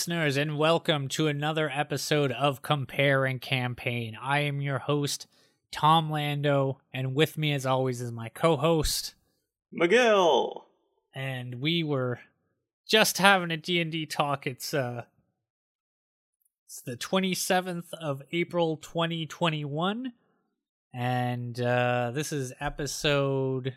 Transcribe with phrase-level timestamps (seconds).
[0.00, 4.16] Listeners, and welcome to another episode of Compare and Campaign.
[4.18, 5.26] I am your host,
[5.70, 9.14] Tom Lando, and with me, as always, is my co host,
[9.78, 10.62] McGill.
[11.14, 12.18] And we were
[12.88, 14.46] just having a D&D talk.
[14.46, 15.04] It's, uh,
[16.64, 20.14] it's the 27th of April, 2021.
[20.94, 23.76] And uh, this is episode,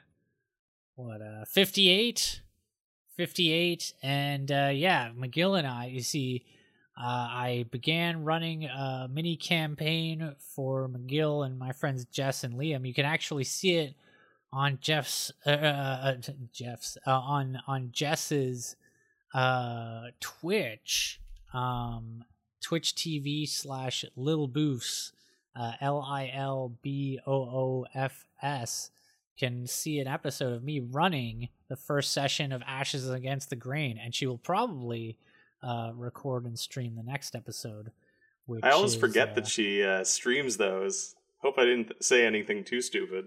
[0.96, 2.43] what, uh, 58?
[3.16, 6.44] 58 and uh, yeah mcgill and i you see
[6.98, 12.88] uh, i began running a mini campaign for mcgill and my friends jess and liam.
[12.88, 13.95] You can actually see it
[14.52, 15.54] on jeff's uh, uh,
[16.05, 16.16] uh
[16.52, 18.76] jeff's uh, on on jess's
[19.34, 21.20] uh twitch
[21.54, 22.23] um
[22.62, 25.12] twitch tv slash little boofs
[25.82, 26.82] l-i-l-b-o-o-f-s
[29.44, 34.00] can see an episode of me running the first session of Ashes Against the Grain,
[34.02, 35.18] and she will probably
[35.62, 37.91] uh, record and stream the next episode.
[38.62, 41.16] I always is, forget uh, that she uh, streams those.
[41.40, 43.26] Hope I didn't say anything too stupid.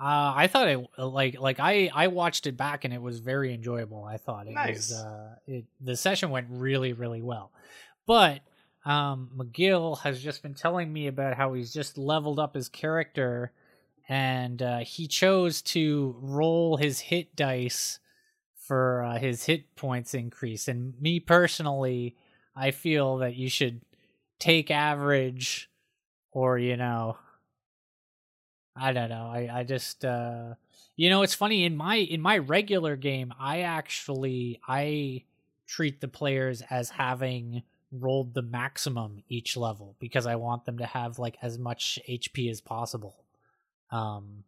[0.00, 3.54] Uh, I thought it like like I I watched it back and it was very
[3.54, 4.04] enjoyable.
[4.04, 4.90] I thought it nice.
[4.90, 7.50] was uh, it the session went really really well,
[8.04, 8.40] but
[8.84, 13.52] um, McGill has just been telling me about how he's just leveled up his character
[14.08, 17.98] and uh, he chose to roll his hit dice
[18.54, 20.68] for uh, his hit points increase.
[20.68, 22.16] And me personally,
[22.54, 23.80] I feel that you should
[24.38, 25.70] take average,
[26.32, 27.16] or you know,
[28.74, 29.30] I don't know.
[29.32, 30.54] I I just uh,
[30.96, 35.24] you know, it's funny in my in my regular game, I actually I
[35.66, 40.86] treat the players as having rolled the maximum each level because I want them to
[40.86, 43.25] have like as much HP as possible.
[43.90, 44.44] Um,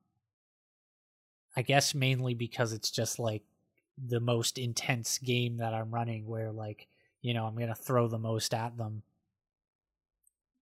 [1.56, 3.43] I guess mainly because it's just like
[3.97, 6.87] the most intense game that I'm running where like,
[7.21, 9.03] you know, I'm going to throw the most at them.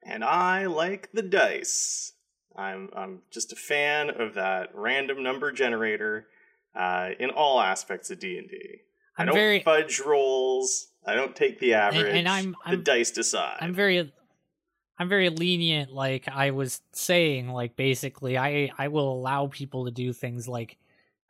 [0.02, 2.12] And I like the dice.
[2.56, 6.28] I'm I'm just a fan of that random number generator
[6.74, 8.80] uh, in all aspects of D and D.
[9.18, 10.88] I don't very, fudge rolls.
[11.06, 12.06] I don't take the average.
[12.06, 13.58] And, and I'm, I'm the dice decide.
[13.60, 14.12] I'm very
[14.98, 19.90] I'm very lenient like I was saying like basically I I will allow people to
[19.90, 20.78] do things like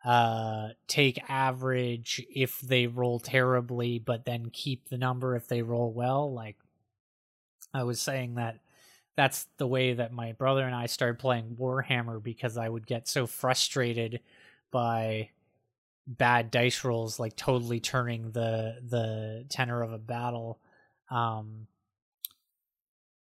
[0.04, 5.92] uh take average if they roll terribly but then keep the number if they roll
[5.92, 6.56] well like
[7.74, 8.60] I was saying that
[9.16, 13.08] that's the way that my brother and I started playing Warhammer because I would get
[13.08, 14.20] so frustrated
[14.70, 15.30] by
[16.06, 20.60] bad dice rolls like totally turning the the tenor of a battle
[21.10, 21.66] um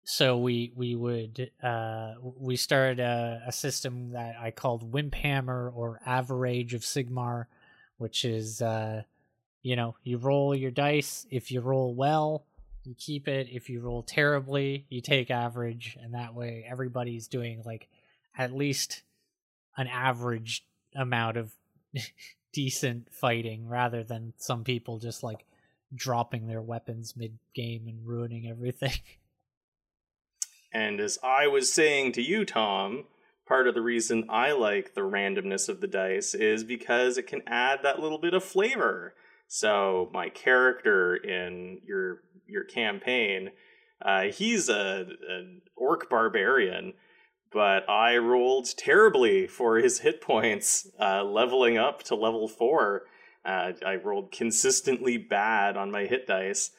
[0.03, 6.01] so we we would uh, we started a, a, system that I called Wimphammer or
[6.05, 7.45] Average of Sigmar,
[7.97, 9.03] which is uh,
[9.61, 11.25] you know you roll your dice.
[11.31, 12.43] If you roll well,
[12.83, 13.47] you keep it.
[13.49, 17.87] If you roll terribly, you take average, and that way everybody's doing like
[18.37, 19.03] at least
[19.77, 20.65] an average
[20.95, 21.53] amount of
[22.51, 25.45] decent fighting, rather than some people just like
[25.95, 28.91] dropping their weapons mid game and ruining everything.
[30.73, 33.05] And as I was saying to you, Tom,
[33.47, 37.41] part of the reason I like the randomness of the dice is because it can
[37.45, 39.13] add that little bit of flavor.
[39.47, 43.51] So my character in your your campaign,
[44.01, 46.93] uh, he's a an orc barbarian,
[47.51, 53.03] but I rolled terribly for his hit points, uh, leveling up to level four.
[53.45, 56.71] Uh, I rolled consistently bad on my hit dice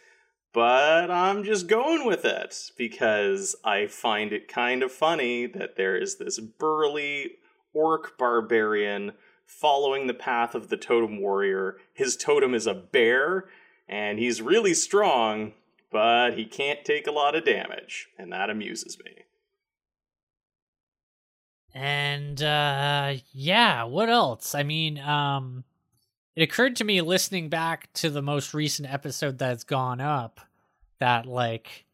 [0.54, 5.96] but I'm just going with it because I find it kind of funny that there
[5.96, 7.32] is this burly
[7.74, 9.12] orc barbarian
[9.44, 11.76] following the path of the totem warrior.
[11.92, 13.46] His totem is a bear,
[13.88, 15.54] and he's really strong,
[15.90, 19.24] but he can't take a lot of damage, and that amuses me.
[21.74, 24.54] And uh yeah, what else?
[24.54, 25.64] I mean, um
[26.36, 30.40] it occurred to me listening back to the most recent episode that's gone up
[30.98, 31.84] that like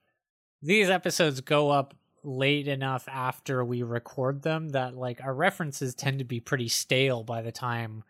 [0.62, 6.18] these episodes go up late enough after we record them that like our references tend
[6.18, 8.04] to be pretty stale by the time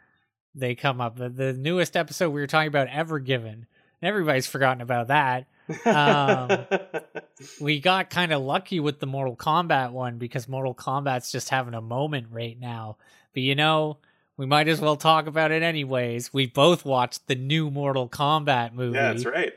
[0.54, 1.16] they come up.
[1.16, 3.66] The, the newest episode we were talking about Evergiven,
[4.02, 5.46] everybody's forgotten about that.
[5.86, 6.66] Um,
[7.60, 11.74] we got kind of lucky with the Mortal Kombat one because Mortal Kombat's just having
[11.74, 12.96] a moment right now.
[13.32, 13.98] But you know,
[14.40, 16.32] we might as well talk about it anyways.
[16.32, 18.96] We both watched the new Mortal Kombat movie.
[18.96, 19.52] Yeah, that's right.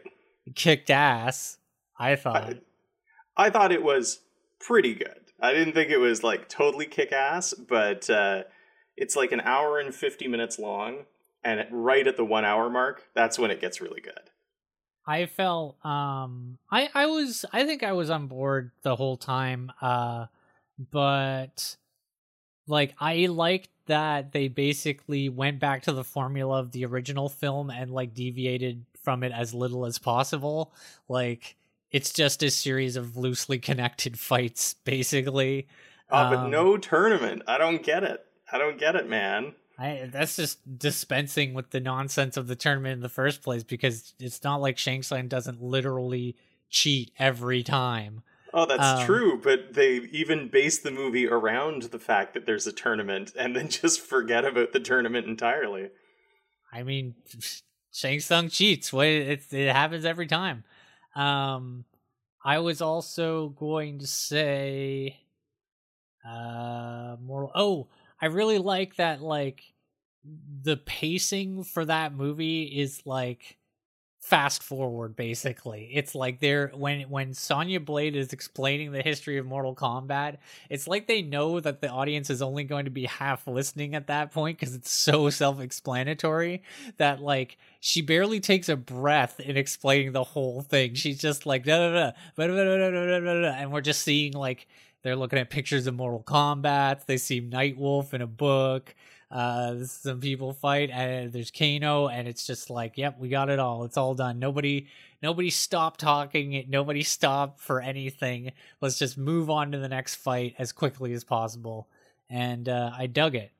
[0.55, 1.57] Kicked ass,
[1.97, 2.55] I thought.
[3.37, 4.19] I, I thought it was
[4.59, 5.21] pretty good.
[5.39, 8.43] I didn't think it was like totally kick ass, but uh,
[8.97, 11.05] it's like an hour and 50 minutes long.
[11.45, 14.31] And right at the one hour mark, that's when it gets really good.
[15.07, 19.71] I felt um I I was I think I was on board the whole time
[19.81, 20.25] uh
[20.91, 21.77] but
[22.67, 27.69] like I liked that they basically went back to the formula of the original film
[27.69, 30.73] and like deviated from it as little as possible.
[31.09, 31.55] Like
[31.91, 35.67] it's just a series of loosely connected fights basically.
[36.09, 37.43] But um, no tournament.
[37.47, 38.25] I don't get it.
[38.51, 39.55] I don't get it man.
[39.77, 44.13] I, that's just dispensing with the nonsense of the tournament in the first place because
[44.19, 46.35] it's not like Shang Tsung doesn't literally
[46.69, 48.21] cheat every time.
[48.53, 52.67] Oh, that's um, true, but they even base the movie around the fact that there's
[52.67, 55.89] a tournament and then just forget about the tournament entirely.
[56.71, 57.15] I mean,
[57.91, 58.93] Shang Tsung cheats.
[58.93, 60.63] What it, it happens every time.
[61.15, 61.85] Um,
[62.43, 65.19] I was also going to say,
[66.27, 67.51] uh, more.
[67.55, 67.87] Oh,
[68.21, 69.61] I really like that like
[70.61, 73.57] the pacing for that movie is like
[74.23, 79.45] fast forward basically it's like they're when when sonya blade is explaining the history of
[79.45, 80.37] mortal kombat
[80.69, 84.07] it's like they know that the audience is only going to be half listening at
[84.07, 86.63] that point because it's so self-explanatory
[86.95, 91.65] that like she barely takes a breath in explaining the whole thing she's just like
[91.65, 94.67] da, da, da, and we're just seeing like
[95.03, 97.05] they're looking at pictures of Mortal Kombat.
[97.05, 98.95] They see Nightwolf in a book.
[99.33, 103.57] Uh, some people fight, and there's Kano, and it's just like, yep, we got it
[103.57, 103.83] all.
[103.83, 104.37] It's all done.
[104.37, 104.85] Nobody,
[105.23, 106.65] nobody stop talking.
[106.69, 108.51] Nobody stop for anything.
[108.79, 111.87] Let's just move on to the next fight as quickly as possible.
[112.29, 113.51] And uh, I dug it.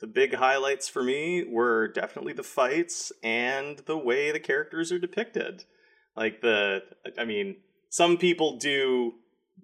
[0.00, 4.98] The big highlights for me were definitely the fights and the way the characters are
[4.98, 5.62] depicted.
[6.16, 6.82] Like the,
[7.16, 9.14] I mean, some people do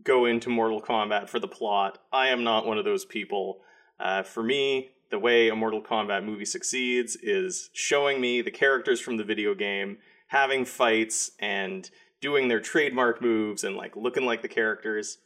[0.05, 1.99] go into Mortal Kombat for the plot.
[2.13, 3.63] I am not one of those people.
[3.99, 9.01] Uh, for me, the way a Mortal Kombat movie succeeds is showing me the characters
[9.01, 9.99] from the video game,
[10.29, 15.19] having fights, and doing their trademark moves and like looking like the characters.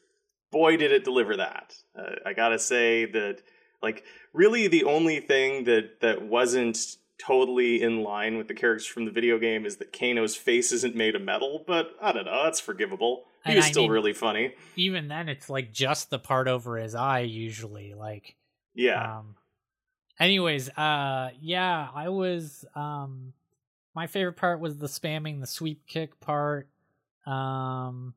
[0.51, 1.75] Boy, did it deliver that!
[1.99, 3.43] Uh, I gotta say that,
[3.83, 6.79] like, really the only thing that that wasn't
[7.19, 10.95] totally in line with the characters from the video game is that Kano's face isn't
[10.95, 13.25] made of metal, but I don't know, that's forgivable.
[13.45, 14.55] He was still mean, really funny.
[14.77, 17.95] Even then, it's like just the part over his eye, usually.
[17.95, 18.37] Like,
[18.79, 19.19] yeah.
[19.19, 19.35] Um,
[20.21, 22.65] anyways, uh, yeah, I was.
[22.75, 23.33] Um,
[23.95, 26.69] my favorite part was the spamming the sweep kick part.
[27.27, 28.15] Um,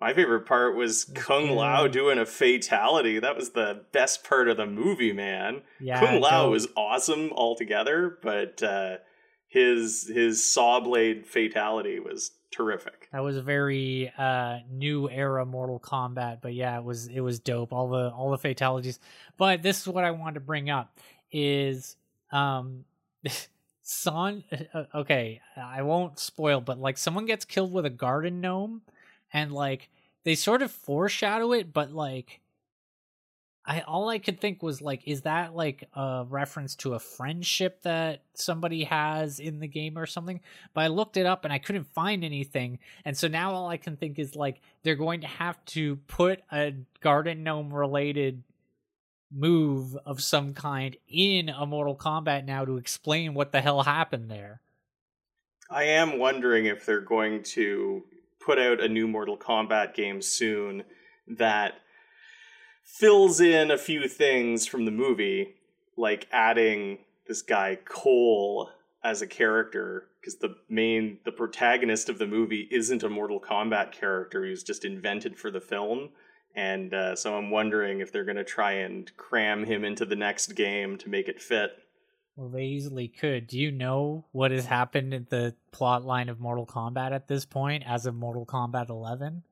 [0.00, 3.20] my favorite part was Kung Lao doing a fatality.
[3.20, 5.60] That was the best part of the movie, man.
[5.78, 8.96] Yeah, Kung Lao was awesome altogether, but uh,
[9.46, 13.08] his his saw blade fatality was terrific.
[13.12, 17.40] That was a very uh, new era Mortal Kombat, but yeah, it was it was
[17.40, 17.72] dope.
[17.72, 19.00] All the all the fatalities.
[19.36, 20.98] But this is what I wanted to bring up
[21.32, 21.96] is
[22.30, 22.84] um
[23.82, 28.82] Son uh, okay, I won't spoil, but like someone gets killed with a garden gnome
[29.32, 29.90] and like
[30.24, 32.40] they sort of foreshadow it, but like
[33.66, 37.82] I all I could think was like, is that like a reference to a friendship
[37.82, 40.40] that somebody has in the game or something?
[40.74, 43.78] But I looked it up and I couldn't find anything, and so now all I
[43.78, 48.42] can think is like they're going to have to put a garden gnome related
[49.32, 54.30] move of some kind in a Mortal Kombat now to explain what the hell happened
[54.30, 54.60] there.
[55.70, 58.04] I am wondering if they're going to
[58.44, 60.84] put out a new Mortal Kombat game soon
[61.26, 61.74] that
[62.84, 65.54] fills in a few things from the movie,
[65.96, 68.70] like adding this guy Cole
[69.02, 73.92] as a character because the main the protagonist of the movie isn't a Mortal Kombat
[73.92, 76.10] character; he was just invented for the film.
[76.56, 80.14] And uh, so I'm wondering if they're going to try and cram him into the
[80.14, 81.72] next game to make it fit.
[82.36, 83.46] Well, they easily could.
[83.46, 87.44] Do you know what has happened in the plot line of Mortal Kombat at this
[87.44, 89.42] point as of Mortal Kombat 11?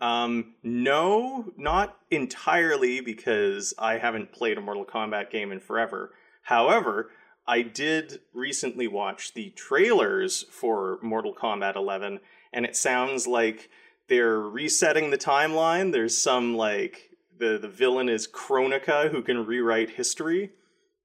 [0.00, 6.12] Um, no, not entirely because I haven't played a Mortal Kombat game in forever.
[6.42, 7.10] However,
[7.46, 12.20] I did recently watch the trailers for Mortal Kombat 11,
[12.52, 13.70] and it sounds like
[14.08, 15.92] they're resetting the timeline.
[15.92, 20.50] There's some like the the villain is Kronika who can rewrite history.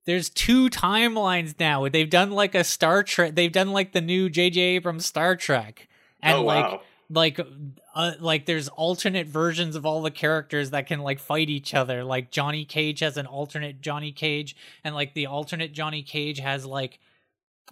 [0.05, 1.87] There's two timelines now.
[1.87, 3.35] They've done like a Star Trek.
[3.35, 4.59] They've done like the new J.J.
[4.59, 5.87] Abrams Star Trek,
[6.21, 6.81] and oh, wow like
[7.15, 12.03] uh, like there's alternate versions of all the characters that can like fight each other.
[12.03, 16.65] Like johnny cage has an alternate johnny cage and like the alternate johnny cage has
[16.65, 16.99] like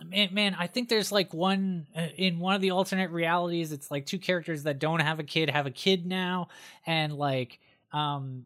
[0.05, 3.89] man, man i think there's like one uh, in one of the alternate realities it's
[3.89, 6.47] like two characters that don't have a kid have a kid now
[6.85, 7.59] and like
[7.93, 8.45] um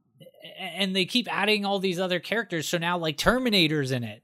[0.57, 4.23] and they keep adding all these other characters so now like terminator's in it.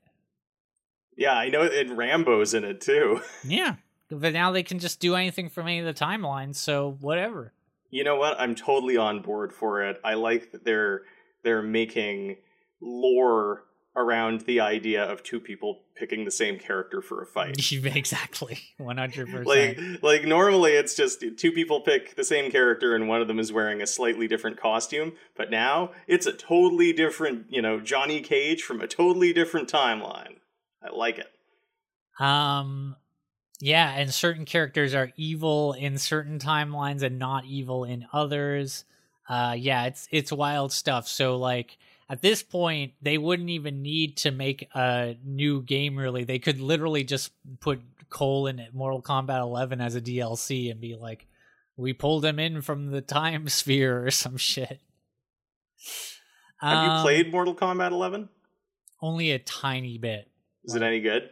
[1.15, 3.21] Yeah, I know, and Rambo's in it too.
[3.43, 3.75] Yeah,
[4.09, 7.53] but now they can just do anything from any of the timelines, so whatever.
[7.89, 8.39] You know what?
[8.39, 9.99] I'm totally on board for it.
[10.03, 11.01] I like that they're
[11.43, 12.37] they're making
[12.81, 13.63] lore
[13.95, 17.55] around the idea of two people picking the same character for a fight.
[17.95, 20.03] exactly, one hundred Like percent.
[20.03, 23.51] like normally it's just two people pick the same character and one of them is
[23.51, 28.61] wearing a slightly different costume, but now it's a totally different, you know, Johnny Cage
[28.61, 30.35] from a totally different timeline.
[30.83, 31.27] I like it.
[32.19, 32.95] Um,
[33.59, 38.85] yeah, and certain characters are evil in certain timelines and not evil in others.
[39.27, 41.07] Uh, yeah, it's it's wild stuff.
[41.07, 41.77] So like
[42.09, 45.97] at this point, they wouldn't even need to make a new game.
[45.97, 50.79] Really, they could literally just put Cole in Mortal Kombat 11 as a DLC and
[50.79, 51.27] be like,
[51.75, 54.79] "We pulled him in from the time sphere" or some shit.
[56.59, 58.29] Have you Um, played Mortal Kombat 11?
[59.01, 60.27] Only a tiny bit.
[60.63, 61.29] Is it any good?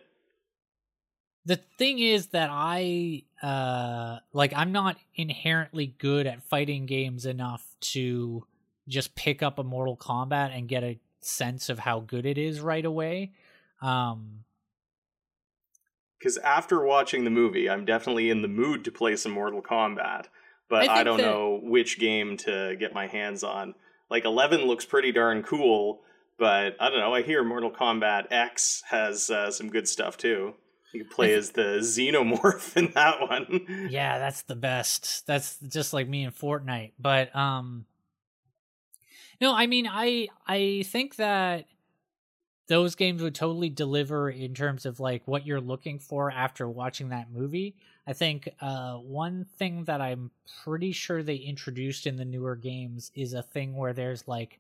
[1.45, 7.65] The thing is that i uh like i'm not inherently good at fighting games enough
[7.79, 8.45] to
[8.87, 12.59] just pick up a mortal kombat and get a sense of how good it is
[12.61, 13.31] right away
[13.81, 14.43] um
[16.19, 20.25] Because after watching the movie, I'm definitely in the mood to play some Mortal Kombat,
[20.69, 23.75] but I I, don't that- know which game to get my hands on.
[24.09, 26.01] Like 11 looks pretty darn cool,
[26.39, 27.13] but I don't know.
[27.13, 30.55] I hear Mortal Kombat X has uh, some good stuff too.
[30.95, 33.87] You play as the Xenomorph in that one.
[33.89, 37.85] yeah that's the best that's just like me in fortnite but um
[39.41, 41.65] no i mean i i think that
[42.67, 47.09] those games would totally deliver in terms of like what you're looking for after watching
[47.09, 47.75] that movie
[48.07, 50.31] i think uh one thing that i'm
[50.63, 54.59] pretty sure they introduced in the newer games is a thing where there's like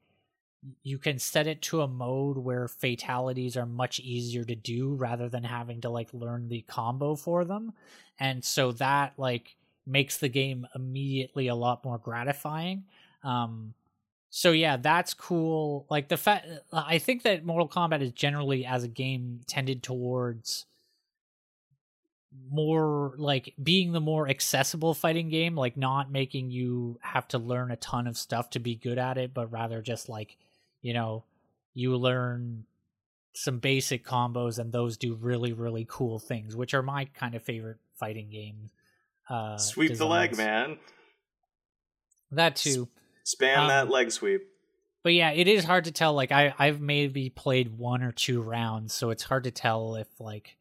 [0.83, 5.29] you can set it to a mode where fatalities are much easier to do rather
[5.29, 7.73] than having to like learn the combo for them.
[8.19, 12.85] And so that like makes the game immediately a lot more gratifying.
[13.23, 13.73] Um
[14.29, 15.85] so yeah that's cool.
[15.89, 20.65] Like the fact i think that mortal kombat is generally as a game tended towards
[22.51, 27.71] more like being the more accessible fighting game like not making you have to learn
[27.71, 30.37] a ton of stuff to be good at it but rather just like
[30.85, 31.23] you know
[31.73, 32.63] you learn
[33.33, 37.41] some basic combos and those do really really cool things which are my kind of
[37.41, 38.69] favorite fighting game
[39.29, 40.77] uh Sweep the leg, man.
[42.31, 42.87] that too
[43.25, 44.43] Spam Um, that leg sweep.
[45.01, 48.43] but yeah it is hard to tell like i i've maybe played one or two
[48.43, 50.55] rounds so it's hard to tell if like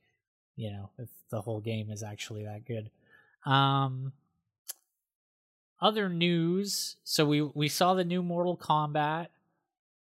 [0.56, 2.90] you know if the whole game is actually that good
[3.44, 4.12] um
[5.82, 9.26] other news so we we saw the new mortal kombat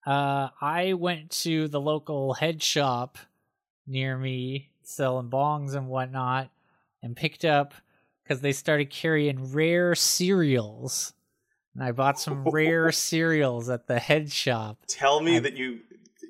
[0.06, 3.18] uh i went to the local head shop
[3.88, 6.50] near me selling bongs and whatnot
[7.04, 7.74] and picked up
[8.24, 11.14] because they started carrying rare cereals
[11.76, 15.80] and i bought some rare cereals at the head shop Tell me I- that you.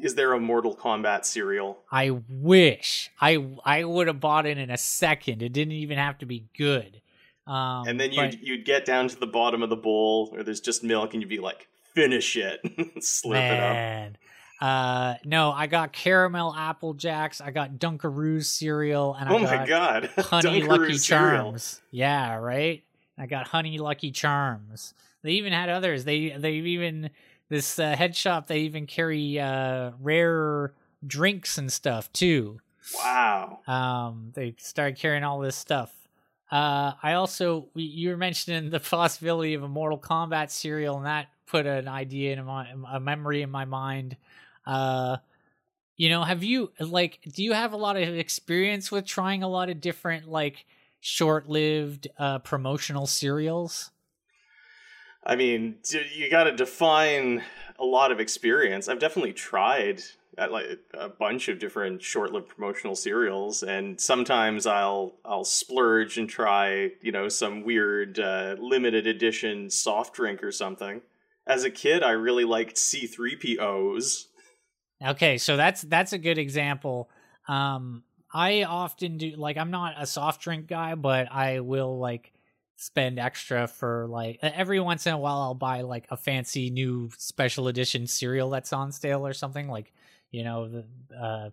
[0.02, 1.78] Is there a Mortal Kombat cereal?
[1.92, 5.44] I wish I I would have bought it in a second.
[5.44, 7.00] It didn't even have to be good.
[7.46, 10.60] Um, and then you'd, you'd get down to the bottom of the bowl where there's
[10.60, 12.60] just milk and you'd be like, finish it.
[13.04, 13.74] Slip it up.
[13.74, 14.18] man,
[14.60, 17.42] uh, no, I got caramel apple jacks.
[17.42, 20.06] I got Dunkaroos cereal, and I Oh got my god.
[20.18, 21.44] Honey Lucky cereal.
[21.52, 21.82] Charms.
[21.92, 22.84] Yeah, right.
[23.18, 24.94] I got Honey Lucky Charms.
[25.24, 26.04] They even had others.
[26.06, 27.10] They they even
[27.50, 28.48] this uh, head shop.
[28.48, 30.74] They even carry uh, rare
[31.06, 32.60] drinks and stuff too.
[32.96, 33.60] Wow.
[33.68, 35.94] um they started carrying all this stuff
[36.52, 41.28] uh i also you were mentioning the possibility of a mortal kombat cereal and that
[41.46, 44.18] put an idea in my a memory in my mind
[44.66, 45.18] uh
[45.98, 49.48] you know have you like do you have a lot of experience with trying a
[49.48, 50.66] lot of different like
[51.00, 53.92] short-lived uh promotional cereals
[55.24, 55.78] I mean,
[56.16, 57.44] you got to define
[57.78, 58.88] a lot of experience.
[58.88, 60.02] I've definitely tried
[60.48, 66.92] like a bunch of different short-lived promotional cereals, and sometimes I'll I'll splurge and try
[67.02, 71.02] you know some weird uh, limited edition soft drink or something.
[71.46, 74.26] As a kid, I really liked C3POs.
[75.06, 77.10] Okay, so that's that's a good example.
[77.48, 82.32] Um I often do like I'm not a soft drink guy, but I will like
[82.82, 87.12] spend extra for like every once in a while I'll buy like a fancy new
[87.16, 89.94] special edition cereal that's on sale or something like,
[90.32, 90.86] you know, the
[91.16, 91.50] uh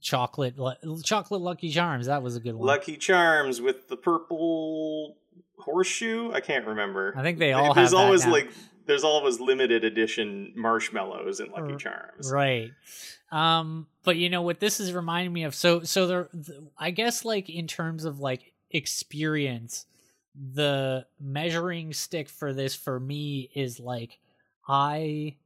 [0.00, 0.54] chocolate
[1.02, 2.66] chocolate lucky charms, that was a good one.
[2.66, 5.16] Lucky Charms with the purple
[5.58, 6.30] horseshoe.
[6.32, 7.12] I can't remember.
[7.16, 8.50] I think they all There's have that always like
[8.86, 12.30] there's always limited edition marshmallows in Lucky Charms.
[12.32, 12.70] Right.
[13.30, 15.54] Um, but you know what this is reminding me of?
[15.54, 19.86] So, so there, the, I guess like in terms of like experience,
[20.34, 24.18] the measuring stick for this for me is like
[24.66, 25.36] I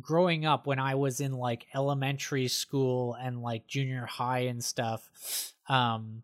[0.00, 5.54] growing up when I was in like elementary school and like junior high and stuff,
[5.68, 6.22] um,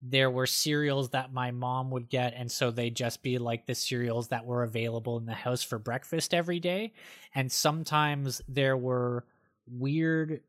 [0.00, 3.74] there were cereals that my mom would get, and so they'd just be like the
[3.74, 6.92] cereals that were available in the house for breakfast every day.
[7.34, 9.24] And sometimes there were
[9.66, 10.40] weird,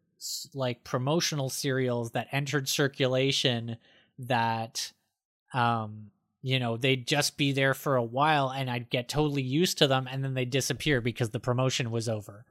[0.53, 3.77] like promotional cereals that entered circulation
[4.19, 4.91] that,
[5.53, 6.11] um,
[6.41, 9.87] you know, they'd just be there for a while and I'd get totally used to
[9.87, 12.45] them and then they'd disappear because the promotion was over.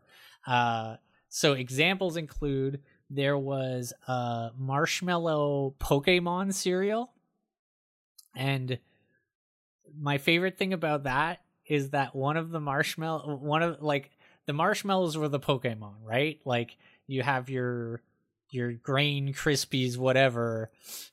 [0.49, 0.97] Uh,
[1.29, 7.13] so examples include there was a marshmallow Pokemon cereal.
[8.35, 8.79] And
[9.99, 14.11] my favorite thing about that is that one of the marshmallow, one of like
[14.47, 16.41] the marshmallows were the Pokemon, right?
[16.45, 16.77] Like
[17.07, 18.03] you have your
[18.51, 20.71] your grain crispies whatever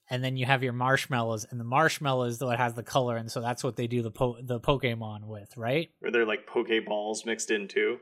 [0.09, 3.29] and then you have your marshmallows and the marshmallow is what has the color and
[3.29, 7.25] so that's what they do the po- the pokemon with right Are there like Pokeballs
[7.25, 7.99] mixed in too?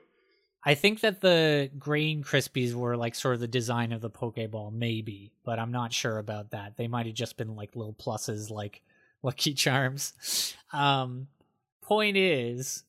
[0.65, 4.72] I think that the grain crispies were like sort of the design of the Pokeball,
[4.72, 6.77] maybe, but I'm not sure about that.
[6.77, 8.82] They might have just been like little pluses, like
[9.22, 10.55] Lucky Charms.
[10.72, 11.27] Um,
[11.82, 12.84] point is,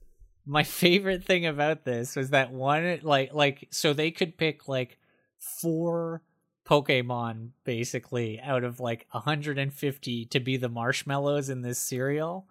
[0.46, 4.98] my favorite thing about this was that one, like, like so they could pick like
[5.38, 6.22] four
[6.64, 12.46] Pokemon basically out of like 150 to be the marshmallows in this cereal,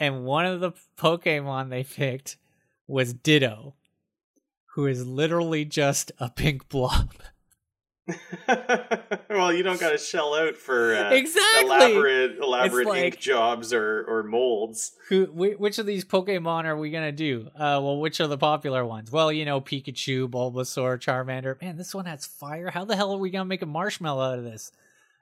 [0.00, 2.38] and one of the Pokemon they picked
[2.88, 3.74] was Ditto
[4.76, 7.10] who is literally just a pink blob.
[9.30, 11.64] well, you don't got to shell out for uh, Exactly.
[11.64, 14.92] elaborate elaborate like- ink jobs or, or molds.
[15.08, 15.24] Who?
[15.24, 17.48] Which of these Pokemon are we gonna do?
[17.54, 19.10] Uh, well, which are the popular ones?
[19.10, 21.60] Well, you know, Pikachu, Bulbasaur, Charmander.
[21.60, 22.70] Man, this one has fire.
[22.70, 24.72] How the hell are we gonna make a marshmallow out of this?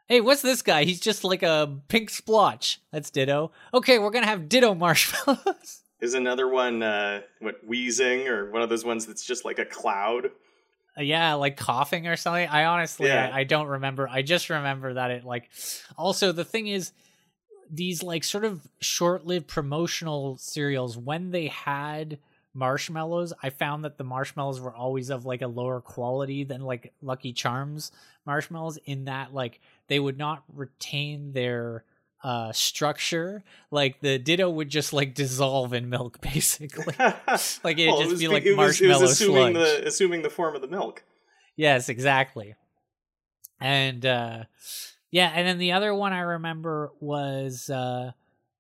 [0.09, 0.83] Hey, what's this guy?
[0.85, 2.81] He's just like a pink splotch.
[2.91, 3.53] That's Ditto.
[3.73, 5.81] Okay, we're gonna have Ditto marshmallows.
[6.05, 9.65] Is another one uh, what wheezing or one of those ones that's just like a
[9.65, 10.27] cloud?
[10.99, 12.47] Uh, yeah, like coughing or something.
[12.47, 13.31] I honestly, Yeah.
[13.33, 14.07] I, I don't remember.
[14.07, 15.49] I just remember that it like.
[15.97, 16.93] Also, the thing is,
[17.71, 22.19] these like sort of short-lived promotional cereals when they had
[22.53, 26.93] marshmallows, I found that the marshmallows were always of like a lower quality than like
[27.01, 27.93] Lucky Charms
[28.27, 28.79] marshmallows.
[28.85, 31.85] In that, like they would not retain their
[32.25, 37.99] uh structure like the ditto would just like dissolve in milk basically like it'd Well,
[37.99, 39.81] just was be like it was, it marshmallow was assuming sludge.
[39.83, 41.05] the assuming the form of the milk.
[41.55, 42.55] Yes, exactly.
[43.61, 44.45] And uh
[45.11, 48.13] yeah, and then the other one I remember was uh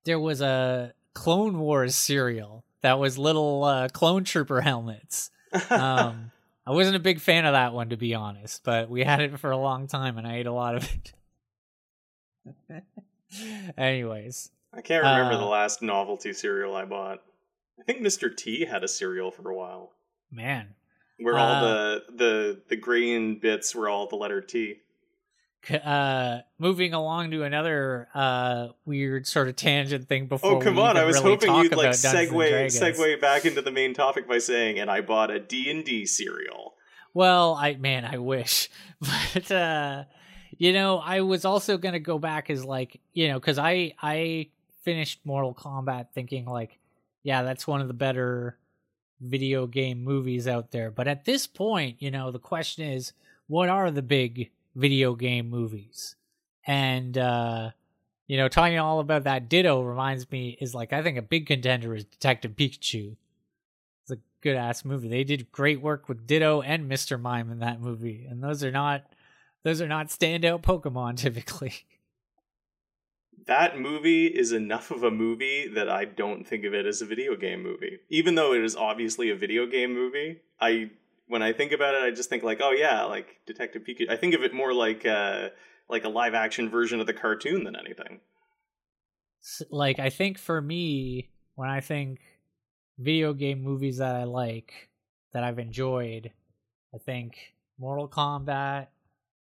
[0.04, 5.30] there was a Clone Wars cereal that was little uh clone trooper helmets.
[5.70, 6.30] Um
[6.66, 9.38] I wasn't a big fan of that one to be honest, but we had it
[9.38, 11.12] for a long time and I ate a lot of it.
[13.76, 17.22] Anyways, I can't remember uh, the last novelty cereal I bought.
[17.78, 18.34] I think Mr.
[18.34, 19.92] T had a cereal for a while
[20.30, 20.74] man,
[21.18, 24.76] where all Uh, the the the green bits were all the letter T.
[25.82, 30.82] uh moving along to another uh weird sort of tangent thing before Oh come we
[30.82, 30.96] on!
[30.98, 33.94] I was really hoping you'd like about Dungeons and segue segue back into the main
[33.94, 36.74] topic by saying, and I bought a D and D cereal.
[37.14, 38.68] Well, I man, I wish.
[39.34, 40.04] But uh
[40.58, 44.48] you know, I was also to go back as like, you know, cuz I I
[44.82, 46.78] finished Mortal Kombat thinking like,
[47.22, 48.58] yeah, that's one of the better
[49.20, 50.90] video game movies out there.
[50.90, 53.12] But at this point, you know, the question is
[53.46, 56.16] what are the big video game movies?
[56.66, 57.70] And uh
[58.26, 61.46] you know, talking all about that Ditto reminds me is like I think a big
[61.46, 63.16] contender is Detective Pikachu.
[64.02, 65.08] It's a good ass movie.
[65.08, 67.20] They did great work with Ditto and Mr.
[67.20, 69.04] Mime in that movie, and those are not
[69.64, 71.74] those are not standout Pokemon typically.
[73.46, 77.06] That movie is enough of a movie that I don't think of it as a
[77.06, 77.98] video game movie.
[78.08, 80.90] Even though it is obviously a video game movie, I
[81.26, 84.10] when I think about it, I just think like, oh yeah, like Detective Pikachu.
[84.10, 85.48] I think of it more like uh
[85.88, 88.20] like a live action version of the cartoon than anything.
[89.70, 92.20] Like I think for me, when I think
[92.98, 94.88] video game movies that I like
[95.32, 96.30] that I've enjoyed,
[96.94, 98.86] I think Mortal Kombat,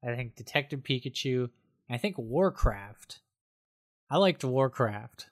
[0.05, 1.49] I think Detective Pikachu,
[1.89, 3.19] I think Warcraft.
[4.09, 5.29] I liked Warcraft.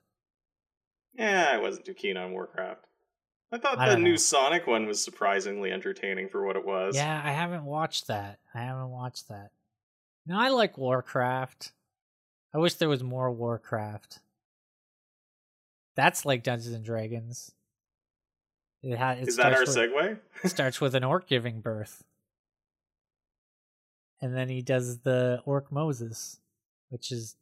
[1.13, 2.85] Yeah, I wasn't too keen on Warcraft.
[3.51, 4.15] I thought I the new know.
[4.15, 6.95] Sonic one was surprisingly entertaining for what it was.
[6.95, 8.39] Yeah, I haven't watched that.
[8.53, 9.51] I haven't watched that.
[10.25, 11.73] No, I like Warcraft.
[12.53, 14.19] I wish there was more Warcraft.
[15.95, 17.51] That's like Dungeons and Dragons.
[18.81, 20.19] It ha- it Is that our with- segue?
[20.49, 22.03] starts with an orc giving birth.
[24.21, 26.39] And then he does the orc Moses,
[26.89, 27.35] which is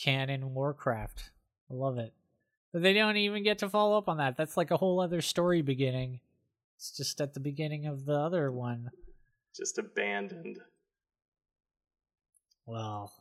[0.00, 1.30] canon Warcraft.
[1.70, 2.12] I love it.
[2.72, 4.36] But they don't even get to follow up on that.
[4.36, 6.20] That's like a whole other story beginning.
[6.76, 8.90] It's just at the beginning of the other one.
[9.56, 10.58] Just abandoned.
[12.66, 13.12] Well,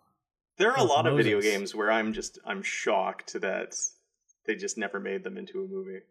[0.58, 3.76] There are a lot of video games where I'm just I'm shocked that
[4.46, 6.02] they just never made them into a movie.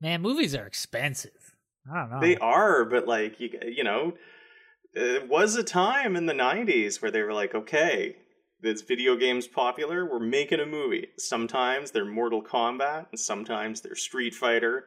[0.00, 1.54] man, movies are expensive.
[1.90, 2.20] I don't know.
[2.20, 4.14] They are, but like you, you know,
[4.94, 8.16] it was a time in the '90s where they were like, okay,
[8.60, 10.04] this video game's popular.
[10.04, 11.08] We're making a movie.
[11.18, 14.86] Sometimes they're Mortal Kombat, and sometimes they're Street Fighter.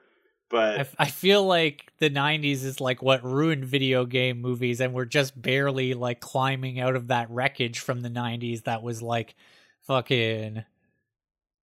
[0.49, 4.79] But I, f- I feel like the 90s is like what ruined video game movies
[4.79, 9.01] and we're just barely like climbing out of that wreckage from the 90s that was
[9.01, 9.35] like
[9.87, 10.63] fucking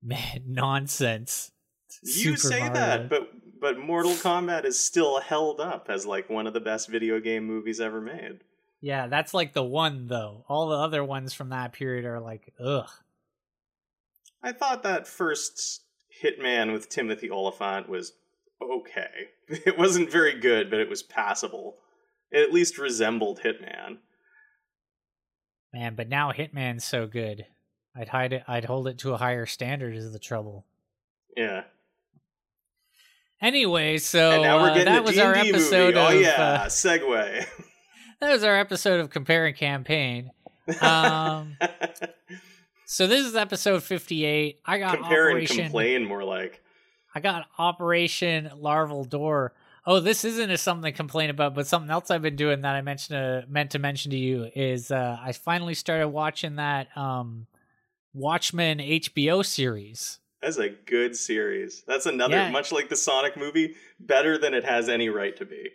[0.03, 1.53] man nonsense
[2.01, 2.73] you Super say Mario.
[2.73, 3.32] that, but
[3.63, 7.45] but Mortal Kombat is still held up as like one of the best video game
[7.45, 8.41] movies ever made.
[8.81, 12.53] yeah that's like the one though all the other ones from that period are like
[12.63, 12.89] ugh
[14.43, 15.83] I thought that first
[16.21, 18.11] Hitman with Timothy Olyphant was
[18.61, 19.29] okay.
[19.47, 21.77] It wasn't very good, but it was passable.
[22.31, 23.99] It at least resembled Hitman.
[25.73, 27.45] man but now hitman's so good
[27.95, 30.65] i'd hide it i'd hold it to a higher standard is the trouble
[31.37, 31.63] Yeah.
[33.43, 35.97] Anyway so and now we're uh, that was our episode movie.
[35.99, 37.45] Oh of yeah, uh, segue.
[38.21, 40.31] that was our episode of compare and campaign
[40.81, 41.55] um
[42.93, 44.59] So this is episode 58.
[44.67, 46.61] I got Compare and Operation complain more like.
[47.15, 49.53] I got Operation Larval Door.
[49.87, 52.75] Oh, this isn't a something to complain about, but something else I've been doing that
[52.75, 56.95] I mentioned uh, meant to mention to you is uh, I finally started watching that
[56.95, 57.47] um,
[58.13, 60.19] Watchmen HBO series.
[60.43, 61.83] That's a good series.
[61.87, 62.49] That's another, Yeah.
[62.51, 65.69] much like the Sonic movie, better than it has any right to be.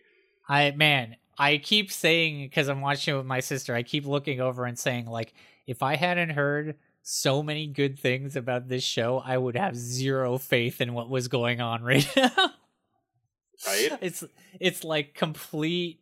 [0.49, 3.75] I man, I keep saying because I'm watching it with my sister.
[3.75, 5.33] I keep looking over and saying like,
[5.67, 10.37] if I hadn't heard so many good things about this show, I would have zero
[10.37, 12.31] faith in what was going on right now.
[13.67, 13.99] Right?
[14.03, 14.23] It's
[14.61, 16.01] it's like complete.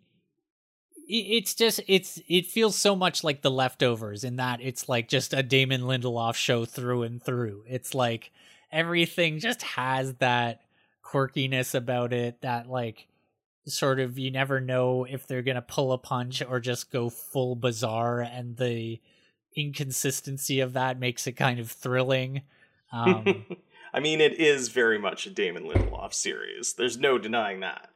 [1.08, 5.32] It's just it's it feels so much like the leftovers in that it's like just
[5.32, 7.62] a Damon Lindelof show through and through.
[7.68, 8.32] It's like
[8.76, 10.60] everything just has that
[11.02, 13.06] quirkiness about it that like
[13.66, 17.56] sort of you never know if they're gonna pull a punch or just go full
[17.56, 19.00] bizarre and the
[19.56, 22.42] inconsistency of that makes it kind of thrilling
[22.92, 23.46] um
[23.94, 26.74] I mean, it is very much a Damon Lindelof series.
[26.74, 27.88] There's no denying that.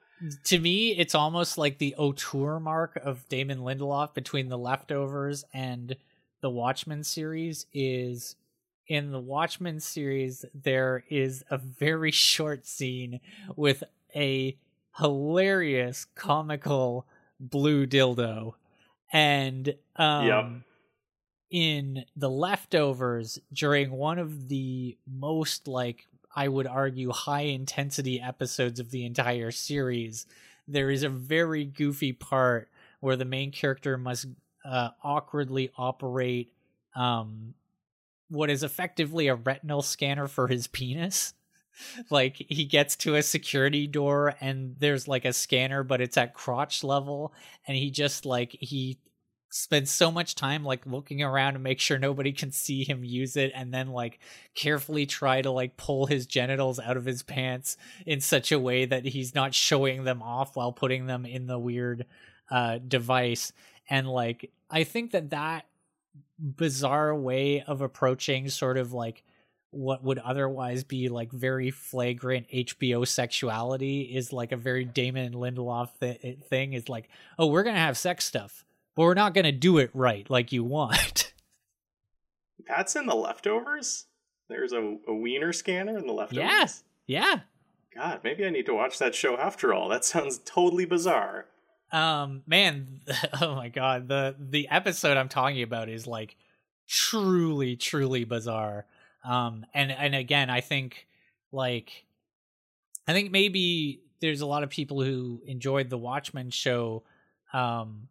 [0.45, 5.97] to me it's almost like the auteur mark of damon lindelof between the leftovers and
[6.43, 8.37] the watchmen series is
[8.91, 13.21] in the watchmen series there is a very short scene
[13.55, 13.85] with
[14.17, 14.57] a
[14.99, 17.07] hilarious comical
[17.39, 18.53] blue dildo
[19.13, 20.63] and um Yep.
[21.53, 28.81] in the leftovers during one of the most like i would argue high intensity episodes
[28.81, 30.27] of the entire series
[30.67, 34.27] there is a very goofy part where the main character must
[34.65, 36.53] uh, awkwardly operate
[36.97, 37.55] um
[38.31, 41.35] what is effectively a retinal scanner for his penis.
[42.11, 46.35] Like he gets to a security door and there's like a scanner but it's at
[46.35, 47.33] crotch level.
[47.67, 48.99] And he just like he
[49.49, 53.35] spends so much time like looking around to make sure nobody can see him use
[53.35, 54.19] it and then like
[54.55, 58.85] carefully try to like pull his genitals out of his pants in such a way
[58.85, 62.05] that he's not showing them off while putting them in the weird
[62.51, 63.53] uh device.
[63.89, 65.65] And like i think that that
[66.41, 69.23] bizarre way of approaching sort of like
[69.71, 75.91] what would otherwise be like very flagrant HBO sexuality is like a very Damon Lindelof
[76.01, 78.65] th- thing is like, oh, we're gonna have sex stuff,
[78.97, 81.33] but we're not gonna do it right like you want.
[82.69, 84.07] That's in the leftovers?
[84.49, 86.83] There's a, a wiener scanner in the leftovers?
[87.07, 87.25] Yeah.
[87.25, 87.41] yeah.
[87.95, 89.89] God, maybe I need to watch that show after all.
[89.89, 91.47] That sounds totally bizarre.
[91.93, 93.01] Um, man,
[93.41, 96.37] oh my god, the the episode I'm talking about is like
[96.89, 98.87] truly, truly bizarre.
[99.25, 101.07] Um, and and again, I think
[101.53, 102.05] like
[103.07, 107.03] I think maybe there's a lot of people who enjoyed the Watchmen show.
[107.53, 108.09] Um,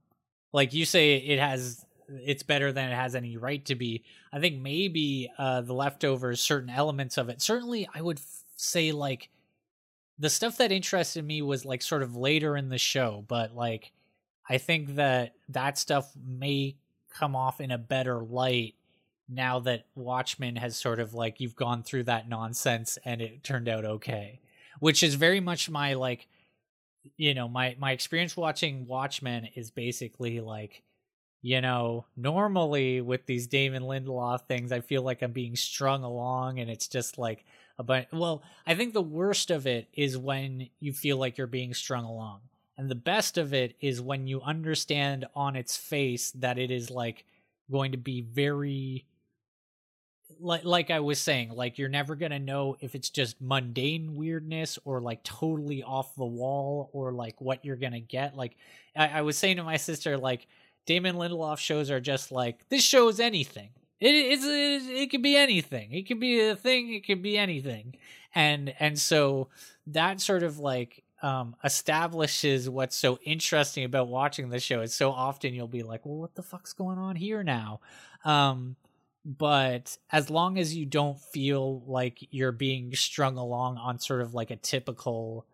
[0.52, 4.04] like you say, it has it's better than it has any right to be.
[4.34, 7.42] I think maybe uh the leftovers, certain elements of it.
[7.42, 9.30] Certainly, I would f- say like
[10.20, 13.92] the stuff that interested me was like sort of later in the show, but like
[14.48, 16.76] I think that that stuff may
[17.10, 18.76] come off in a better light
[19.28, 23.70] now that Watchmen has sort of like you've gone through that nonsense and it turned
[23.70, 24.40] out okay.
[24.80, 26.28] which is very much my like
[27.18, 30.84] you know my my experience watching watchmen is basically like
[31.42, 36.60] you know normally with these damon lindelof things i feel like i'm being strung along
[36.60, 37.46] and it's just like
[37.80, 41.48] a bunch well i think the worst of it is when you feel like you're
[41.48, 42.42] being strung along
[42.78, 46.92] and the best of it is when you understand on its face that it is
[46.92, 47.26] like
[47.70, 49.06] going to be very
[50.40, 54.80] like like I was saying, like you're never gonna know if it's just mundane weirdness
[54.86, 58.36] or like totally off the wall or like what you're gonna get.
[58.38, 58.56] Like
[58.96, 60.48] I, I was saying to my sister, like
[60.86, 63.70] Damon Lindelof shows are just like this shows anything.
[64.00, 65.92] It it's it, it could be anything.
[65.92, 66.94] It could be a thing.
[66.94, 67.96] It could be anything.
[68.34, 69.50] And and so
[69.88, 74.82] that sort of like um establishes what's so interesting about watching the show.
[74.82, 77.82] It's so often you'll be like, well, what the fuck's going on here now?
[78.24, 78.76] Um
[79.26, 84.34] but as long as you don't feel like you're being strung along on sort of
[84.34, 85.46] like a typical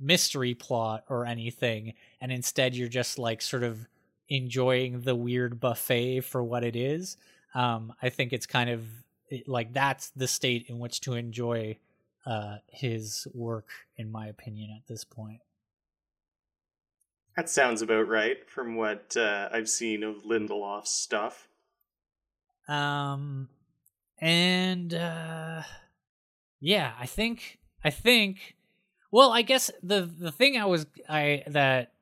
[0.00, 3.88] mystery plot or anything and instead you're just like sort of
[4.28, 7.16] enjoying the weird buffet for what it is
[7.58, 8.86] um i think it's kind of
[9.46, 11.76] like that's the state in which to enjoy
[12.26, 15.40] uh his work in my opinion at this point
[17.36, 21.48] that sounds about right from what uh, i've seen of lindelof's stuff
[22.68, 23.48] um,
[24.20, 25.62] and uh,
[26.60, 28.56] yeah, I think I think.
[29.10, 31.92] Well, I guess the the thing I was I that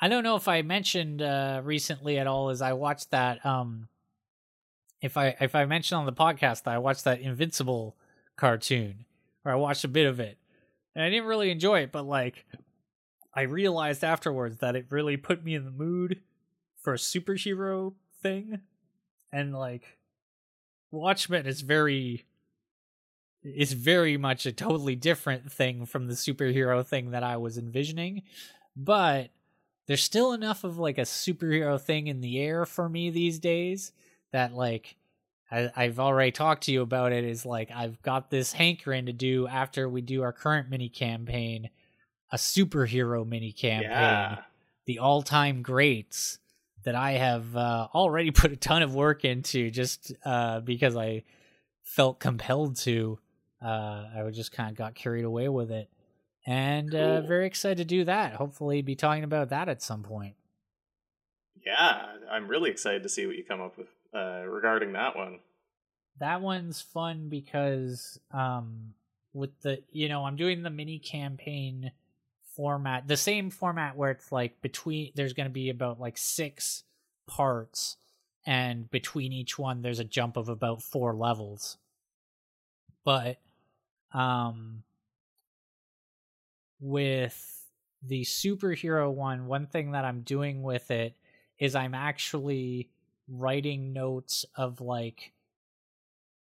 [0.00, 3.88] I don't know if I mentioned uh recently at all is I watched that um
[5.04, 7.94] if I if I mentioned on the podcast that I watched that Invincible
[8.36, 9.04] cartoon
[9.44, 10.38] or I watched a bit of it
[10.94, 12.46] and I didn't really enjoy it, but like
[13.34, 16.22] I realized afterwards that it really put me in the mood
[16.80, 18.60] for a superhero thing.
[19.30, 19.98] And like
[20.90, 22.24] Watchmen is very
[23.42, 28.22] is very much a totally different thing from the superhero thing that I was envisioning,
[28.74, 29.28] but
[29.86, 33.92] there's still enough of like a superhero thing in the air for me these days
[34.34, 34.94] that like
[35.50, 39.12] I, I've already talked to you about it is like I've got this hankering to
[39.12, 41.70] do after we do our current mini campaign,
[42.32, 44.38] a superhero mini campaign, Yeah.
[44.86, 46.38] the all time greats
[46.84, 51.22] that I have uh, already put a ton of work into just uh, because I
[51.82, 53.18] felt compelled to.
[53.64, 55.88] Uh, I just kind of got carried away with it,
[56.46, 57.28] and uh, Cool.
[57.28, 58.34] very excited to do that.
[58.34, 60.34] Hopefully, be talking about that at some point.
[61.64, 65.40] Yeah, I'm really excited to see what you come up with uh, regarding that one.
[66.20, 68.94] That one's fun because um,
[69.32, 71.92] with the you know I'm doing the mini campaign
[72.54, 76.84] format, the same format where it's like between there's going to be about like six
[77.26, 77.96] parts,
[78.46, 81.78] and between each one there's a jump of about four levels.
[83.04, 83.38] But
[84.12, 84.84] um,
[86.80, 87.64] with
[88.02, 91.16] the superhero one, one thing that I'm doing with it
[91.58, 92.88] is I'm actually
[93.28, 95.32] writing notes of like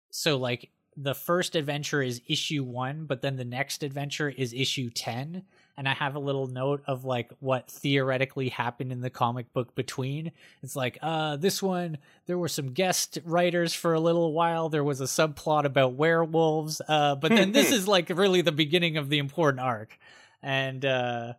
[0.10, 4.89] so like the first adventure is issue 1 but then the next adventure is issue
[4.89, 5.43] 10
[5.78, 9.75] and i have a little note of like what theoretically happened in the comic book
[9.75, 10.32] between.
[10.63, 14.69] It's like uh this one there were some guest writers for a little while.
[14.69, 18.97] There was a subplot about werewolves uh but then this is like really the beginning
[18.97, 19.97] of the important arc.
[20.41, 21.34] And uh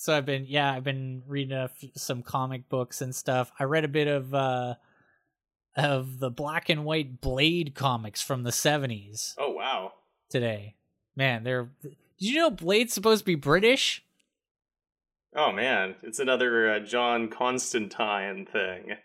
[0.00, 3.50] so i've been yeah i've been reading a f- some comic books and stuff.
[3.58, 4.74] I read a bit of uh
[5.76, 9.92] of the black and white blade comics from the 70s Oh wow.
[10.28, 10.74] today.
[11.16, 14.04] Man they're did you know blade's supposed to be british?
[15.36, 18.96] Oh man, it's another uh, John Constantine thing.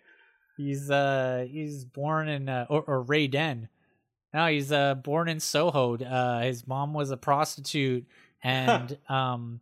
[0.57, 3.67] he's uh he's born in uh, or, or ray den
[4.33, 5.97] no he's uh born in soho.
[5.97, 8.05] Uh his mom was a prostitute
[8.43, 9.59] and um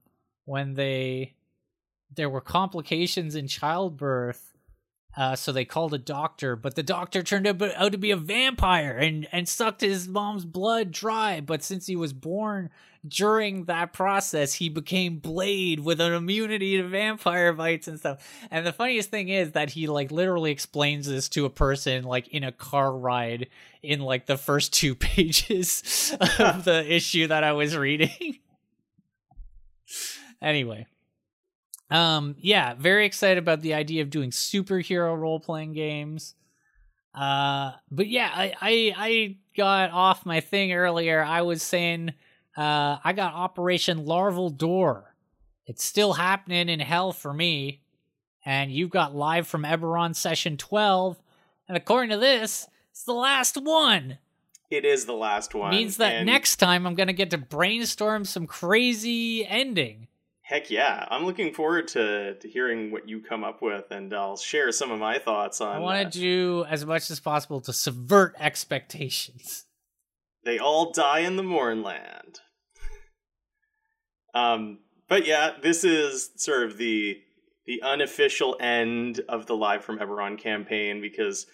[0.51, 1.33] when they
[2.13, 4.51] there were complications in childbirth
[5.17, 7.59] uh, so they called a doctor, but the doctor turned out,
[7.91, 11.41] to be a vampire and, and sucked his mom's blood dry.
[11.41, 12.69] But since he was born
[13.05, 18.25] during that process, he became Blade with an immunity to vampire bites and stuff.
[18.49, 22.29] And the funniest thing is that he like literally explains this to a person like
[22.29, 23.49] in a car ride
[23.83, 28.39] in like the first two pages of the issue that I was reading.
[30.41, 30.87] Anyway.
[31.89, 36.35] Um, yeah, very excited about the idea of doing superhero role playing games.
[37.13, 41.21] Uh, but yeah, I, I I got off my thing earlier.
[41.21, 42.13] I was saying,
[42.55, 45.13] uh, I got Operation Larval Door.
[45.65, 47.81] It's still happening in hell for me,
[48.45, 51.21] and you've got live from Eberron session twelve,
[51.67, 54.17] and according to this, it's the last one.
[54.69, 55.71] It is the last one.
[55.71, 60.07] Means that and next time I'm gonna get to brainstorm some crazy ending.
[60.51, 61.07] Heck yeah.
[61.09, 64.91] I'm looking forward to, to hearing what you come up with, and I'll share some
[64.91, 68.35] of my thoughts on I want uh, to do as much as possible to subvert
[68.37, 69.63] expectations.
[70.43, 72.41] They All Die in the Mournland.
[74.33, 77.21] um, but yeah, this is sort of the
[77.65, 81.45] the unofficial end of the Live from Eberron campaign because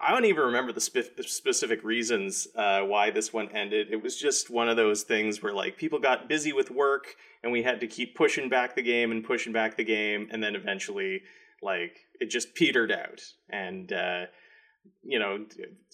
[0.00, 3.88] I don't even remember the spe- specific reasons uh, why this one ended.
[3.90, 7.50] It was just one of those things where like people got busy with work and
[7.50, 10.54] we had to keep pushing back the game and pushing back the game, and then
[10.54, 11.22] eventually
[11.62, 13.92] like it just petered out and.
[13.92, 14.26] Uh,
[15.02, 15.44] you know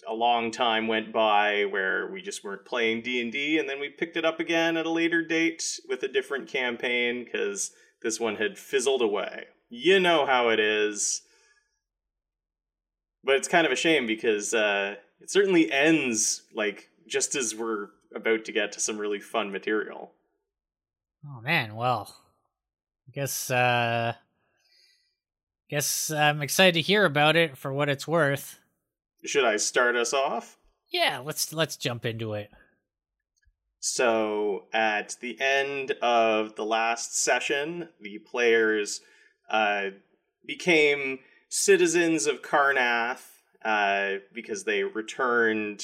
[0.08, 4.16] a long time went by where we just weren't playing d&d and then we picked
[4.16, 8.58] it up again at a later date with a different campaign because this one had
[8.58, 11.22] fizzled away you know how it is
[13.26, 17.88] but it's kind of a shame because uh, it certainly ends like just as we're
[18.14, 20.12] about to get to some really fun material
[21.28, 22.14] Oh man, well,
[23.08, 24.14] I guess uh
[25.68, 28.60] guess I'm excited to hear about it for what it's worth.
[29.24, 30.56] should i start us off
[30.90, 32.50] Yeah, let's let's jump into it.
[33.80, 39.00] So at the end of the last session, the players
[39.50, 39.90] uh,
[40.44, 41.18] became
[41.56, 43.24] citizens of Karrnath
[43.64, 45.82] uh, because they returned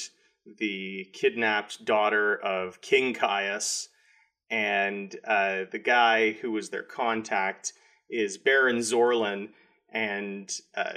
[0.59, 3.87] the kidnapped daughter of King Kaius,
[4.51, 7.73] and uh, the guy who was their contact
[8.07, 9.49] is Baron Zorlin,
[9.91, 10.93] and uh,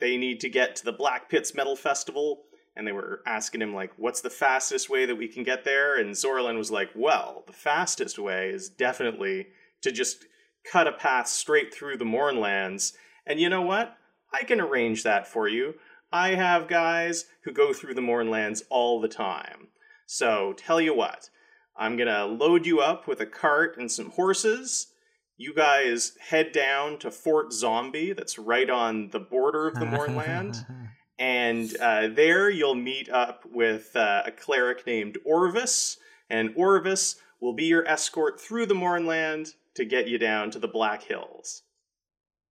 [0.00, 2.42] they need to get to the Black Pits Metal Festival.
[2.76, 5.96] And they were asking him like what's the fastest way that we can get there?
[5.96, 9.46] And zorlin was like well the fastest way is definitely
[9.82, 10.24] to just
[10.70, 12.94] cut a path straight through the Mournlands
[13.26, 13.96] and you know what?
[14.32, 15.74] I can arrange that for you.
[16.12, 19.68] I have guys who go through the Mournlands all the time.
[20.06, 21.30] So tell you what
[21.76, 24.88] i'm gonna load you up with a cart and some horses.
[25.36, 30.64] You guys head down to fort zombie that's right on the border of the mornland
[31.18, 37.54] and uh, there you'll meet up with uh, a cleric named Orvis, and Orvis will
[37.54, 41.62] be your escort through the Mournland to get you down to the Black Hills.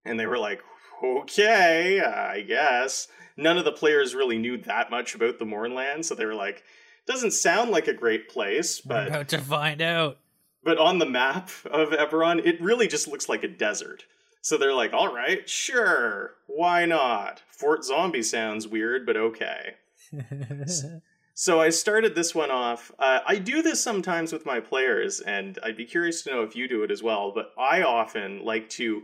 [0.06, 0.62] And they were like,
[1.04, 3.08] okay, I guess.
[3.38, 6.64] None of the players really knew that much about the Mournland, so they were like,
[7.08, 10.20] doesn't sound like a great place, We're but about to find out.
[10.64, 14.06] but on the map of Eberron, it really just looks like a desert.
[14.42, 17.42] So they're like, all right, sure, why not?
[17.50, 19.76] Fort Zombie sounds weird, but okay.
[21.36, 22.92] So I started this one off.
[23.00, 26.56] Uh, I do this sometimes with my players, and I'd be curious to know if
[26.56, 27.32] you do it as well.
[27.34, 29.02] But I often like to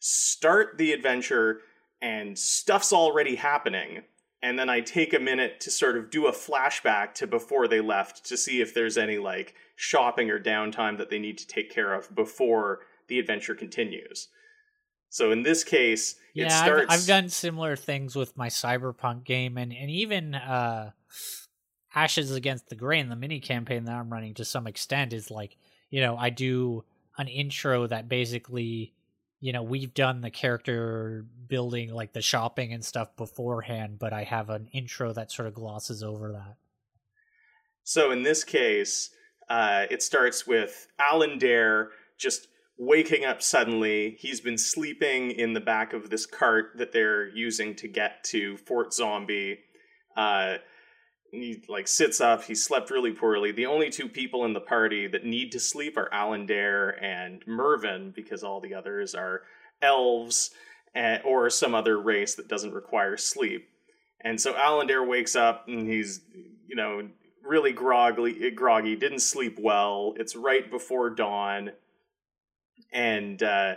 [0.00, 1.60] start the adventure
[2.02, 4.02] and stuff's already happening.
[4.42, 7.80] And then I take a minute to sort of do a flashback to before they
[7.80, 11.70] left to see if there's any like shopping or downtime that they need to take
[11.70, 14.28] care of before the adventure continues.
[15.10, 16.86] So in this case, it yeah, starts.
[16.88, 20.92] I've, I've done similar things with my cyberpunk game, and and even uh,
[21.94, 25.56] Ashes Against the Grain, the mini campaign that I'm running to some extent is like,
[25.90, 26.84] you know, I do
[27.18, 28.94] an intro that basically,
[29.40, 34.24] you know, we've done the character building, like the shopping and stuff beforehand, but I
[34.24, 36.56] have an intro that sort of glosses over that.
[37.82, 39.10] So in this case,
[39.48, 42.48] uh, it starts with Alan Dare just
[42.78, 44.16] waking up suddenly.
[44.18, 48.58] He's been sleeping in the back of this cart that they're using to get to
[48.58, 49.58] Fort Zombie.
[50.16, 50.56] Uh,
[51.30, 52.44] he like sits up.
[52.44, 53.52] He slept really poorly.
[53.52, 57.46] The only two people in the party that need to sleep are Alan Dare and
[57.46, 59.42] Mervyn because all the others are
[59.80, 60.50] elves
[60.94, 63.68] eh, or some other race that doesn't require sleep.
[64.22, 66.20] And so Alan Dare wakes up and he's,
[66.66, 67.08] you know,
[67.42, 70.14] really groggy, groggy, didn't sleep well.
[70.16, 71.70] It's right before dawn.
[72.92, 73.76] And uh,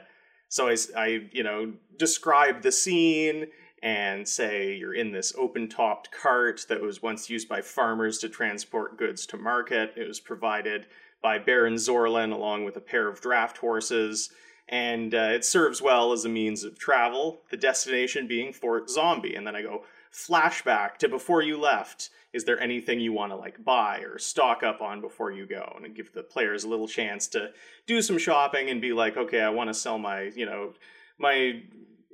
[0.49, 3.47] so I, I, you know, describe the scene
[3.84, 8.30] and say you're in this open topped cart that was once used by farmers to
[8.30, 9.94] transport goods to market.
[9.98, 10.88] It was provided
[11.22, 14.32] by Baron Zorlin along with a pair of draft horses.
[14.70, 19.36] And uh, it serves well as a means of travel, the destination being Fort Zombie.
[19.36, 23.36] And then I go, flashback to before you left is there anything you want to
[23.36, 26.88] like buy or stock up on before you go and give the players a little
[26.88, 27.50] chance to
[27.88, 30.72] do some shopping and be like okay i want to sell my you know
[31.18, 31.64] my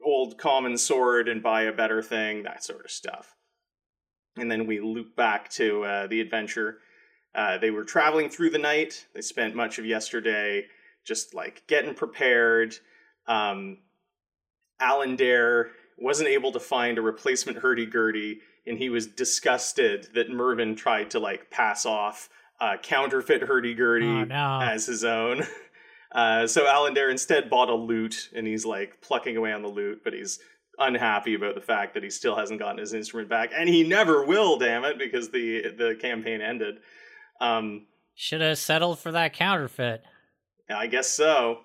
[0.06, 3.36] old common sword and buy a better thing that sort of stuff
[4.38, 6.78] and then we loop back to uh, the adventure
[7.36, 10.66] uh, they were traveling through the night they spent much of yesterday
[11.06, 12.76] just like getting prepared
[13.28, 13.78] um,
[14.80, 20.74] alan dare wasn't able to find a replacement hurdy-gurdy, and he was disgusted that Mervin
[20.78, 22.30] tried to like pass off
[22.62, 24.60] uh, counterfeit hurdy-gurdy Oh, no.
[24.64, 25.44] as his own.
[26.12, 30.02] Uh, so Alandare instead bought a lute, and he's like plucking away on the lute,
[30.04, 30.40] but he's
[30.80, 34.26] unhappy about the fact that he still hasn't gotten his instrument back, and he never
[34.26, 34.58] will.
[34.58, 36.76] Damn it, because the the campaign ended.
[37.42, 37.86] Um,
[38.16, 40.04] Should have settled for that counterfeit.
[40.70, 41.62] I guess so.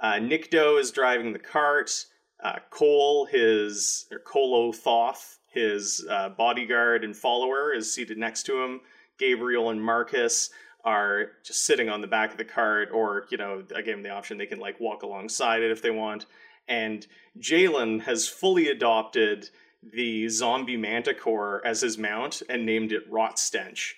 [0.00, 2.06] Uh, Nikto is driving the cart.
[2.42, 8.80] Uh, Cole, his or Kolothoth, his uh, bodyguard and follower, is seated next to him.
[9.18, 10.50] Gabriel and Marcus
[10.84, 14.02] are just sitting on the back of the cart, or you know, I gave them
[14.02, 16.26] the option they can like walk alongside it if they want.
[16.68, 17.06] And
[17.38, 19.50] Jalen has fully adopted
[19.82, 23.96] the zombie manticore as his mount and named it Rot Stench.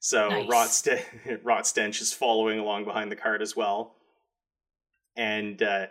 [0.00, 0.48] So Nice.
[0.48, 1.04] Rot, Sten-
[1.42, 3.96] Rot Stench is following along behind the cart as well.
[5.16, 5.86] And uh,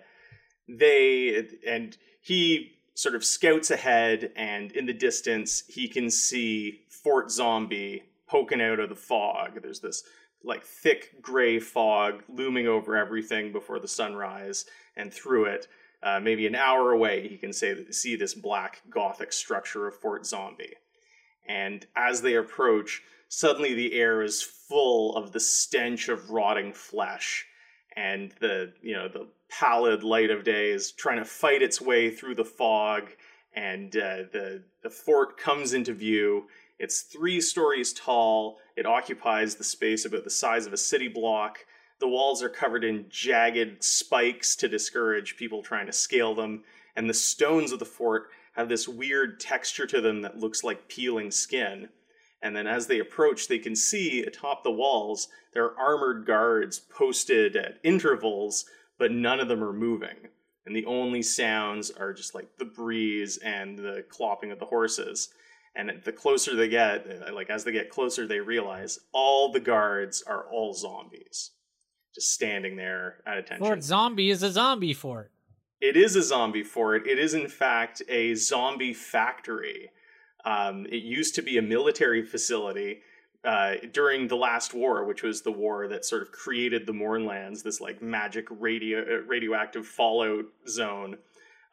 [0.68, 7.32] they and he sort of scouts ahead, and in the distance he can see Fort
[7.32, 9.62] Zombie poking out of the fog.
[9.62, 10.04] There's this
[10.44, 14.66] like thick gray fog looming over everything before the sunrise,
[14.96, 15.68] and through it,
[16.02, 20.26] uh, maybe an hour away, he can say see this black gothic structure of Fort
[20.26, 20.76] Zombie.
[21.48, 27.46] And as they approach, suddenly the air is full of the stench of rotting flesh,
[27.96, 32.10] and the you know the pallid light of day is trying to fight its way
[32.10, 33.10] through the fog,
[33.54, 36.48] and uh, the the fort comes into view.
[36.78, 38.60] It's three stories tall.
[38.80, 41.66] It occupies the space about the size of a city block.
[42.00, 46.64] The walls are covered in jagged spikes to discourage people trying to scale them,
[46.96, 50.88] and the stones of the fort have this weird texture to them that looks like
[50.88, 51.90] peeling skin.
[52.42, 56.80] And then as they approach, they can see atop the walls there are armored guards
[56.80, 58.64] posted at intervals,
[58.98, 60.30] but none of them are moving.
[60.66, 65.34] And the only sounds are just like the breeze and the clopping of the horses.
[65.76, 69.60] And the closer they get, uh, like as they get closer, they realize all the
[69.60, 71.52] guards are all zombies,
[72.14, 73.66] just standing there at attention.
[73.66, 75.32] Fort Zombie is a zombie fort.
[75.80, 77.08] It is a zombie fort.
[77.08, 79.92] It is, in fact, a zombie factory.
[80.44, 83.02] Um, it used to be a military facility
[83.44, 87.64] uh, during the last war, which was the war that sort of created the Mournlands,
[87.64, 91.18] this like magic radio uh, radioactive fallout zone.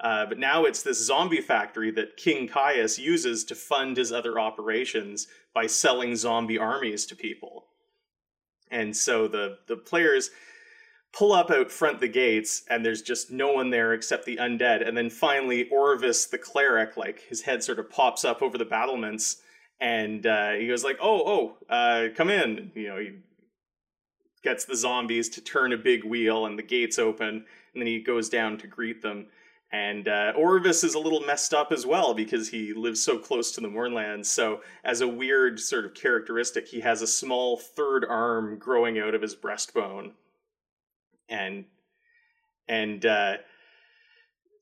[0.01, 4.39] Uh, but now it's this zombie factory that King Kaius uses to fund his other
[4.39, 7.65] operations by selling zombie armies to people.
[8.71, 10.31] And so the the players
[11.13, 14.87] pull up out front the gates and there's just no one there except the undead.
[14.87, 18.65] And then finally orvis the cleric like his head sort of pops up over the
[18.67, 19.39] battlements
[19.81, 22.71] and uh, he goes like oh oh uh, come in.
[22.75, 23.13] You know he
[24.43, 28.03] gets the zombies to turn a big wheel and the gates open and then he
[28.03, 29.27] goes down to greet them
[29.73, 33.53] and uh, Orvis is a little messed up as well because he lives so close
[33.53, 34.27] to the Mournlands.
[34.27, 39.15] So, as a weird sort of characteristic, he has a small third arm growing out
[39.15, 40.13] of his breastbone
[41.29, 41.65] and
[42.69, 43.37] and uh,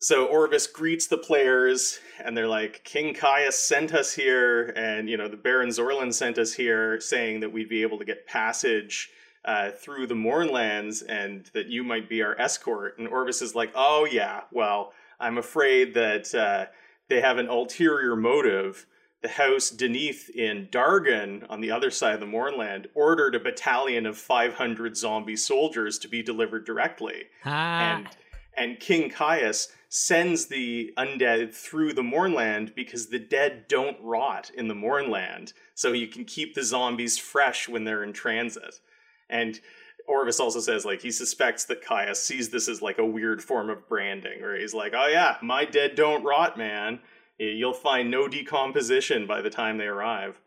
[0.01, 5.17] so Orvis greets the players, and they're like, "King Kaius sent us here, and you
[5.17, 9.11] know the Baron Zorlin sent us here, saying that we'd be able to get passage
[9.45, 13.73] uh, through the Mournlands, and that you might be our escort." And Orvis is like,
[13.75, 16.67] "Oh yeah, well, I'm afraid that uh,
[17.09, 18.87] they have an ulterior motive."
[19.23, 24.05] The house Deneith in Darguun, on the other side of the Mournland, ordered a battalion
[24.05, 28.09] of 500 zombie soldiers to be delivered directly Ah, and
[28.57, 34.69] and King Kaius sends the undead through the Mournland because the dead don't rot in
[34.69, 38.81] the Mournland, so you can keep the zombies fresh when they're in transit.
[39.29, 39.61] And
[40.07, 43.71] Orvis also says like he suspects that Kaius sees this as like a weird form
[43.71, 47.01] of branding, where he's like, "Oh yeah, my dead don't rot, man.
[47.39, 50.41] You'll find no decomposition by the time they arrive."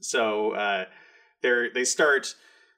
[0.00, 0.86] So uh,
[1.42, 2.34] they they start,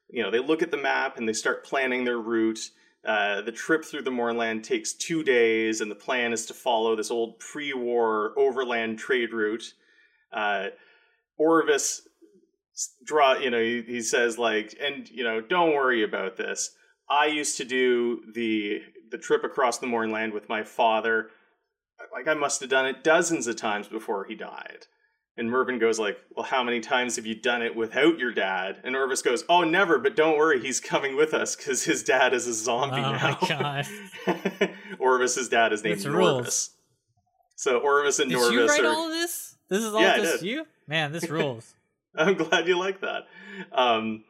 [0.09, 2.71] you know, they look at the map and they start planning their route.
[3.07, 6.95] Uh, the trip through the Mournland takes two days, and the plan is to follow
[6.95, 9.75] this old pre-war overland trade route.
[10.33, 10.69] Uh,
[11.39, 12.03] Orvis
[13.05, 16.71] draw, you know, he, he says like, and you know, don't worry about this.
[17.11, 21.29] I used to do the the trip across the Mournland with my father.
[22.13, 24.87] Like I must have done it dozens of times before he died.
[25.37, 28.81] And mervin goes like, "Well, how many times have you done it without your dad?"
[28.85, 29.99] And Orvis goes, "Oh, never.
[29.99, 33.39] But don't worry, he's coming with us because his dad is a zombie oh, now.
[33.41, 33.87] Oh now." my
[34.27, 34.71] God.
[34.99, 36.71] Orvis's dad is named That's rules.
[37.57, 38.89] So Orvis and did Norvis you write are.
[38.89, 39.57] all of this?
[39.69, 40.67] This is all Yeah, just you?
[40.87, 41.75] Man, this rules.
[42.17, 43.23] I'm glad you like that.
[43.73, 44.25] Um,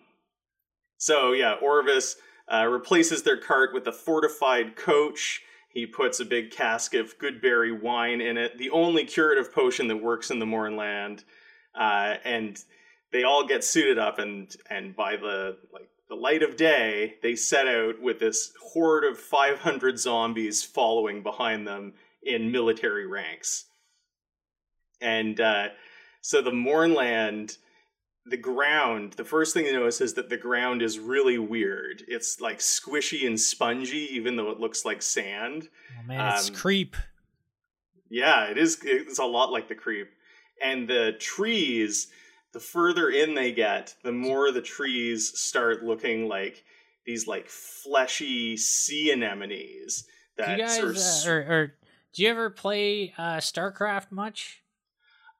[0.99, 2.17] so yeah, Orvis
[2.53, 5.43] uh, replaces their cart with a fortified coach.
[5.69, 9.97] He puts a big cask of goodberry wine in it, the only curative potion that
[9.97, 11.25] works in the Mournland.
[11.75, 12.63] Uh, and
[13.11, 17.35] they all get suited up, and and by the like the light of day, they
[17.35, 23.65] set out with this horde of 500 zombies following behind them in military ranks.
[25.01, 25.69] And uh,
[26.21, 27.57] so the Mournland
[28.25, 32.05] the ground, the first thing you notice is that the ground is really weird.
[32.07, 35.69] It's like squishy and spongy, even though it looks like sand.
[35.99, 36.97] Oh man, it's Um, creep.
[38.09, 38.79] Yeah, it is.
[38.85, 40.11] It's a lot like the creep.
[40.63, 42.09] And the trees,
[42.53, 46.63] the further in they get, the more the trees start looking like
[47.05, 50.03] these like fleshy sea anemones
[50.37, 51.47] Do that you guys, sort of.
[51.47, 51.75] uh, or, or
[52.13, 54.62] do you ever play uh, StarCraft much?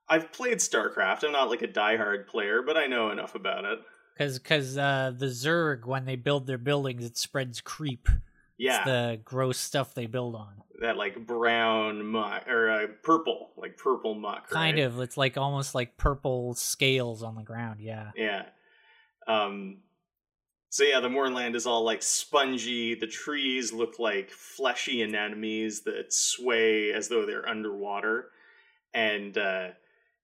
[0.09, 1.25] I've played StarCraft.
[1.25, 3.79] I'm not like a diehard player, but I know enough about it.
[4.17, 8.09] Because because uh, the Zerg when they build their buildings, it spreads creep.
[8.59, 10.63] Yeah, It's the gross stuff they build on.
[10.83, 14.51] that like brown muck or uh, purple, like purple muck.
[14.51, 14.85] Kind right?
[14.85, 15.01] of.
[15.01, 17.81] It's like almost like purple scales on the ground.
[17.81, 18.11] Yeah.
[18.15, 18.45] Yeah.
[19.27, 19.79] Um
[20.69, 22.95] so yeah, the Mournland is all like spongy.
[22.95, 28.29] The trees look like fleshy anemones that sway as though they're underwater.
[28.95, 29.69] And uh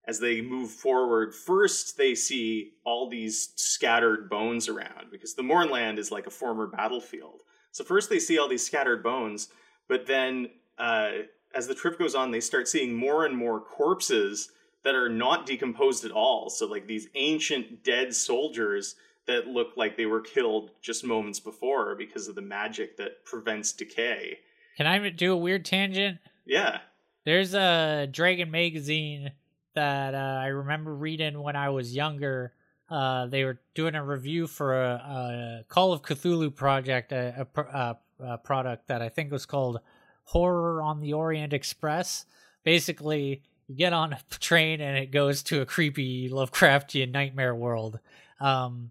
[0.08, 5.98] as they move forward, first they see all these scattered bones around because the Mournland
[5.98, 7.42] is like a former battlefield.
[7.72, 9.48] So first they see all these scattered bones,
[9.86, 10.48] but then
[10.78, 11.10] uh,
[11.54, 14.50] as the trip goes on, they start seeing more and more corpses
[14.82, 16.48] that are not decomposed at all.
[16.48, 18.96] So like these ancient dead soldiers
[19.26, 23.72] that look like they were killed just moments before because of the magic that prevents
[23.72, 24.38] decay.
[24.78, 26.18] Can I do a weird tangent?
[26.46, 26.78] Yeah.
[27.26, 29.32] There's a Dragon magazine
[29.74, 32.52] that uh, I remember reading when I was younger.
[32.90, 37.60] Uh, they were doing a review for a, a Call of Cthulhu project, a, a,
[37.60, 39.80] uh, a product that I think was called
[40.24, 42.24] Horror on the Orient Express.
[42.64, 47.98] Basically, you get on a train and it goes to a creepy Lovecraftian nightmare world.
[48.40, 48.90] Um,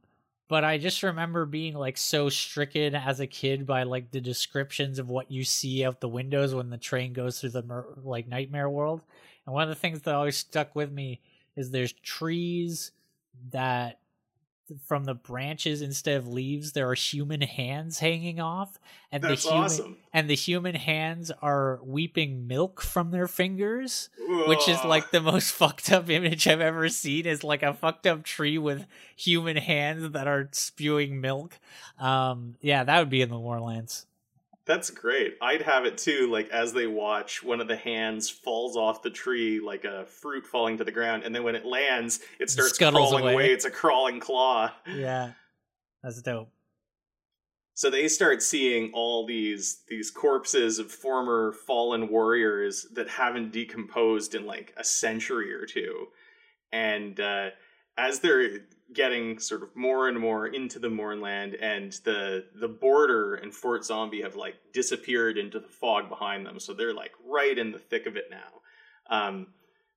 [0.50, 4.98] but I just remember being like so stricken as a kid by like the descriptions
[4.98, 8.28] of what you see out the windows when the train goes through the mer- like
[8.28, 9.02] nightmare world.
[9.48, 11.22] And one of the things that always stuck with me
[11.56, 12.92] is there's trees
[13.52, 14.00] that
[14.86, 18.78] from the branches instead of leaves there are human hands hanging off
[19.14, 19.98] and That's the human awesome.
[20.12, 24.10] and the human hands are weeping milk from their fingers
[24.46, 28.06] which is like the most fucked up image I've ever seen is like a fucked
[28.08, 28.86] up tree with
[29.16, 31.58] human hands that are spewing milk.
[31.98, 34.06] Um yeah, that would be in the Warlands.
[34.68, 35.38] That's great.
[35.42, 39.10] I'd have it too, like as they watch, one of the hands falls off the
[39.10, 42.76] tree like a fruit falling to the ground, and then when it lands, it starts
[42.76, 43.34] Scuttles crawling away.
[43.34, 43.52] away.
[43.52, 44.72] It's a crawling claw.
[44.94, 45.32] Yeah.
[46.04, 46.50] That's dope.
[47.76, 54.36] So they start seeing all these these corpses of former fallen warriors that haven't decomposed
[54.36, 56.08] in like a century or two,
[56.72, 57.50] and uh,
[57.98, 58.62] as they're
[58.94, 63.86] getting sort of more and more into the Mournland, and the the border and Fort
[63.86, 67.80] Zombie have like disappeared into the fog behind them, so they're like right in the
[67.80, 68.62] thick of it now.
[69.10, 69.48] Um,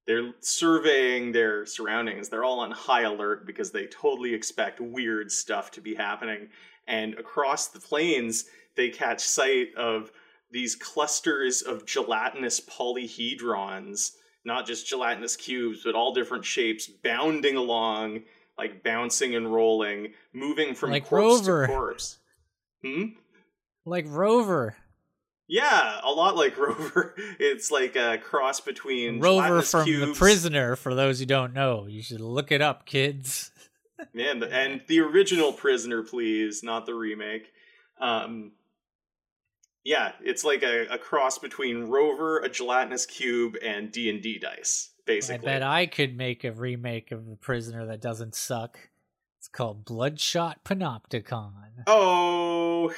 [0.07, 2.29] they're surveying their surroundings.
[2.29, 6.49] They're all on high alert because they totally expect weird stuff to be happening.
[6.89, 10.11] And across the plains, they catch sight of
[10.51, 18.23] these clusters of gelatinous polyhedrons, not just gelatinous cubes, but all different shapes, bounding along,
[18.61, 21.67] like bouncing and rolling, moving from Like corpse Rover.
[21.67, 22.19] to corpse.
[22.85, 23.05] Hmm?
[23.87, 24.77] Like Rover.
[25.49, 27.15] Yeah, a lot like Rover.
[27.39, 31.87] It's like a cross between Rover from The Prisoner, for those who don't know.
[31.87, 33.51] You should look it up, kids.
[34.15, 37.51] Man, and the original Prisoner, please, not the remake.
[37.99, 38.53] Um,
[39.85, 44.39] yeah, it's like a, a cross between Rover, a gelatinous cube, and D and D
[44.39, 44.91] dice,
[45.31, 48.79] I bet I could make a remake of The Prisoner that doesn't suck.
[49.39, 51.85] It's called Bloodshot Panopticon.
[51.87, 52.93] Oh.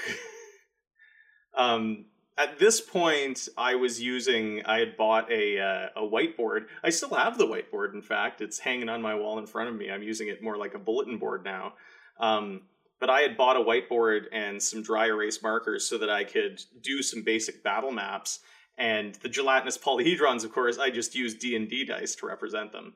[1.57, 2.07] um.
[2.39, 4.65] At this point, I was using.
[4.65, 6.65] I had bought a uh, a whiteboard.
[6.83, 7.93] I still have the whiteboard.
[7.93, 9.91] In fact, it's hanging on my wall in front of me.
[9.91, 11.75] I'm using it more like a bulletin board now.
[12.19, 12.63] Um,
[13.03, 16.63] but I had bought a whiteboard and some dry erase markers so that I could
[16.81, 18.39] do some basic battle maps.
[18.79, 22.73] And the gelatinous polyhedrons, of course, I just use D and D dice to represent
[22.73, 22.95] them.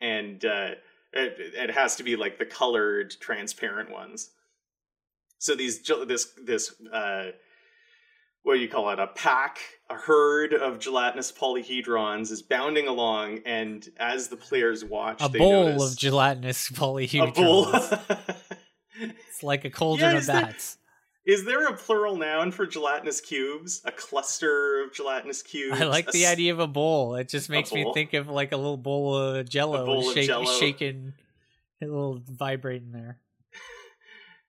[0.00, 0.70] And uh,
[1.12, 4.30] it, it has to be like the colored, transparent ones.
[5.38, 7.30] So these this this uh,
[8.42, 8.98] what do you call it?
[8.98, 9.58] A pack,
[9.90, 15.38] a herd of gelatinous polyhedrons is bounding along, and as the players watch, A they
[15.38, 17.28] bowl notice of gelatinous polyhedrons.
[17.28, 17.66] a bowl.
[19.02, 20.76] It's like a cauldron Yeah, of bats.
[21.30, 23.82] Is there a plural noun for gelatinous cubes?
[23.84, 25.80] A cluster of gelatinous cubes?
[25.80, 27.14] I like A the s- idea of a bowl.
[27.14, 27.94] It just makes me bowl?
[27.94, 30.58] think of like a little bowl of jello, bowl of shake, Jell-O.
[30.58, 31.12] shaking,
[31.80, 33.18] a little vibrating there.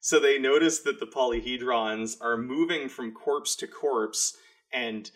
[0.03, 4.36] So they notice that the polyhedrons are moving from corpse to corpse,
[4.73, 5.11] and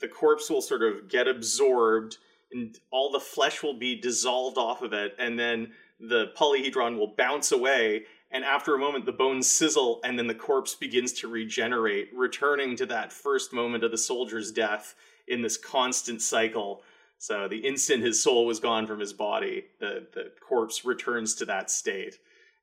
[0.00, 2.18] the corpse will sort of get absorbed,
[2.52, 7.14] and all the flesh will be dissolved off of it, and then the polyhedron will
[7.16, 8.02] bounce away.
[8.32, 12.76] And after a moment, the bones sizzle, and then the corpse begins to regenerate, returning
[12.76, 14.94] to that first moment of the soldier's death
[15.28, 16.82] in this constant cycle.
[17.18, 21.44] So the instant his soul was gone from his body, the, the corpse returns to
[21.44, 22.18] that state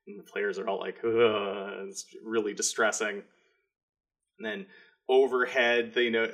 [0.06, 3.22] and the players are all like, Ugh, it's really distressing.
[4.38, 4.66] And then
[5.10, 6.26] overhead, they know.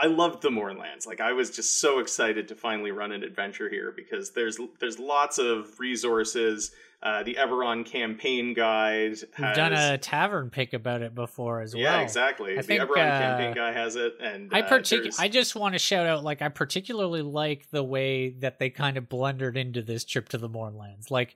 [0.00, 1.06] I loved the Mournlands.
[1.06, 4.98] Like I was just so excited to finally run an adventure here because there's there's
[4.98, 6.72] lots of resources.
[7.02, 11.82] Uh, the Eberron campaign guide We've done a tavern pick about it before as well.
[11.82, 12.52] yeah, exactly.
[12.52, 15.56] I the think, campaign uh, guy has it, and I uh, partic- there's- I just
[15.56, 19.56] want to shout out like I particularly like the way that they kind of blundered
[19.56, 21.10] into this trip to the Mournlands.
[21.10, 21.34] Like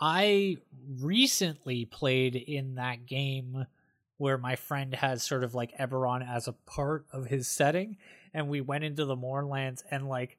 [0.00, 0.58] I
[1.00, 3.66] recently played in that game
[4.18, 7.96] where my friend has sort of like Eberron as a part of his setting
[8.34, 10.36] and we went into the Mournlands and like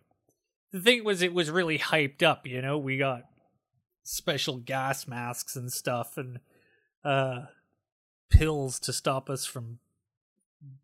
[0.72, 2.78] the thing was it was really hyped up, you know?
[2.78, 3.24] We got
[4.04, 6.40] special gas masks and stuff and
[7.04, 7.46] uh
[8.30, 9.80] pills to stop us from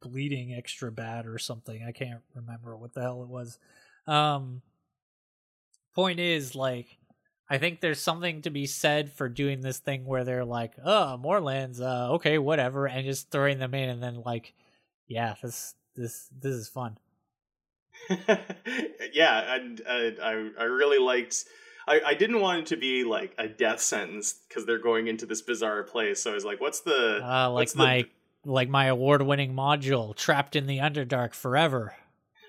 [0.01, 1.83] bleeding extra bad or something.
[1.87, 3.59] I can't remember what the hell it was.
[4.07, 4.61] Um
[5.93, 6.97] point is like
[7.49, 11.19] I think there's something to be said for doing this thing where they're like, "Oh,
[11.21, 14.53] Morelands, uh okay, whatever," and just throwing them in and then like,
[15.07, 16.97] yeah, this this this is fun.
[19.13, 21.45] yeah, and uh, I I really liked.
[21.87, 25.27] I, I didn't want it to be like a death sentence because they're going into
[25.27, 26.23] this bizarre place.
[26.23, 28.05] So I was like, "What's the Uh like what's the- my
[28.43, 31.95] like my award-winning module, Trapped in the Underdark Forever.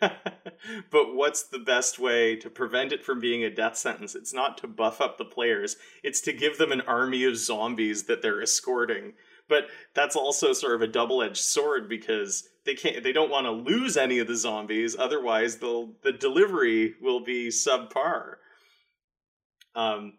[0.90, 4.14] but what's the best way to prevent it from being a death sentence?
[4.14, 8.04] It's not to buff up the players, it's to give them an army of zombies
[8.04, 9.14] that they're escorting.
[9.48, 13.52] But that's also sort of a double-edged sword because they can't they don't want to
[13.52, 18.34] lose any of the zombies, otherwise they'll the delivery will be subpar.
[19.74, 20.14] Um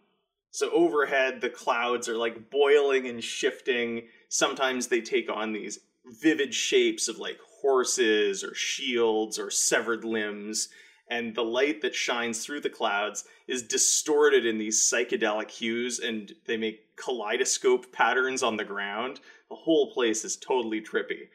[0.52, 4.08] so overhead the clouds are like boiling and shifting.
[4.30, 10.70] Sometimes they take on these vivid shapes of like horses or shields or severed limbs
[11.10, 16.32] and the light that shines through the clouds is distorted in these psychedelic hues and
[16.46, 19.20] they make kaleidoscope patterns on the ground.
[19.50, 21.28] The whole place is totally trippy.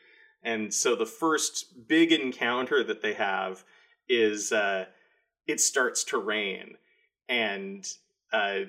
[0.43, 3.63] And so the first big encounter that they have
[4.09, 4.87] is uh,
[5.47, 6.77] it starts to rain.
[7.29, 7.87] And
[8.33, 8.61] uh,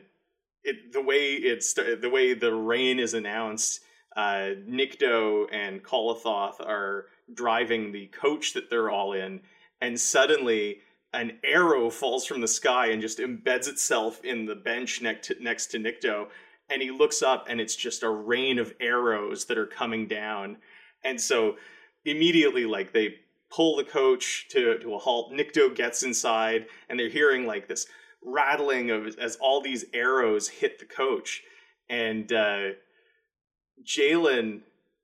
[0.65, 3.79] it, the way it's the way the rain is announced
[4.17, 9.41] uh, Nikto and Kolothoth are driving the coach that they're all in,
[9.81, 10.79] and suddenly
[11.13, 15.43] an arrow falls from the sky and just embeds itself in the bench next to,
[15.43, 16.27] next to Nikto.
[16.69, 20.57] And he looks up, and it's just a rain of arrows that are coming down.
[21.03, 21.57] And so
[22.05, 23.15] immediately, like they
[23.51, 25.33] pull the coach to to a halt.
[25.33, 27.85] Nikto gets inside, and they're hearing like this
[28.23, 31.43] rattling of as all these arrows hit the coach,
[31.89, 32.31] and.
[32.31, 32.69] uh
[33.83, 34.61] Jalen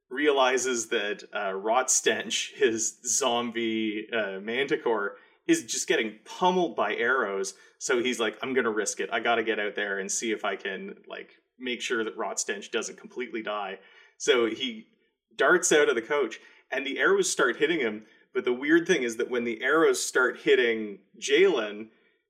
[0.09, 5.15] realizes that uh, Rotstench, his zombie uh, manticore,
[5.47, 7.53] is just getting pummeled by arrows.
[7.79, 9.09] So he's like, I'm gonna risk it.
[9.11, 12.71] I gotta get out there and see if I can like make sure that Rotstench
[12.71, 13.79] doesn't completely die.
[14.17, 14.87] So he
[15.35, 16.39] darts out of the coach,
[16.71, 18.03] and the arrows start hitting him.
[18.33, 21.87] But the weird thing is that when the arrows start hitting Jalen,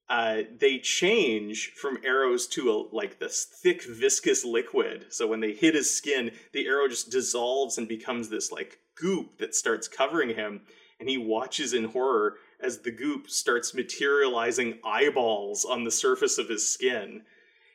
[0.10, 5.06] uh, they change from arrows to a, like this thick viscous liquid.
[5.10, 9.38] So when they hit his skin, the arrow just dissolves and becomes this like goop
[9.38, 10.62] that starts covering him.
[11.00, 16.50] And he watches in horror as the goop starts materializing eyeballs on the surface of
[16.50, 17.22] his skin.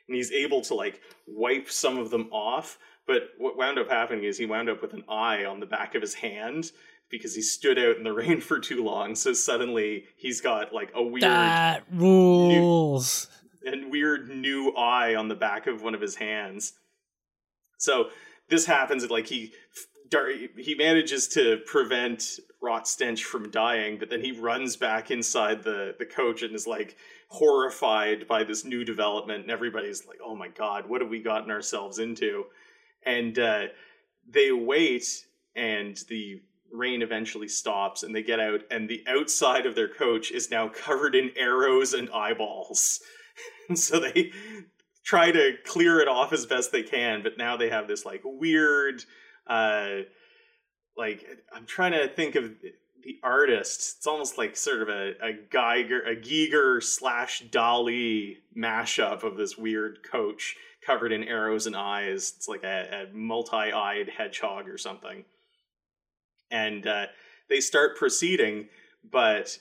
[0.07, 2.77] And he's able to like wipe some of them off.
[3.07, 5.95] But what wound up happening is he wound up with an eye on the back
[5.95, 6.71] of his hand
[7.09, 9.15] because he stood out in the rain for too long.
[9.15, 13.27] So suddenly he's got like a weird That rules.
[13.65, 16.73] and weird new eye on the back of one of his hands.
[17.77, 18.09] So
[18.49, 19.53] this happens like he
[20.57, 25.95] he manages to prevent Rot Stench from dying, but then he runs back inside the
[25.97, 26.95] the coach and is like
[27.29, 31.51] horrified by this new development, and everybody's like, "Oh my god, what have we gotten
[31.51, 32.45] ourselves into?"
[33.03, 33.63] And uh,
[34.27, 35.25] they wait,
[35.55, 36.41] and the
[36.77, 40.67] rain eventually stops, and they get out, and the outside of their coach is now
[40.67, 43.01] covered in arrows and eyeballs.
[43.69, 44.31] and so they
[45.03, 48.21] try to clear it off as best they can, but now they have this like
[48.23, 49.03] weird
[49.47, 49.99] uh
[50.97, 52.51] like I'm trying to think of
[53.05, 53.97] the artist.
[53.97, 59.99] It's almost like sort of a, a Giger, a slash Dali mashup of this weird
[60.09, 60.55] coach
[60.85, 62.33] covered in arrows and eyes.
[62.35, 65.23] It's like a, a multi-eyed hedgehog or something.
[66.55, 67.05] And uh,
[67.49, 68.67] they start proceeding,
[69.11, 69.57] but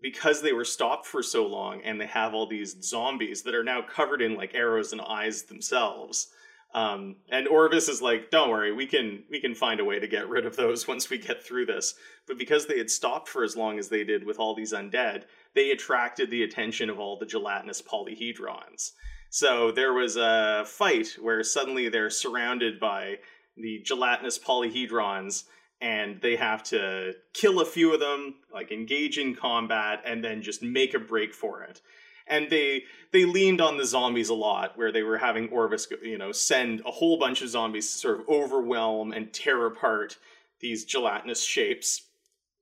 [0.00, 3.64] because they were stopped for so long and they have all these zombies that are
[3.64, 6.28] now covered in like arrows and eyes themselves
[6.74, 10.06] um, and Orvis is like, "Don't worry, we can we can find a way to
[10.06, 11.94] get rid of those once we get through this."
[12.26, 15.24] But because they had stopped for as long as they did with all these undead,
[15.54, 18.92] they attracted the attention of all the gelatinous polyhedrons.
[19.30, 23.18] So there was a fight where suddenly they're surrounded by
[23.56, 25.44] the gelatinous polyhedrons
[25.80, 30.42] and they have to kill a few of them, like engage in combat, and then
[30.42, 31.80] just make a break for it.
[32.26, 36.18] And they they leaned on the zombies a lot where they were having orvis you
[36.18, 40.18] know send a whole bunch of zombies to sort of overwhelm and tear apart
[40.60, 42.02] these gelatinous shapes.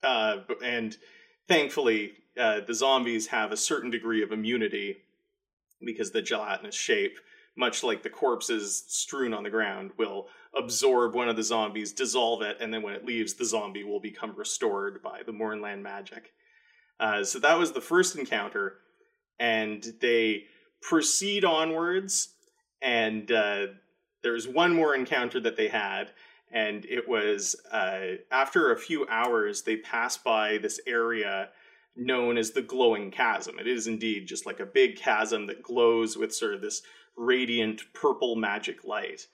[0.03, 0.97] Uh, and
[1.49, 4.99] thankfully uh, the zombies have a certain degree of immunity
[5.85, 7.19] because the gelatinous shape
[7.57, 12.43] much like the corpses strewn on the ground will absorb one of the zombies dissolve
[12.43, 16.33] it and then when it leaves the zombie will become restored by the Mournland magic
[16.99, 18.79] uh, so that was the first encounter
[19.39, 20.45] and they
[20.81, 22.31] proceed onwards.
[22.83, 23.67] And uh,
[24.23, 26.13] there's one more encounter that they had,
[26.53, 31.49] and it was uh, after a few hours, they pass by this area
[31.97, 33.59] known as the glowing chasm.
[33.59, 36.83] It is indeed just like a big chasm that glows with sort of this
[37.17, 39.27] radiant purple magic light.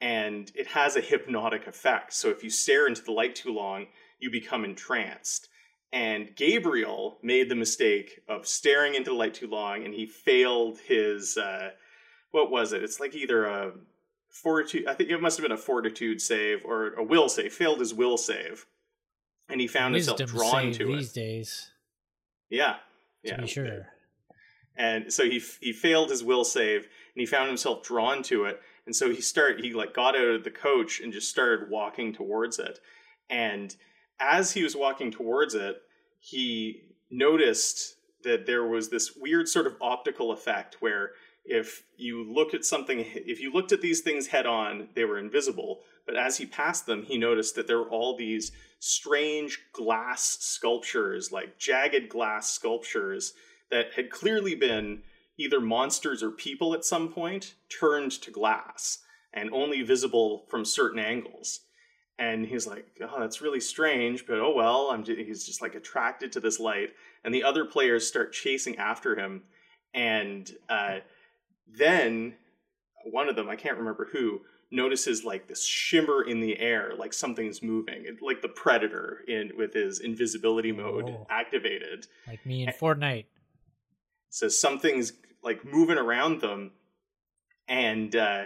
[0.00, 2.12] And it has a hypnotic effect.
[2.12, 3.86] So if you stare into the light too long,
[4.20, 5.48] you become entranced
[5.92, 10.78] and Gabriel made the mistake of staring into the light too long, and he failed
[10.86, 11.70] his uh,
[12.30, 12.82] what was it?
[12.82, 13.72] It's like either a
[14.28, 14.86] fortitude.
[14.86, 17.52] I think it must have been a fortitude save or a will save.
[17.54, 18.66] Failed his will save,
[19.48, 21.14] and he found Wisdom himself drawn to these it.
[21.14, 21.70] days.
[22.50, 22.76] Yeah,
[23.22, 23.86] yeah, to be sure.
[24.76, 26.86] And so he he failed his will save,
[27.18, 28.62] and he found himself drawn to it.
[28.86, 32.12] And so he start he like got out of the coach and just started walking
[32.12, 32.78] towards it,
[33.28, 33.74] and
[34.20, 35.82] as he was walking towards it,
[36.20, 41.10] he noticed that there was this weird sort of optical effect where
[41.44, 45.18] if you look at something if you looked at these things head on they were
[45.18, 50.38] invisible but as he passed them he noticed that there were all these strange glass
[50.40, 53.32] sculptures like jagged glass sculptures
[53.70, 55.00] that had clearly been
[55.38, 58.98] either monsters or people at some point turned to glass
[59.32, 61.60] and only visible from certain angles.
[62.18, 66.32] And he's like oh that's really strange but oh well i'm he's just like attracted
[66.32, 66.90] to this light.
[67.24, 69.42] And the other players start chasing after him
[69.94, 70.98] and uh,
[71.66, 72.34] then
[73.04, 77.12] one of them i can't remember who notices like this shimmer in the air like
[77.12, 78.04] something's moving.
[78.04, 82.06] It, like the predator in with his invisibility mode oh, activated.
[82.26, 83.26] Like me in fortnite.
[84.30, 85.12] So something's
[85.42, 86.72] like moving around them
[87.68, 88.44] and uh,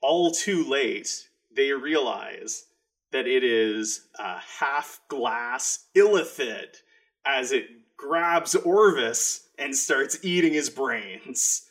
[0.00, 2.66] all too late they realize
[3.12, 6.76] that it is a half glass illithid
[7.24, 11.62] as it grabs Orvis and starts eating his brains.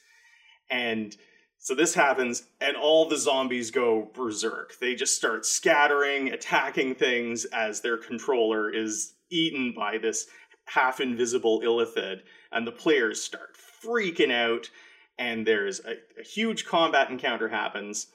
[0.69, 1.15] And
[1.59, 4.77] so this happens, and all the zombies go berserk.
[4.79, 10.27] They just start scattering, attacking things as their controller is eaten by this
[10.65, 12.21] half invisible illithid,
[12.51, 13.55] and the players start
[13.85, 14.69] freaking out.
[15.17, 18.07] And there's a, a huge combat encounter happens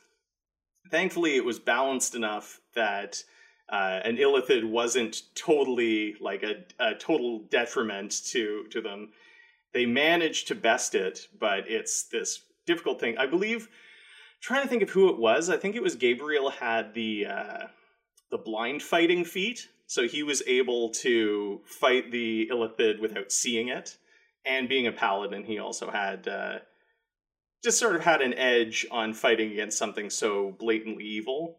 [0.90, 3.22] thankfully it was balanced enough that
[3.68, 9.10] uh, an illithid wasn't totally like a, a, total detriment to to them.
[9.72, 13.16] They managed to best it, but it's this difficult thing.
[13.18, 13.68] I believe.
[14.40, 15.50] Trying to think of who it was.
[15.50, 17.66] I think it was Gabriel had the uh,
[18.30, 23.98] the blind fighting feat, so he was able to fight the illithid without seeing it.
[24.44, 26.58] And being a paladin, he also had uh,
[27.62, 31.58] just sort of had an edge on fighting against something so blatantly evil.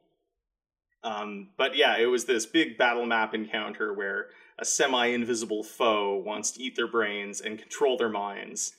[1.04, 4.28] Um, but yeah, it was this big battle map encounter where
[4.60, 8.74] a semi invisible foe wants to eat their brains and control their minds.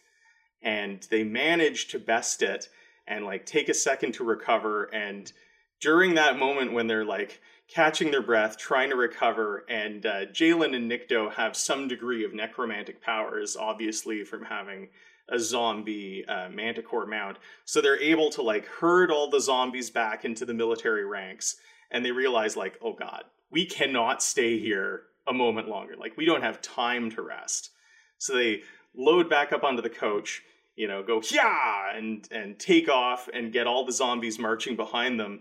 [0.63, 2.69] And they manage to best it
[3.07, 4.85] and like take a second to recover.
[4.85, 5.33] And
[5.81, 7.41] during that moment when they're like
[7.73, 12.35] catching their breath, trying to recover, and uh, Jalen and Nikto have some degree of
[12.35, 14.89] necromantic powers, obviously from having
[15.29, 17.39] a zombie uh, manticore mount.
[17.64, 21.57] So they're able to like herd all the zombies back into the military ranks,
[21.91, 25.95] and they realize like, oh god, we cannot stay here a moment longer.
[25.99, 27.70] Like we don't have time to rest.
[28.18, 28.62] So they
[28.95, 30.43] load back up onto the coach,
[30.77, 35.18] you know, go yeah, and and take off and get all the zombies marching behind
[35.18, 35.41] them.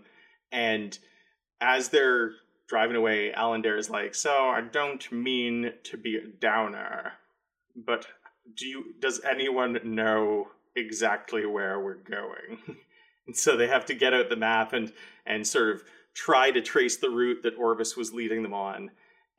[0.50, 0.98] And
[1.62, 2.32] as they're
[2.66, 7.14] driving away, Alandare is like, "So I don't mean to be a downer,
[7.74, 8.06] but
[8.54, 8.94] do you?
[8.98, 12.58] Does anyone know exactly where we're going?"
[13.26, 14.92] and so they have to get out the map and
[15.24, 15.84] and sort of
[16.14, 18.90] try to trace the route that Orvis was leading them on.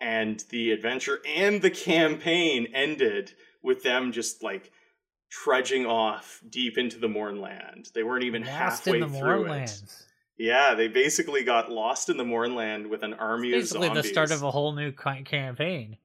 [0.01, 4.71] And the adventure and the campaign ended with them just like
[5.29, 7.89] trudging off deep into the Mournland.
[7.93, 9.83] They weren't even Lost halfway the through it.
[10.37, 14.03] Yeah, they basically got lost in the Mournland with an army of Basically, of the
[14.03, 15.97] start of a whole new campaign.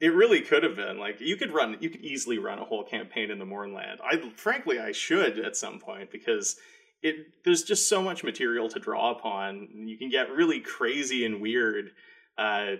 [0.00, 2.84] It really could have been like you could run, you could easily run a whole
[2.84, 4.00] campaign in the Mournland.
[4.04, 6.56] I frankly, I should at some point because
[7.02, 9.68] it there's just so much material to draw upon.
[9.74, 11.90] You can get really crazy and weird.
[12.38, 12.76] Uh,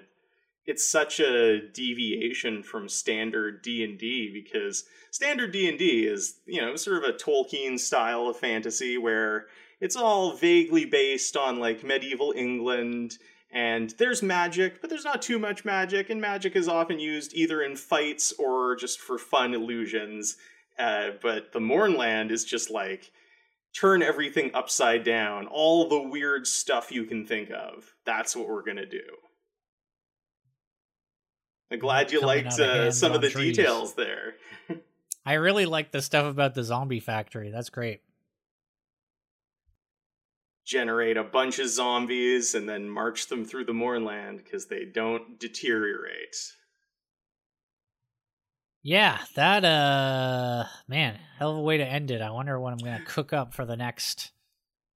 [0.65, 6.39] it's such a deviation from standard D and D because standard D and D is
[6.47, 9.47] you know sort of a Tolkien style of fantasy where
[9.83, 13.19] it's all vaguely based on like medieval England
[13.51, 17.63] and there's magic, but there's not too much magic, and magic is often used either
[17.63, 20.37] in fights or just for fun illusions.
[20.79, 23.11] Uh, but the Mournland is just like
[23.79, 27.93] turn everything upside down, all the weird stuff you can think of.
[28.07, 29.03] That's what we're gonna do.
[31.71, 33.57] I'm glad you Coming liked uh, some of the trees.
[33.57, 34.35] details there.
[35.27, 37.51] I really like the stuff about the zombie factory.
[37.51, 38.01] That's great.
[40.65, 45.39] Generate a bunch of zombies and then march them through the Mournland because they don't
[45.39, 46.37] deteriorate.
[48.83, 52.21] Yeah, that uh man, hell of a way to end it.
[52.21, 54.33] I wonder what I'm gonna cook up for the next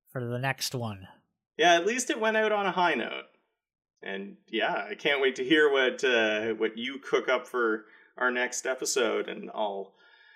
[0.10, 1.08] for the next one.
[1.58, 3.26] Yeah, at least it went out on a high note.
[4.02, 7.86] And yeah, I can't wait to hear what uh, what you cook up for
[8.18, 9.94] our next episode, and I'll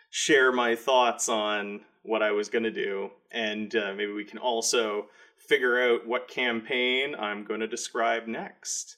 [0.10, 4.38] share my thoughts on what I was going to do, and uh, maybe we can
[4.38, 8.98] also figure out what campaign I'm going to describe next.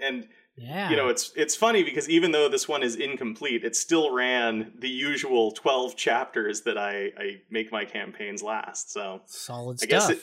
[0.00, 0.90] And Yeah.
[0.90, 4.72] you know, it's it's funny because even though this one is incomplete, it still ran
[4.78, 8.92] the usual twelve chapters that I I make my campaigns last.
[8.92, 10.16] So solid I guess stuff.
[10.16, 10.22] it-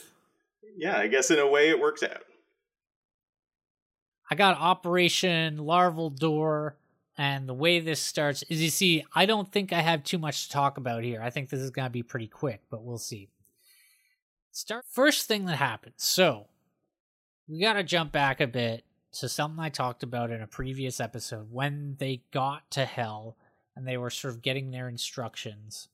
[0.79, 2.23] yeah, I guess in a way it worked out.
[4.29, 6.75] I got Operation Larval Door,
[7.17, 10.45] and the way this starts is you see, I don't think I have too much
[10.45, 11.21] to talk about here.
[11.21, 13.29] I think this is going to be pretty quick, but we'll see.
[14.51, 15.95] Start first thing that happens.
[15.97, 16.47] So
[17.47, 20.99] we got to jump back a bit to something I talked about in a previous
[20.99, 23.35] episode when they got to hell
[23.75, 25.87] and they were sort of getting their instructions.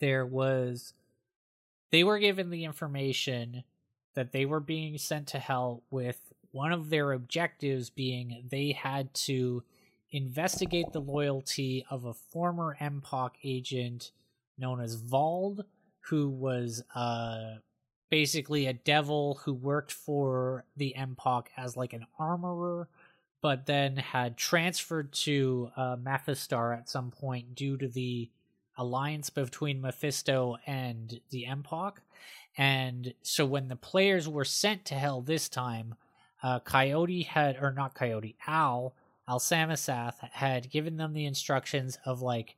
[0.00, 0.92] There was
[1.90, 3.64] they were given the information
[4.14, 9.12] that they were being sent to hell with one of their objectives being they had
[9.12, 9.62] to
[10.10, 14.10] investigate the loyalty of a former MPOC agent
[14.56, 15.60] known as Vald,
[16.08, 17.56] who was uh,
[18.10, 22.88] basically a devil who worked for the MPOC as like an armorer,
[23.42, 28.30] but then had transferred to uh, Mephistar at some point due to the
[28.78, 31.96] alliance between Mephisto and the MPOC.
[32.56, 35.96] And so when the players were sent to hell this time,
[36.42, 38.94] uh, Coyote had, or not Coyote, Al,
[39.28, 42.56] Al Samasath had given them the instructions of like,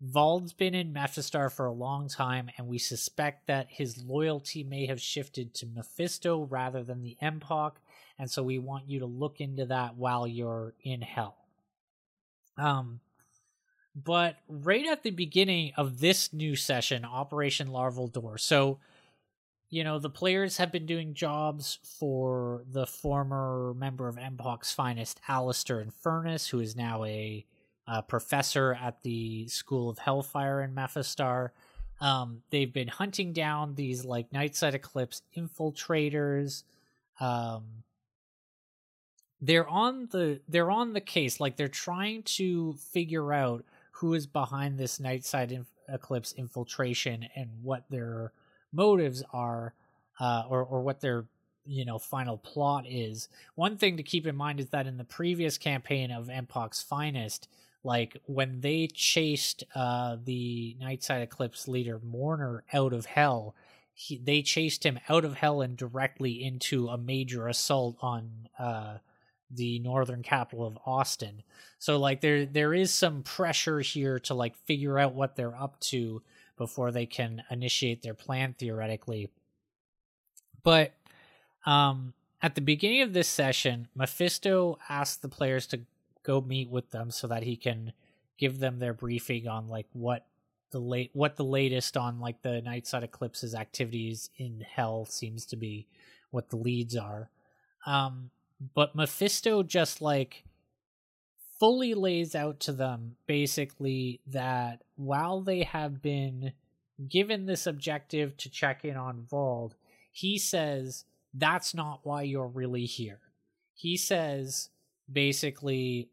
[0.00, 4.86] Vald's been in Mephistar for a long time, and we suspect that his loyalty may
[4.86, 7.72] have shifted to Mephisto rather than the MPOC,
[8.18, 11.36] and so we want you to look into that while you're in hell.
[12.56, 13.00] Um,
[13.94, 18.78] but right at the beginning of this new session, Operation Larval Door, so
[19.70, 25.20] you know, the players have been doing jobs for the former member of MPOC's finest,
[25.28, 27.46] Alistair Infernus, who is now a
[27.86, 31.50] uh, professor at the School of Hellfire in Mephistar.
[32.00, 36.64] Um, they've been hunting down these like Nightside Eclipse infiltrators.
[37.20, 37.84] Um,
[39.40, 44.26] they're on the they're on the case, like they're trying to figure out who is
[44.26, 48.32] behind this Nightside inf- Eclipse infiltration and what their
[48.72, 49.74] motives are
[50.18, 51.24] uh, or or what their
[51.64, 53.28] you know final plot is.
[53.54, 57.48] One thing to keep in mind is that in the previous campaign of Empok's Finest,
[57.82, 63.54] like when they chased uh, the Nightside Eclipse leader Mourner out of hell,
[63.94, 68.98] he, they chased him out of hell and directly into a major assault on uh,
[69.50, 71.42] the northern capital of Austin.
[71.78, 75.80] So like there there is some pressure here to like figure out what they're up
[75.80, 76.22] to
[76.60, 79.30] before they can initiate their plan theoretically.
[80.62, 80.92] But
[81.64, 85.80] um at the beginning of this session, Mephisto asked the players to
[86.22, 87.94] go meet with them so that he can
[88.36, 90.26] give them their briefing on like what
[90.70, 95.56] the late what the latest on like the Nightside Eclipse's activities in Hell seems to
[95.56, 95.86] be,
[96.30, 97.30] what the leads are.
[97.86, 98.30] Um,
[98.74, 100.44] but Mephisto just like
[101.60, 106.52] fully lays out to them basically that while they have been
[107.08, 109.72] given this objective to check in on Voeld,
[110.10, 111.04] he says
[111.34, 113.20] that's not why you're really here.
[113.74, 114.70] He says
[115.10, 116.08] basically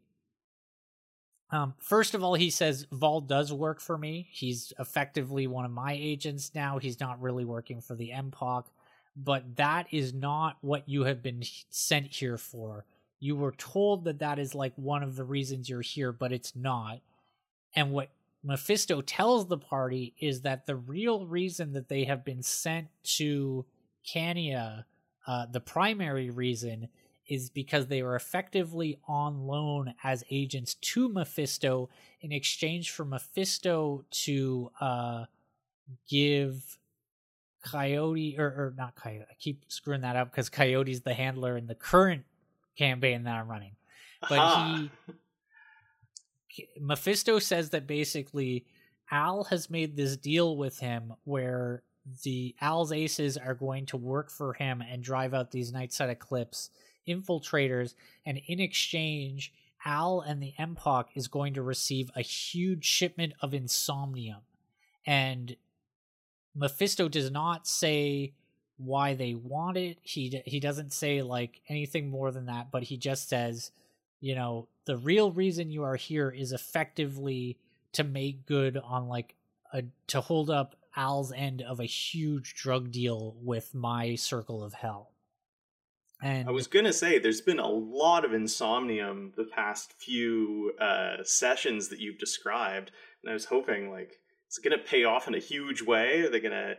[1.50, 4.28] um, first of all, he says Voeld does work for me.
[4.30, 6.78] He's effectively one of my agents now.
[6.78, 8.64] He's not really working for the MPOC,
[9.16, 12.84] but that is not what you have been sent here for.
[13.20, 16.54] You were told that that is like one of the reasons you're here, but it's
[16.54, 17.00] not.
[17.74, 18.10] And what
[18.42, 23.66] Mephisto tells the party is that the real reason that they have been sent to
[24.06, 24.84] Cania,
[25.26, 26.88] uh, the primary reason,
[27.26, 31.90] is because they were effectively on loan as agents to Mephisto
[32.20, 35.24] in exchange for Mephisto to uh,
[36.08, 36.78] give
[37.62, 39.26] Coyote or, or not Coyote.
[39.30, 42.24] I keep screwing that up because Coyote's the handler in the current
[42.78, 43.72] campaign that I'm running.
[44.28, 44.90] But
[46.48, 48.64] he Mephisto says that basically
[49.10, 51.82] Al has made this deal with him where
[52.24, 56.70] the Al's aces are going to work for him and drive out these Nightside Eclipse
[57.06, 57.94] infiltrators,
[58.26, 59.52] and in exchange,
[59.84, 64.40] Al and the MPOC is going to receive a huge shipment of insomnium.
[65.06, 65.56] And
[66.54, 68.32] Mephisto does not say
[68.78, 69.98] why they want it.
[70.02, 73.72] He he doesn't say like anything more than that, but he just says,
[74.20, 77.58] you know, the real reason you are here is effectively
[77.92, 79.34] to make good on like
[79.72, 84.74] a to hold up Al's end of a huge drug deal with my circle of
[84.74, 85.12] hell.
[86.20, 91.22] And I was gonna say, there's been a lot of insomnium the past few uh,
[91.22, 92.90] sessions that you've described,
[93.22, 96.22] and I was hoping like it's gonna pay off in a huge way.
[96.22, 96.74] Are they gonna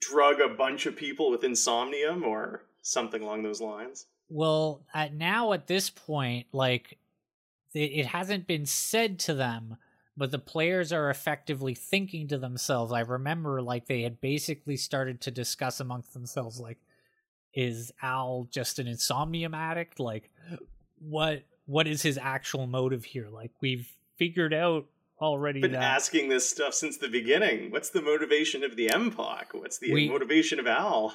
[0.00, 4.06] drug a bunch of people with insomnium or something along those lines?
[4.28, 6.98] Well, at now at this point, like
[7.74, 9.76] it, it hasn't been said to them,
[10.16, 12.92] but the players are effectively thinking to themselves.
[12.92, 16.78] I remember like they had basically started to discuss amongst themselves, like
[17.54, 19.98] is Al just an insomnium addict?
[19.98, 20.30] Like,
[20.98, 23.28] what what is his actual motive here?
[23.28, 24.86] Like, we've figured out
[25.20, 25.60] already.
[25.60, 25.82] Been that...
[25.82, 27.70] asking this stuff since the beginning.
[27.70, 29.46] What's the motivation of the MPOC?
[29.52, 30.08] What's the we...
[30.08, 31.14] motivation of Al?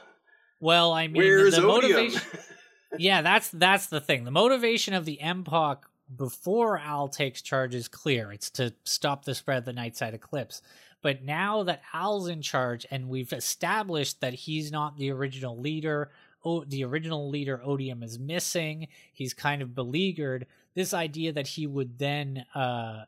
[0.59, 2.21] Well, I mean, Where's the, the motivation.
[2.97, 4.23] yeah, that's that's the thing.
[4.23, 5.79] The motivation of the MPOC
[6.15, 8.31] before Al takes charge is clear.
[8.31, 10.61] It's to stop the spread of the Nightside Eclipse.
[11.01, 16.11] But now that Al's in charge and we've established that he's not the original leader,
[16.45, 20.47] oh, the original leader Odium is missing, he's kind of beleaguered.
[20.75, 23.03] This idea that he would then uh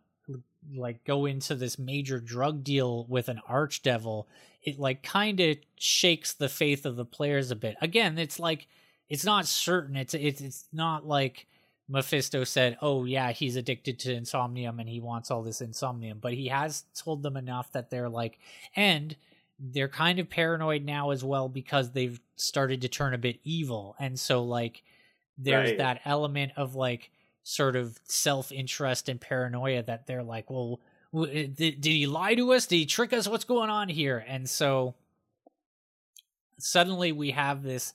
[0.74, 4.26] like go into this major drug deal with an archdevil,
[4.64, 7.76] it like kind of shakes the faith of the players a bit.
[7.82, 8.68] Again, it's like
[9.10, 9.96] it's not certain.
[9.96, 11.48] It's it's it's not like
[11.88, 16.34] Mephisto said, "Oh yeah, he's addicted to insomnium and he wants all this insomnium." But
[16.34, 18.40] he has told them enough that they're like,
[18.76, 19.16] and
[19.60, 23.96] they're kind of paranoid now as well because they've started to turn a bit evil,
[24.00, 24.84] and so like
[25.38, 25.78] there's right.
[25.78, 27.12] that element of like
[27.48, 30.82] sort of self-interest and paranoia that they're like, "Well,
[31.14, 32.66] did, did he lie to us?
[32.68, 33.28] Did he trick us?
[33.28, 34.96] What's going on here?" And so
[36.60, 37.94] suddenly we have this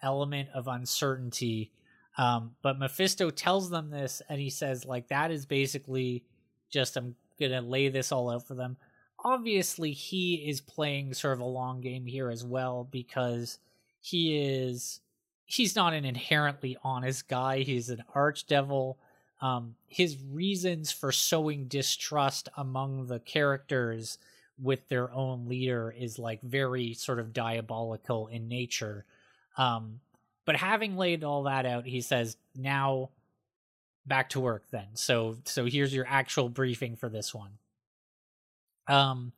[0.00, 1.72] element of uncertainty
[2.18, 6.24] um, but Mephisto tells them this, and he says, like, that is basically
[6.70, 8.76] just, I'm going to lay this all out for them.
[9.24, 13.58] Obviously, he is playing sort of a long game here as well because
[14.00, 15.00] he is,
[15.52, 17.58] he's not an inherently honest guy.
[17.58, 18.96] He's an archdevil.
[19.42, 24.16] Um, his reasons for sowing distrust among the characters
[24.58, 29.04] with their own leader is like very sort of diabolical in nature.
[29.58, 30.00] Um,
[30.46, 33.10] but having laid all that out, he says, now
[34.06, 34.86] back to work then.
[34.94, 37.52] So so here's your actual briefing for this one.
[38.88, 39.32] Um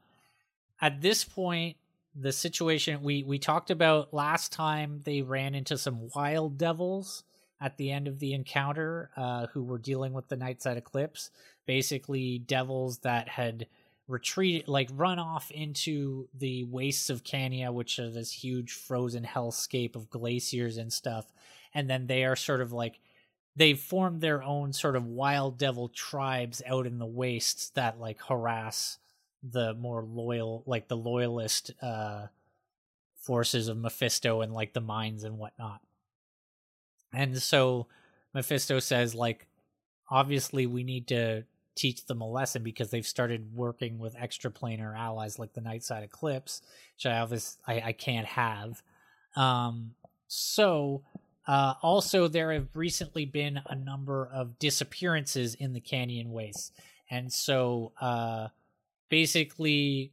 [0.81, 1.77] at this point,
[2.15, 7.25] the situation we we talked about last time they ran into some wild devils
[7.61, 11.31] at the end of the encounter uh who were dealing with the nightside eclipse
[11.67, 13.67] basically devils that had
[14.07, 19.97] retreated like run off into the wastes of Cania, which are this huge frozen hellscape
[19.97, 21.33] of glaciers and stuff.
[21.73, 23.01] And then they are sort of like
[23.57, 28.21] they've formed their own sort of wild devil tribes out in the wastes that like
[28.23, 28.99] harass
[29.51, 32.27] the more loyal like the loyalist uh
[33.17, 35.81] forces of Mephisto and like the mines and whatnot.
[37.13, 37.87] And so
[38.35, 39.47] Mephisto says like
[40.11, 45.39] obviously we need to teach them a lesson because they've started working with extraplanar allies
[45.39, 46.63] like the Nightside Eclipse,
[46.97, 48.83] which I obviously I, I can't have.
[49.37, 49.95] Um,
[50.29, 51.03] so
[51.47, 56.73] uh, also, there have recently been a number of disappearances in the Cania wastes,
[57.11, 58.49] and so uh,
[59.15, 60.11] basically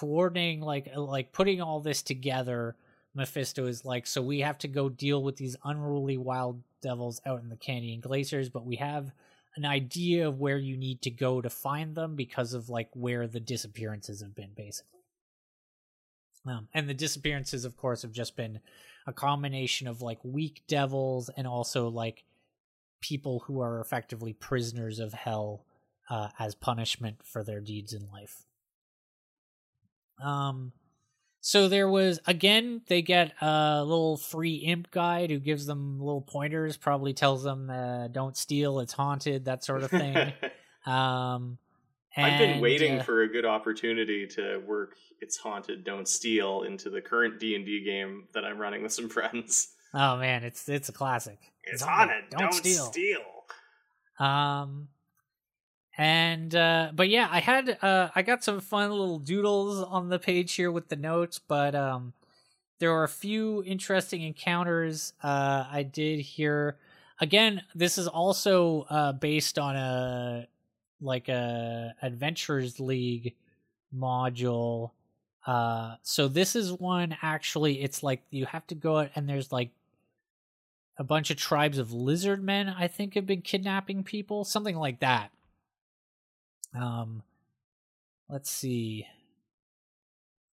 [0.00, 2.74] coordinating, like like putting all this together.
[3.14, 7.40] Mephisto is like, so we have to go deal with these unruly wild devils out
[7.40, 9.12] in the Cania glaciers, but we have
[9.54, 13.28] an idea of where you need to go to find them because of like where
[13.28, 14.98] the disappearances have been, basically.
[16.44, 18.58] Um, and the disappearances, of course, have just been
[19.06, 22.24] a combination of like weak devils and also like
[23.00, 25.64] people who are effectively prisoners of hell
[26.10, 28.44] uh, as punishment for their deeds in life.
[30.22, 30.72] Um,
[31.40, 36.22] so there was again, they get a little free imp guide who gives them little
[36.22, 40.16] pointers, probably tells them uh, don't steal, it's haunted, that sort of thing.
[40.86, 41.58] um,
[42.16, 46.88] I've been waiting uh, for a good opportunity to work "It's Haunted, Don't Steal" into
[46.88, 49.68] the current D and D game that I'm running with some friends.
[49.92, 51.38] Oh man, it's it's a classic.
[51.64, 52.92] It's haunted, don't, steal.
[54.18, 54.88] Um,
[55.96, 60.18] and uh, but yeah, I had uh, I got some fun little doodles on the
[60.18, 62.12] page here with the notes, but um,
[62.80, 65.12] there were a few interesting encounters.
[65.22, 66.76] Uh, I did here
[67.20, 67.62] again.
[67.74, 70.48] This is also uh based on a
[71.00, 73.34] like a Adventurers League
[73.94, 74.90] module.
[75.46, 77.82] Uh, so this is one actually.
[77.82, 79.70] It's like you have to go out and there's like
[80.98, 82.68] a bunch of tribes of lizard men.
[82.68, 85.30] I think have been kidnapping people, something like that.
[86.74, 87.22] Um,
[88.28, 89.06] let's see.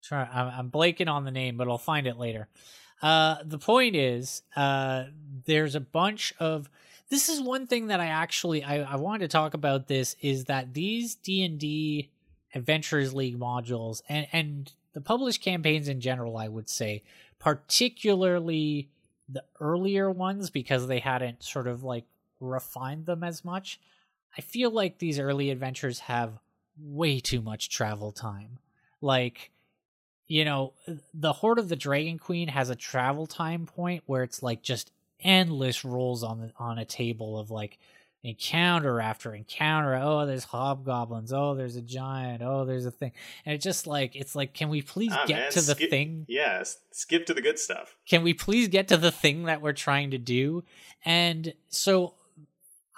[0.03, 0.25] Try.
[0.25, 2.49] I'm, blanking on the name, but I'll find it later.
[3.03, 5.05] Uh, the point is, uh,
[5.47, 6.69] there's a bunch of.
[7.09, 9.89] This is one thing that I actually I, I wanted to talk about.
[9.89, 12.11] This is that these D and D
[12.55, 17.03] Adventurers League modules and and the published campaigns in general, I would say,
[17.39, 18.91] particularly
[19.29, 22.05] the earlier ones because they hadn't sort of like
[22.41, 23.81] refined them as much.
[24.37, 26.39] I feel like these early adventures have
[26.79, 28.59] way too much travel time.
[29.01, 29.51] Like,
[30.29, 30.75] you know,
[31.13, 34.93] the Hoard of the Dragon Queen has a travel time point where it's like just
[35.21, 37.79] endless rolls on the, on a table of like
[38.23, 39.95] encounter after encounter.
[39.97, 41.33] Oh, there's hobgoblins.
[41.33, 42.43] Oh, there's a giant.
[42.43, 43.13] Oh, there's a thing.
[43.45, 45.91] And it's just like it's like, can we please Ah, get man, to the skip-
[45.91, 46.27] thing?
[46.29, 46.63] Yeah,
[46.93, 47.97] skip to the good stuff.
[48.07, 50.63] can we please get to the thing that we're trying to do
[51.05, 52.15] and so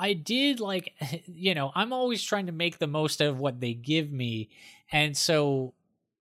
[0.03, 0.95] i did like
[1.27, 4.49] you know i'm always trying to make the most of what they give me.
[4.91, 5.73] And so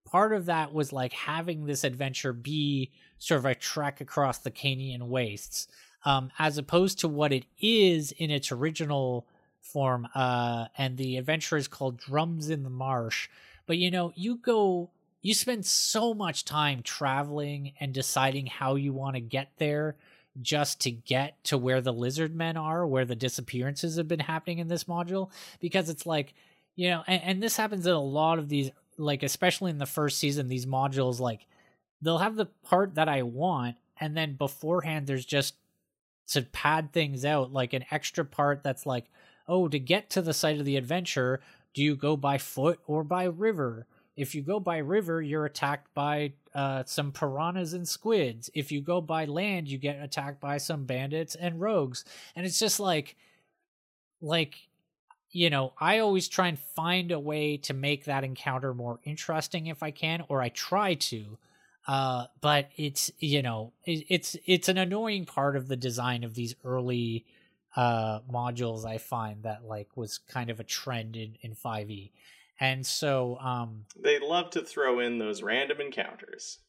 [0.05, 4.51] part of that was like having this adventure be sort of a trek across the
[4.51, 5.67] Cania wastes
[6.05, 9.27] um, as opposed to what it is in its original
[9.61, 13.29] form uh, and the adventure is called drums in the marsh.
[13.67, 14.89] But you know you go
[15.21, 19.95] you spend so much time traveling and deciding how you want to get there
[20.41, 24.59] just to get to where the lizard men are where the disappearances have been happening
[24.59, 25.29] in this module
[25.59, 26.33] because it's like
[26.75, 29.85] you know and, and this happens in a lot of these like especially in the
[29.85, 31.45] first season these modules like
[32.01, 35.55] they'll have the part that i want and then beforehand there's just
[36.27, 39.05] to pad things out like an extra part that's like
[39.49, 41.41] oh to get to the site of the adventure
[41.73, 43.87] do you go by foot or by river?
[44.17, 48.49] If you go by river you're attacked by uh, some piranhas and squids.
[48.53, 52.03] If you go by land you get attacked by some bandits and rogues.
[52.35, 53.15] And it's just like
[54.21, 54.55] like
[55.31, 59.65] you know i always try and find a way to make that encounter more interesting
[59.67, 61.37] if i can or i try to.
[61.87, 66.35] Uh but it's you know it, it's it's an annoying part of the design of
[66.35, 67.25] these early
[67.75, 72.11] uh modules i find that like was kind of a trend in in 5e
[72.61, 76.59] and so um They love to throw in those random encounters.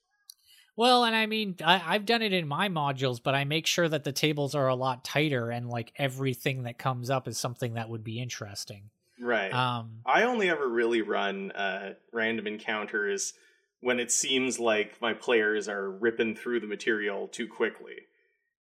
[0.76, 3.88] well and i mean I, i've done it in my modules but i make sure
[3.88, 7.74] that the tables are a lot tighter and like everything that comes up is something
[7.74, 8.90] that would be interesting
[9.20, 9.52] Right.
[9.52, 13.34] um I only ever really run uh, random encounters
[13.80, 17.94] when it seems like my players are ripping through the material too quickly.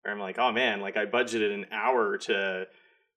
[0.04, 2.66] Or I'm like, oh man, like I budgeted an hour to,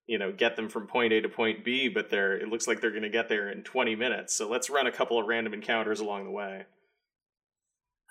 [0.07, 2.81] you know, get them from point A to point B, but they're it looks like
[2.81, 4.34] they're going to get there in 20 minutes.
[4.34, 6.63] So let's run a couple of random encounters along the way.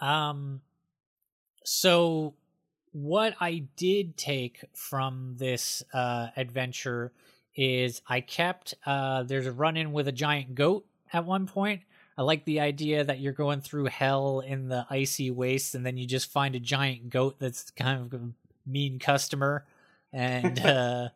[0.01, 0.61] Um,
[1.65, 2.35] so
[2.93, 7.13] what I did take from this uh, adventure
[7.55, 11.83] is I kept uh, there's a run in with a giant goat at one point.
[12.17, 15.97] I like the idea that you're going through hell in the icy wastes, and then
[15.97, 18.29] you just find a giant goat that's kind of a
[18.67, 19.65] mean customer,
[20.13, 21.09] and uh,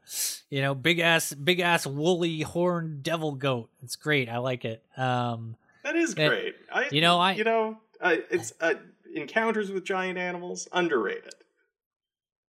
[0.51, 3.71] you know, big ass, big ass woolly horned devil goat.
[3.83, 4.29] It's great.
[4.29, 4.83] I like it.
[4.97, 6.55] Um, That is great.
[6.73, 8.75] I you know, I you know, uh, it's uh,
[9.15, 11.35] encounters with giant animals underrated.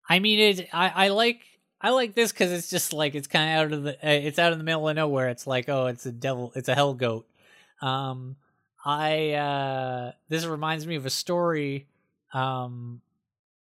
[0.07, 0.69] I mean, it.
[0.71, 1.41] I, I like
[1.81, 4.39] I like this because it's just like it's kind of out of the uh, it's
[4.39, 5.29] out in the middle of nowhere.
[5.29, 7.27] It's like oh, it's a devil, it's a hell goat.
[7.81, 8.35] Um,
[8.83, 11.87] I uh, this reminds me of a story.
[12.33, 13.01] Um,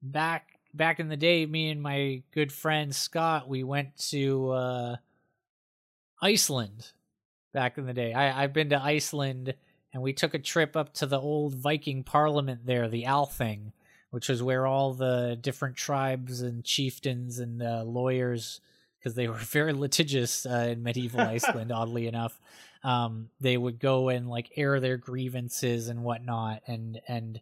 [0.02, 4.96] back back in the day, me and my good friend Scott, we went to uh,
[6.20, 6.88] Iceland.
[7.54, 9.54] Back in the day, I I've been to Iceland,
[9.94, 13.74] and we took a trip up to the old Viking Parliament there, the Althing
[14.12, 18.62] which was where all the different tribes and chieftains and uh, lawyers,
[18.98, 22.40] because they were very litigious uh, in medieval Iceland, oddly enough,
[22.84, 27.42] um, they would go and like air their grievances and whatnot, and and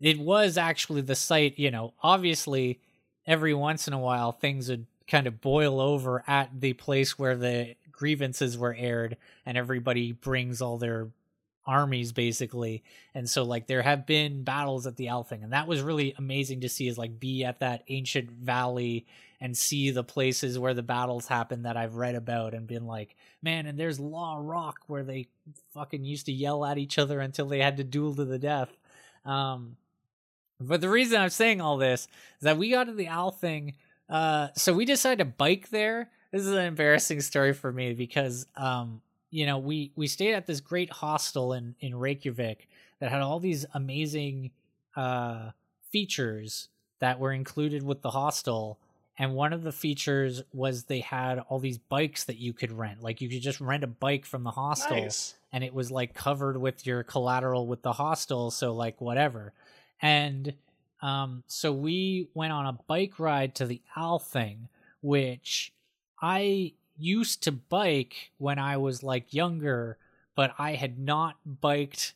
[0.00, 1.58] it was actually the site.
[1.58, 2.80] You know, obviously,
[3.26, 7.36] every once in a while things would kind of boil over at the place where
[7.36, 11.08] the grievances were aired, and everybody brings all their
[11.66, 12.82] armies basically
[13.14, 16.60] and so like there have been battles at the Althing and that was really amazing
[16.60, 19.04] to see is like be at that ancient valley
[19.40, 23.16] and see the places where the battles happen that I've read about and been like
[23.42, 25.26] man and there's Law Rock where they
[25.74, 28.70] fucking used to yell at each other until they had to duel to the death
[29.24, 29.76] um
[30.60, 33.74] but the reason I'm saying all this is that we got to the Althing
[34.08, 38.46] uh so we decided to bike there this is an embarrassing story for me because
[38.56, 39.00] um
[39.30, 42.68] you know, we we stayed at this great hostel in in Reykjavik
[43.00, 44.50] that had all these amazing
[44.94, 45.50] uh,
[45.90, 46.68] features
[47.00, 48.78] that were included with the hostel.
[49.18, 53.02] And one of the features was they had all these bikes that you could rent.
[53.02, 55.34] Like you could just rent a bike from the hostel, Nice.
[55.52, 58.50] and it was like covered with your collateral with the hostel.
[58.50, 59.52] So like whatever.
[60.00, 60.54] And
[61.02, 64.68] um, so we went on a bike ride to the Althing,
[65.00, 65.72] which
[66.20, 69.98] I used to bike when I was like younger,
[70.34, 72.14] but I had not biked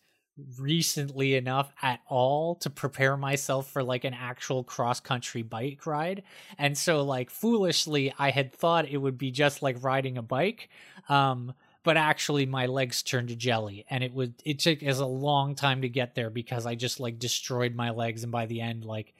[0.58, 6.22] recently enough at all to prepare myself for like an actual cross country bike ride.
[6.58, 10.70] And so like foolishly I had thought it would be just like riding a bike.
[11.08, 11.52] Um
[11.82, 15.54] but actually my legs turned to jelly and it would it took us a long
[15.54, 18.84] time to get there because I just like destroyed my legs and by the end
[18.84, 19.14] like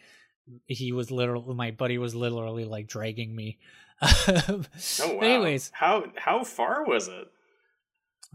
[0.67, 3.59] he was literally my buddy was literally like dragging me
[4.03, 4.65] Oh
[5.01, 5.21] wow.
[5.21, 7.29] anyways how how far was it?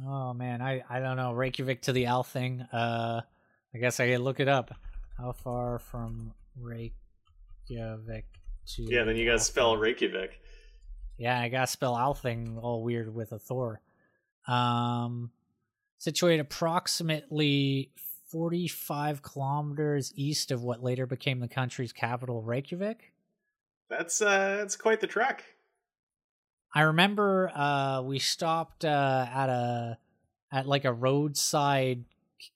[0.05, 2.61] Oh man, I I don't know Reykjavik to the Althing.
[2.71, 3.21] Uh,
[3.73, 4.75] I guess I could look it up.
[5.17, 8.25] How far from Reykjavik
[8.75, 8.83] to?
[8.83, 10.39] Yeah, then you gotta spell Reykjavik.
[11.17, 13.81] Yeah, I gotta spell Althing all weird with a Thor.
[14.47, 15.31] Um,
[15.97, 17.91] situated approximately
[18.29, 23.13] forty-five kilometers east of what later became the country's capital, Reykjavik.
[23.89, 25.43] That's uh, that's quite the trek.
[26.73, 29.97] I remember uh, we stopped uh, at a
[30.51, 32.03] at like a roadside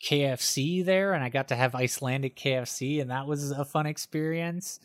[0.03, 4.80] KFC there, and I got to have Icelandic KFC, and that was a fun experience.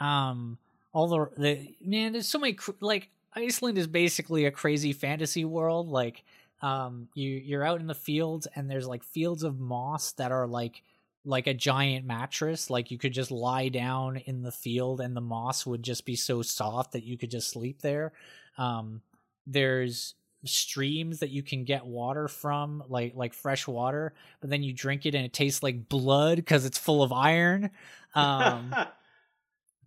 [0.00, 0.58] Um,
[0.92, 5.44] all the, the man, there's so many cr- like Iceland is basically a crazy fantasy
[5.44, 5.88] world.
[5.88, 6.24] Like,
[6.62, 10.46] um, you you're out in the fields, and there's like fields of moss that are
[10.46, 10.82] like
[11.24, 12.70] like a giant mattress.
[12.70, 16.16] Like you could just lie down in the field, and the moss would just be
[16.16, 18.12] so soft that you could just sleep there.
[18.58, 19.02] Um,
[19.46, 20.14] there's
[20.44, 25.04] streams that you can get water from like like fresh water but then you drink
[25.06, 27.70] it and it tastes like blood because it's full of iron
[28.14, 28.72] um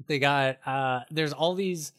[0.08, 1.94] they got uh there's all these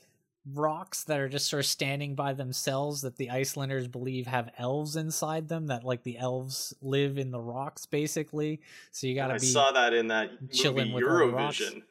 [0.54, 4.96] rocks that are just sort of standing by themselves that the icelanders believe have elves
[4.96, 8.60] inside them that like the elves live in the rocks basically
[8.90, 11.60] so you gotta I be saw that in that chilling movie with all the rocks.
[11.60, 11.82] Eurovision.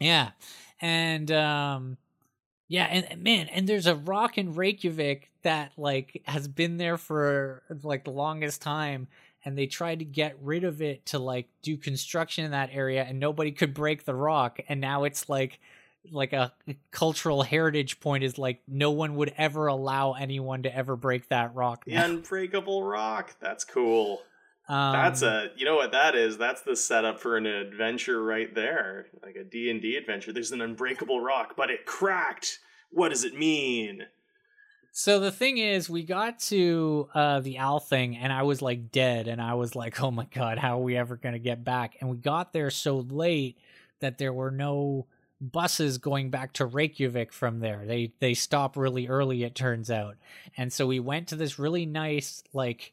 [0.00, 0.30] Yeah.
[0.80, 1.98] And um
[2.66, 7.62] yeah, and man, and there's a rock in Reykjavik that like has been there for
[7.82, 9.06] like the longest time
[9.44, 13.04] and they tried to get rid of it to like do construction in that area
[13.04, 15.60] and nobody could break the rock and now it's like
[16.10, 16.52] like a
[16.90, 21.54] cultural heritage point is like no one would ever allow anyone to ever break that
[21.54, 21.84] rock.
[21.84, 23.36] The unbreakable rock.
[23.40, 24.22] That's cool.
[24.68, 26.38] Um, That's a you know what that is?
[26.38, 29.06] That's the setup for an adventure right there.
[29.22, 30.32] Like a D&D adventure.
[30.32, 32.60] There's an unbreakable rock, but it cracked.
[32.90, 34.06] What does it mean?
[34.96, 37.58] So the thing is, we got to uh, the
[37.88, 40.82] thing, and I was like dead, and I was like, "Oh my god, how are
[40.82, 43.58] we ever gonna get back?" And we got there so late
[44.00, 45.06] that there were no
[45.40, 47.84] buses going back to Reykjavik from there.
[47.86, 50.16] They they stop really early, it turns out,
[50.56, 52.92] and so we went to this really nice, like,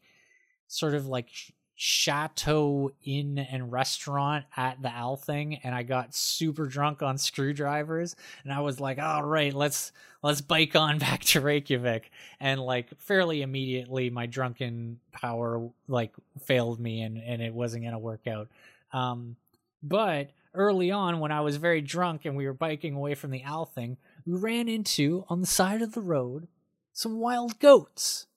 [0.67, 1.29] sort of like
[1.75, 8.53] chateau inn and restaurant at the Althing, and I got super drunk on screwdrivers, and
[8.53, 9.91] I was like, "All right, let's."
[10.23, 12.11] let's bike on back to Reykjavik.
[12.39, 16.13] And like fairly immediately, my drunken power like
[16.43, 18.47] failed me, and and it wasn't gonna work out.
[18.93, 19.35] Um,
[19.83, 23.43] But early on, when I was very drunk and we were biking away from the
[23.43, 26.47] Althing, we ran into on the side of the road
[26.93, 28.27] some wild goats.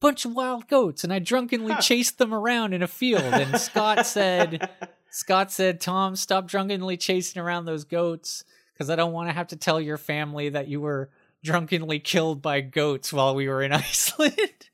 [0.00, 1.80] Bunch of wild goats, and I drunkenly Huh.
[1.80, 3.22] chased them around in a field.
[3.34, 4.68] And Scott said,
[5.10, 9.48] Scott said, Tom, stop drunkenly chasing around those goats because I don't want to have
[9.48, 11.10] to tell your family that you were
[11.42, 14.68] drunkenly killed by goats while we were in Iceland.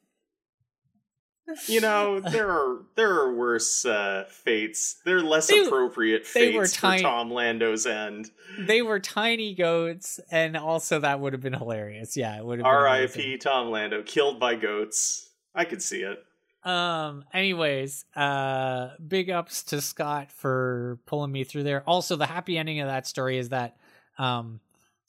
[1.68, 4.96] You know, there are there are worse uh, fates.
[5.04, 8.30] They're less They- appropriate they were fates for tiny- Tom Lando's end.
[8.58, 12.16] they were tiny goats, and also that would have been hilarious.
[12.16, 12.66] Yeah, it would have.
[12.66, 13.38] R.I.P.
[13.38, 15.28] Tom Lando, killed by goats.
[15.54, 16.22] I could see it.
[16.64, 17.24] Um.
[17.34, 21.82] Anyways, uh, big ups to Scott for pulling me through there.
[21.88, 23.76] Also, the happy ending of that story is that,
[24.16, 24.60] um,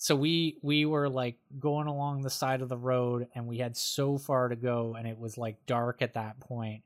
[0.03, 3.77] so we we were like going along the side of the road, and we had
[3.77, 6.83] so far to go, and it was like dark at that point,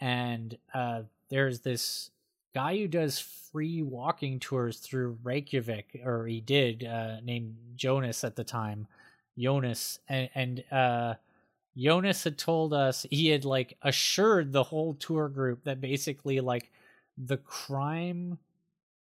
[0.00, 2.08] and uh, there's this
[2.54, 8.34] guy who does free walking tours through Reykjavik, or he did, uh, named Jonas at
[8.34, 8.86] the time,
[9.38, 11.14] Jonas, and and uh.
[11.76, 16.70] Jonas had told us he had like assured the whole tour group that basically like
[17.18, 18.38] the crime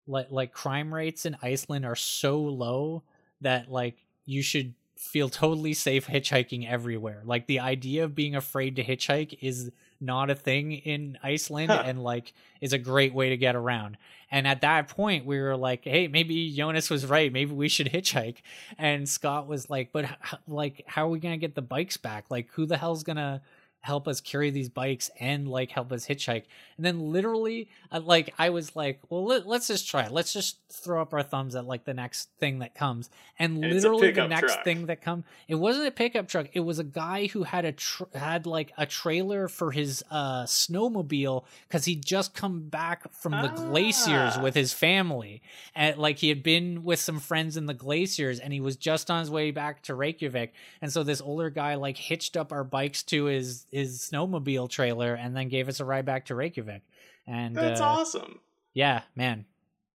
[0.05, 3.01] like like crime rates in Iceland are so low
[3.41, 7.21] that like you should feel totally safe hitchhiking everywhere.
[7.23, 9.71] Like the idea of being afraid to hitchhike is
[10.01, 11.83] not a thing in Iceland Huh.
[11.85, 13.97] and like is a great way to get around.
[14.31, 17.31] And at that point we were like, "Hey, maybe Jonas was right.
[17.33, 18.37] Maybe we should hitchhike."
[18.77, 21.97] And Scott was like, "But h- like how are we going to get the bikes
[21.97, 22.25] back?
[22.29, 23.41] Like who the hell's going to
[23.81, 26.43] help us carry these bikes and like help us hitchhike?"
[26.77, 30.11] And then literally uh, like I was like, "Well, let, let's just try it.
[30.11, 33.83] Let's just throw up our thumbs at like the next thing that comes." And It's
[33.85, 34.63] a literally the next truck.
[34.65, 36.47] thing that come it wasn't a pickup truck.
[36.53, 40.43] It was a guy who had a tr- had like a trailer for his uh
[40.43, 44.41] snowmobile cuz he'd just come back from the glaciers Ah.
[44.41, 45.41] with his family.
[45.75, 49.09] And like he had been with some friends in the glaciers and he was just
[49.09, 50.53] on his way back to Reykjavik.
[50.81, 55.13] And so this older guy like hitched up our bikes to his his snowmobile trailer
[55.13, 56.81] and then gave us a ride back to Reykjavik.
[57.27, 58.39] And That's uh, awesome.
[58.73, 59.45] yeah, man.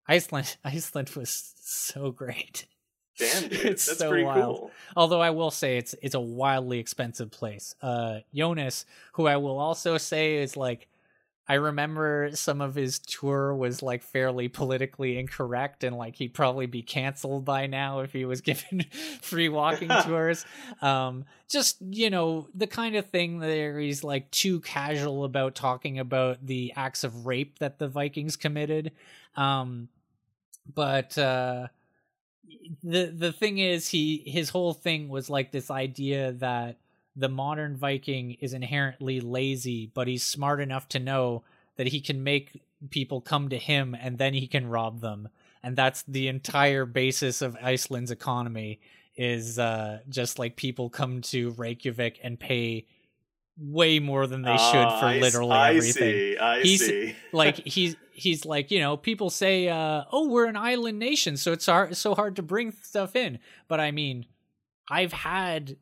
[0.07, 2.67] Iceland Iceland was so great.
[3.19, 4.57] Damn, dude, it's that's so pretty wild.
[4.59, 4.71] cool.
[4.97, 7.75] Although I will say it's it's a wildly expensive place.
[7.81, 10.89] Uh Jonas, who I will also say is like
[11.47, 16.67] I remember some of his tour was like fairly politically incorrect and like he'd probably
[16.67, 18.85] be canceled by now if he was given
[19.21, 20.47] free walking tours.
[20.81, 25.99] Um just, you know, the kind of thing there he's like too casual about talking
[25.99, 28.93] about the acts of rape that the Vikings committed.
[29.37, 29.89] Um
[30.75, 31.69] but uh
[32.83, 36.79] the the thing is he his whole thing was like this idea that
[37.17, 41.43] the modern viking is inherently lazy but he's smart enough to know
[41.77, 42.61] that he can make
[42.91, 45.29] people come to him and then he can rob them
[45.63, 48.81] and that's the entire basis of Iceland's economy
[49.17, 52.87] is uh just like people come to Reykjavik and pay
[53.57, 56.37] way more than they should Ah, for I literally I everything see.
[56.39, 57.15] I He's- see.
[57.33, 61.53] like he's he's like you know people say uh oh we're an island nation so
[61.53, 63.39] it's hard, so hard to bring stuff in
[63.69, 64.27] but i mean
[64.91, 65.77] i've had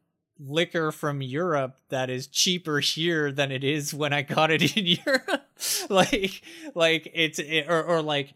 [0.47, 4.86] liquor from europe that is cheaper here than it is when i got it in
[4.86, 5.43] europe.
[5.89, 6.43] Like
[6.74, 8.35] like it's it, or or like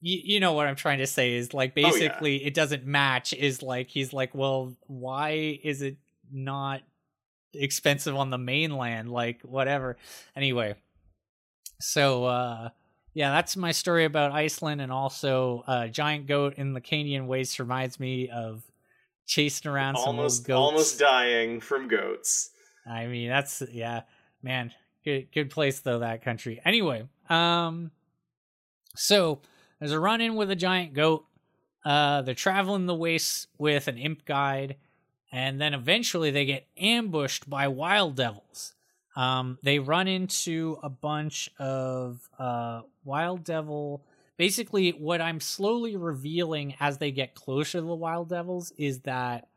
[0.00, 1.90] you, you know what i'm trying to say is like Oh, yeah.
[1.90, 5.96] basically it doesn't match is like he's like well why is it
[6.30, 6.82] not
[7.54, 9.10] expensive on the mainland?
[9.10, 9.96] Like whatever.
[10.36, 10.74] Anyway
[11.80, 12.68] so uh
[13.14, 17.58] yeah that's my story about iceland and also uh giant goat in the Cania waste
[17.58, 18.62] reminds me of
[19.28, 22.50] chasing around almost goats almost dying from goats.
[22.90, 24.02] I mean, that's yeah,
[24.42, 24.72] man.
[25.04, 26.60] Good good place though that country.
[26.64, 27.92] Anyway, um
[28.96, 29.40] so
[29.78, 31.24] there's a run in with a giant goat.
[31.84, 34.76] Uh they're traveling the wastes with an imp guide
[35.30, 38.74] and then eventually they get ambushed by wild devils.
[39.14, 44.02] Um they run into a bunch of uh wild devil
[44.38, 49.48] basically what I'm slowly revealing as they get closer to the wild devils is that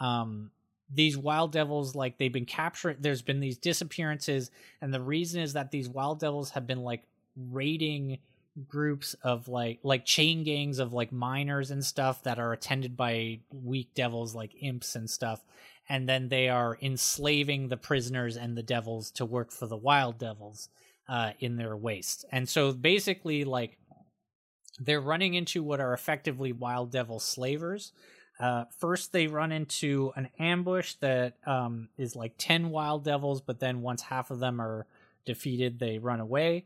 [0.00, 0.50] um
[0.90, 4.50] these wild devils like they've been captured there's been these disappearances
[4.80, 7.02] and the reason is that these wild devils have been like
[7.50, 8.18] raiding
[8.66, 13.38] groups of like like chain gangs of like miners and stuff that are attended by
[13.52, 15.44] weak devils like imps and stuff
[15.88, 20.18] and then they are enslaving the prisoners and the devils to work for the wild
[20.18, 20.68] devils
[21.08, 22.24] uh in their waste.
[22.30, 23.78] And so basically like
[24.78, 27.92] they're running into what are effectively wild devil slavers
[28.38, 33.58] uh, first, they run into an ambush that um, is like 10 wild devils, but
[33.58, 34.86] then once half of them are
[35.24, 36.64] defeated, they run away.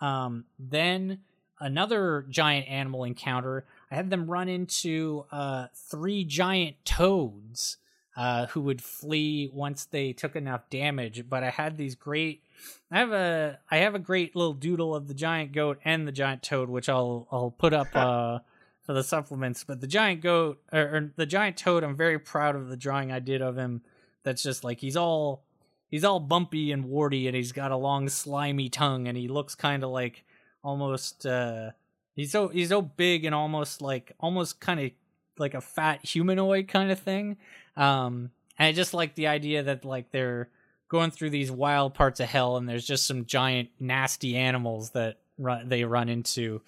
[0.00, 1.20] Um, then
[1.60, 3.64] another giant animal encounter.
[3.90, 7.76] I had them run into uh, three giant toads
[8.16, 11.28] uh, who would flee once they took enough damage.
[11.28, 12.42] But I had these great.
[12.90, 16.12] I have a I have a great little doodle of the giant goat and the
[16.12, 18.40] giant toad, which I'll I'll put up uh,
[18.82, 19.64] for the supplements.
[19.64, 23.10] But the giant goat or, or the giant toad, I'm very proud of the drawing
[23.12, 23.82] I did of him.
[24.24, 25.44] That's just like he's all
[25.88, 29.54] he's all bumpy and warty, and he's got a long slimy tongue, and he looks
[29.54, 30.24] kind of like
[30.62, 31.26] almost.
[31.26, 31.70] uh
[32.14, 34.90] He's so he's so big and almost like almost kind of
[35.38, 37.36] like a fat humanoid kind of thing.
[37.76, 40.48] Um, and I just like the idea that like they're
[40.88, 45.18] going through these wild parts of hell, and there's just some giant nasty animals that
[45.38, 46.60] run, they run into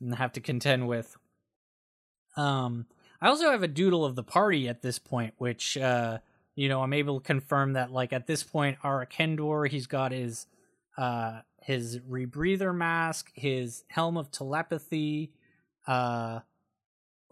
[0.00, 1.16] and have to contend with.
[2.36, 2.86] Um,
[3.20, 6.18] I also have a doodle of the party at this point, which uh,
[6.54, 10.12] you know I'm able to confirm that like at this point, our Kendor he's got
[10.12, 10.46] his
[10.96, 15.32] uh his rebreather mask, his helm of telepathy,
[15.86, 16.40] uh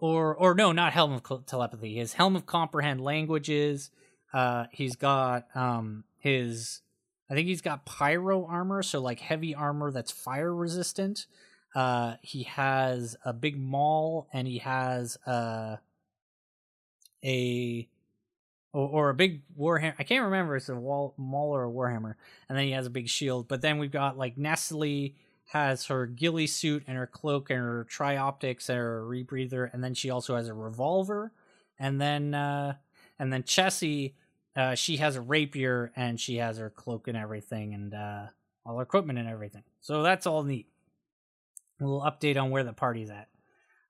[0.03, 1.95] or or no, not helm of telepathy.
[1.95, 3.89] His helm of comprehend languages.
[4.33, 6.81] Uh, he's got um his,
[7.29, 11.25] I think he's got pyro armor, so like heavy armor that's fire resistant.
[11.73, 15.77] Uh, he has a big maul, and he has uh
[17.23, 17.87] a
[18.73, 19.95] or, or a big warhammer.
[19.97, 22.15] I can't remember if it's a wall, maul or a warhammer.
[22.49, 23.47] And then he has a big shield.
[23.47, 25.15] But then we've got like Nestle
[25.53, 29.93] has her ghillie suit and her cloak and her trioptics and her rebreather, and then
[29.93, 31.31] she also has a revolver.
[31.79, 32.73] And then uh
[33.19, 34.13] and then Chessie,
[34.55, 38.25] uh, she has a rapier and she has her cloak and everything and uh
[38.65, 39.63] all her equipment and everything.
[39.79, 40.67] So that's all neat.
[41.79, 43.27] A little update on where the party's at.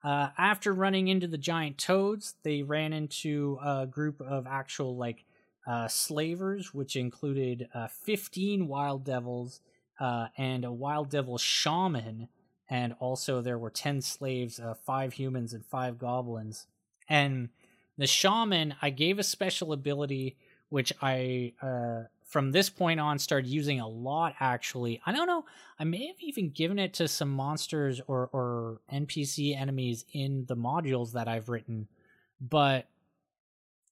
[0.03, 5.23] Uh, after running into the giant toads, they ran into a group of actual like
[5.65, 9.61] uh, slavers, which included uh, 15 wild devils
[9.99, 12.29] uh, and a wild devil shaman,
[12.69, 16.67] and also there were 10 slaves, uh, five humans, and five goblins.
[17.09, 17.49] And
[17.97, 20.37] the shaman, I gave a special ability
[20.69, 25.45] which I uh, from this point on started using a lot actually i don't know
[25.77, 30.55] i may have even given it to some monsters or or npc enemies in the
[30.55, 31.87] modules that i've written
[32.41, 32.87] but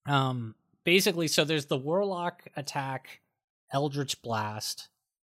[0.08, 3.20] um basically so there's the warlock attack
[3.72, 4.88] eldritch blast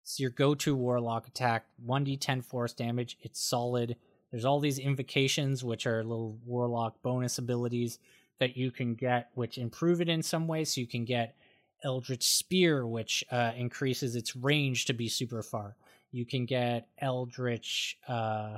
[0.10, 3.96] it's your go-to warlock attack 1d10 force damage it's solid
[4.32, 8.00] there's all these invocations which are little warlock bonus abilities
[8.40, 11.36] that you can get which improve it in some way so you can get
[11.84, 15.78] Eldritch Spear, which uh, increases its range to be super far.
[16.12, 18.58] You can get Eldritch, uh,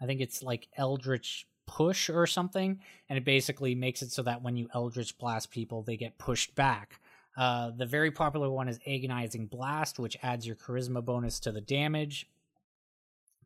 [0.00, 2.80] I think it's like Eldritch Push or something,
[3.10, 6.54] and it basically makes it so that when you Eldritch Blast people, they get pushed
[6.54, 6.98] back.
[7.38, 11.60] Uh, the very popular one is Agonizing Blast, which adds your charisma bonus to the
[11.60, 12.28] damage.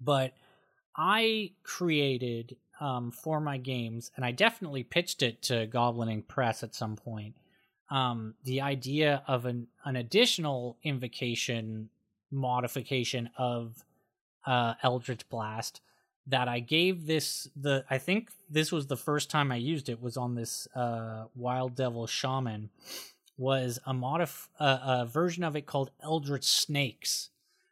[0.01, 0.33] But
[0.97, 6.75] I created um, for my games, and I definitely pitched it to Goblin Press at
[6.75, 7.35] some point
[7.93, 11.91] um, the idea of an, an additional invocation
[12.31, 13.85] modification of
[14.47, 15.83] uh, Eldritch Blast
[16.27, 20.01] that I gave this the I think this was the first time I used it
[20.01, 22.71] was on this uh, Wild Devil Shaman
[23.43, 27.31] was a modif a version of it called Eldritch Snakes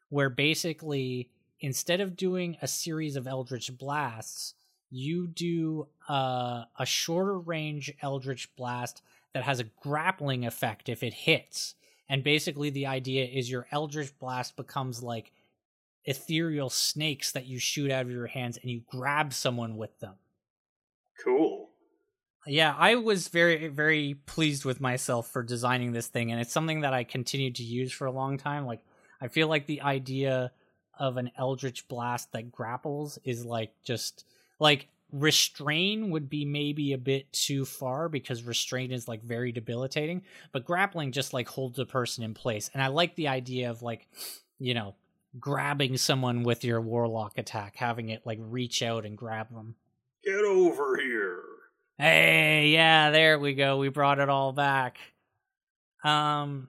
[0.09, 1.31] where basically
[1.61, 4.55] instead of doing a series of Eldritch blasts
[4.91, 9.03] you do uh, a shorter range Eldritch blast
[9.33, 11.75] that has a grappling effect if it hits.
[12.09, 15.33] And basically, the idea is your Eldritch Blast becomes like
[16.05, 20.15] ethereal snakes that you shoot out of your hands and you grab someone with them.
[21.23, 21.70] Cool.
[22.47, 26.81] Yeah, I was very, very pleased with myself for designing this thing, and it's something
[26.81, 28.65] that I continued to use for a long time.
[28.65, 28.81] Like,
[29.21, 30.53] I feel like the idea
[30.99, 34.25] of an Eldritch Blast that grapples is like just
[34.59, 40.23] like restrain would be maybe a bit too far because restraint is like very debilitating
[40.53, 43.83] but grappling just like holds a person in place and i like the idea of
[43.83, 44.07] like
[44.61, 44.95] you know
[45.41, 49.75] grabbing someone with your warlock attack having it like reach out and grab them
[50.25, 51.43] get over here
[52.01, 54.99] hey yeah there we go we brought it all back
[56.05, 56.69] um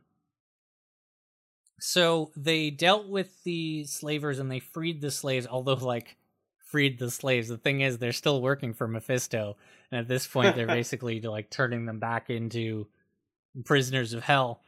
[1.80, 6.18] so they dealt with the slavers and they freed the slaves although like
[6.72, 7.49] freed the slaves.
[7.49, 9.58] The thing is, they're still working for Mephisto,
[9.91, 12.88] and at this point, they're basically like turning them back into
[13.66, 14.62] prisoners of hell.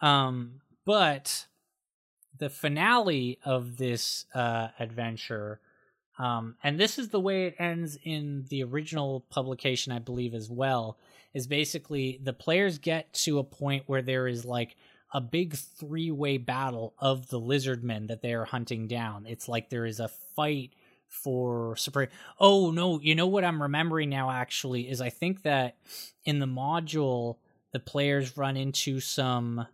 [0.00, 1.46] Um, but
[2.38, 5.60] the finale of this uh, adventure,
[6.18, 10.50] um, and this is the way it ends in the original publication, I believe, as
[10.50, 10.98] well,
[11.34, 14.76] is basically the players get to a point where there is like
[15.14, 19.26] a big three way battle of the lizard men that they are hunting down.
[19.26, 20.72] It's like there is a fight
[21.08, 22.08] for Supreme.
[22.38, 25.76] Oh no, you know what I'm remembering now actually is I think that
[26.24, 27.36] in the module
[27.72, 29.66] the players run into some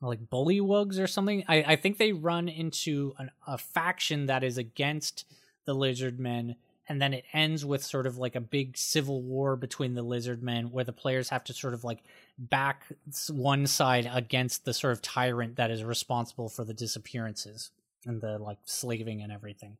[0.00, 1.44] like bullywugs or something.
[1.48, 5.24] I, I think they run into an, a faction that is against
[5.64, 6.56] the lizard men
[6.88, 10.42] and then it ends with sort of like a big civil war between the lizard
[10.42, 12.02] men where the players have to sort of like
[12.38, 12.84] back
[13.30, 17.70] one side against the sort of tyrant that is responsible for the disappearances
[18.04, 19.76] and the like slaving and everything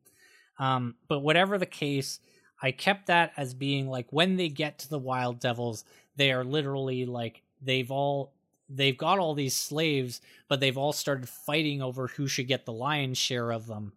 [0.59, 2.19] um but whatever the case
[2.61, 5.85] i kept that as being like when they get to the wild devils
[6.15, 8.33] they are literally like they've all
[8.69, 12.73] they've got all these slaves but they've all started fighting over who should get the
[12.73, 13.93] lion's share of them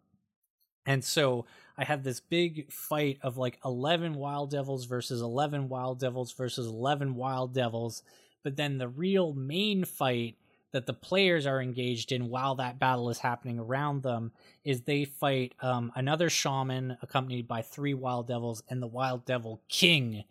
[0.86, 5.98] and so I had this big fight of like 11 wild devils versus 11 wild
[5.98, 8.02] devils versus 11 wild devils.
[8.42, 10.36] But then the real main fight
[10.72, 14.32] that the players are engaged in while that battle is happening around them
[14.64, 19.60] is they fight um, another shaman accompanied by three wild devils and the wild devil
[19.68, 20.24] king,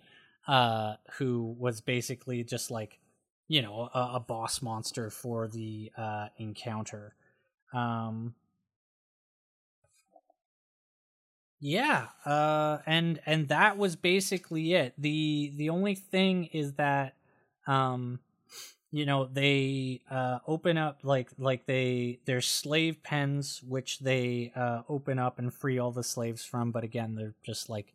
[0.47, 2.99] uh, who was basically just like,
[3.49, 7.15] you know, a, a boss monster for the uh, encounter.
[7.73, 8.35] Um,
[11.59, 17.15] yeah uh and and that was basically it the the only thing is that
[17.67, 18.19] um
[18.91, 24.81] you know they uh open up like like they there's slave pens which they uh
[24.87, 27.93] open up and free all the slaves from but again they're just like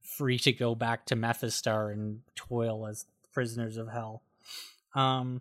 [0.00, 4.22] free to go back to Mephisto and toil as prisoners of hell
[4.94, 5.40] um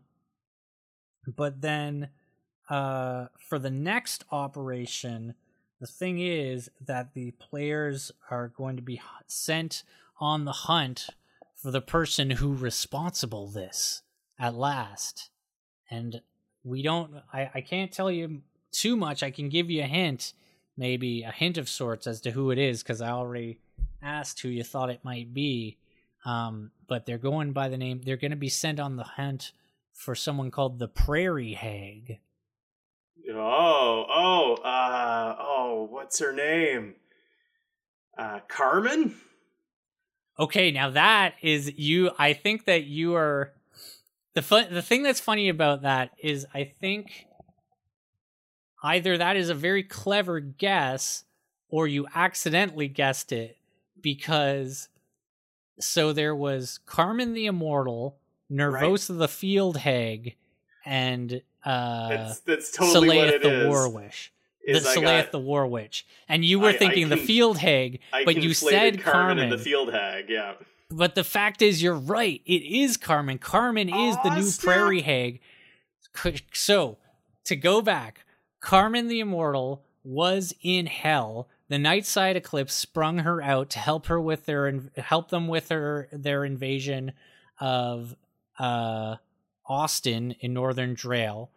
[1.28, 2.10] but then
[2.70, 5.36] uh for the next operation
[5.82, 9.84] the thing is that the players are going to be sent
[10.20, 11.08] on the hunt
[11.56, 14.04] for the person who responsible this
[14.40, 15.32] at last.
[15.90, 16.22] And
[16.64, 18.42] we don't I, I can't tell you
[18.72, 19.24] too much.
[19.24, 20.34] I can give you a hint,
[20.78, 23.60] maybe a hint of sorts as to who it is, because I already
[24.04, 25.78] asked who you thought it might be.
[26.26, 29.54] Um, but they're going by the name they're gonna be sent on the hunt
[29.94, 32.20] for someone called the Prairie Hag.
[33.30, 36.96] Oh, oh, uh, oh, what's her name?
[38.18, 39.16] Uh, Carmen?
[40.40, 42.12] Okay, now that is you.
[42.18, 43.54] I think that you are
[44.34, 44.74] the fun.
[44.74, 47.28] The thing that's funny about that is, I think
[48.84, 51.26] either that is a very clever guess,
[51.70, 53.58] or you accidentally guessed it
[54.02, 54.88] because.
[55.82, 58.18] So there was Carmen the Immortal,
[58.52, 59.20] Nervosa right.
[59.20, 60.36] the Field Hag,
[60.86, 63.68] and uh, that's, that's totally Saleath what it the is.
[63.68, 64.32] War Wish.
[64.66, 68.38] The Saleath the War Witch, and you were I, thinking I the Field Hag, but
[68.38, 69.38] you said Carmen.
[69.38, 69.50] Carmen.
[69.50, 70.54] the Field Hag, yeah.
[70.90, 72.42] But the fact is, you're right.
[72.46, 73.38] It is Carmen.
[73.38, 74.76] Carmen is the new snap.
[74.76, 75.40] Prairie Hag.
[76.54, 76.98] So,
[77.46, 78.26] to go back,
[78.60, 81.48] Carmen the Immortal was in hell.
[81.72, 86.10] The Nightside Eclipse sprung her out to help her with their help them with her
[86.12, 87.14] their invasion
[87.62, 88.14] of
[88.60, 89.16] uh
[89.66, 91.48] Austin in Northern Drael.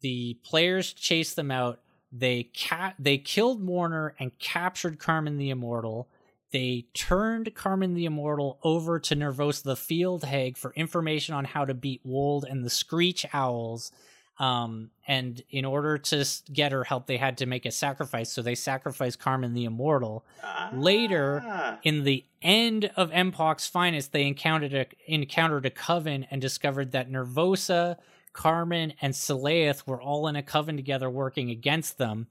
[0.00, 1.78] The players chased them out.
[2.10, 6.08] They ca- they killed Mourner and captured Carmen the Immortal.
[6.50, 11.64] They turned Carmen the Immortal over to Nervosa the Field Hag for information on how
[11.64, 13.92] to beat Wold and the Screech Owls.
[14.38, 18.32] Um, and in order to get her help, they had to make a sacrifice.
[18.32, 20.24] So they sacrificed Carmen the Immortal.
[20.42, 20.70] Ah.
[20.74, 26.92] Later, in the end of MPOC's Finest, they encountered a, encountered a coven and discovered
[26.92, 27.96] that Nervosa,
[28.32, 32.26] Carmen, and Saleath were all in a coven together working against them.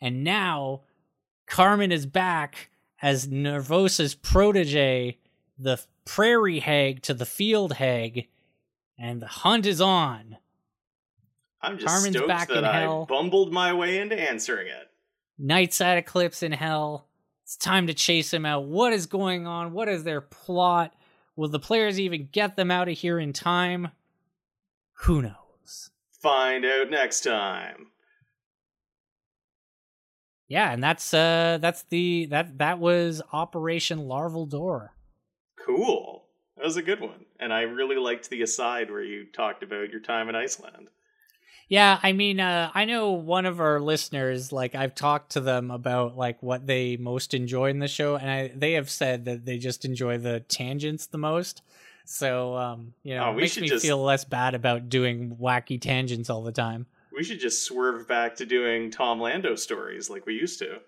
[0.00, 0.82] And now
[1.46, 2.70] Carmen is back
[3.02, 5.18] as Nervosa's protege,
[5.58, 8.28] the prairie hag to the field hag,
[8.96, 10.36] and the hunt is on.
[11.60, 13.06] I'm just Carmen's stoked back that in I hell.
[13.06, 14.90] bumbled my way into answering it.
[15.40, 17.06] Nightside Eclipse in hell.
[17.44, 18.64] It's time to chase him out.
[18.66, 19.72] What is going on?
[19.72, 20.94] What is their plot?
[21.36, 23.88] Will the players even get them out of here in time?
[25.04, 25.90] Who knows?
[26.20, 27.86] Find out next time.
[30.48, 34.92] Yeah, and that's uh that's the that that was Operation Larval Door.
[35.64, 36.24] Cool.
[36.56, 37.26] That was a good one.
[37.38, 40.88] And I really liked the aside where you talked about your time in Iceland.
[41.68, 44.52] Yeah, I mean, uh, I know one of our listeners.
[44.52, 48.30] Like, I've talked to them about like what they most enjoy in the show, and
[48.30, 51.62] I, they have said that they just enjoy the tangents the most.
[52.06, 55.78] So, um, you know, oh, it makes me just, feel less bad about doing wacky
[55.78, 56.86] tangents all the time.
[57.12, 60.78] We should just swerve back to doing Tom Lando stories like we used to.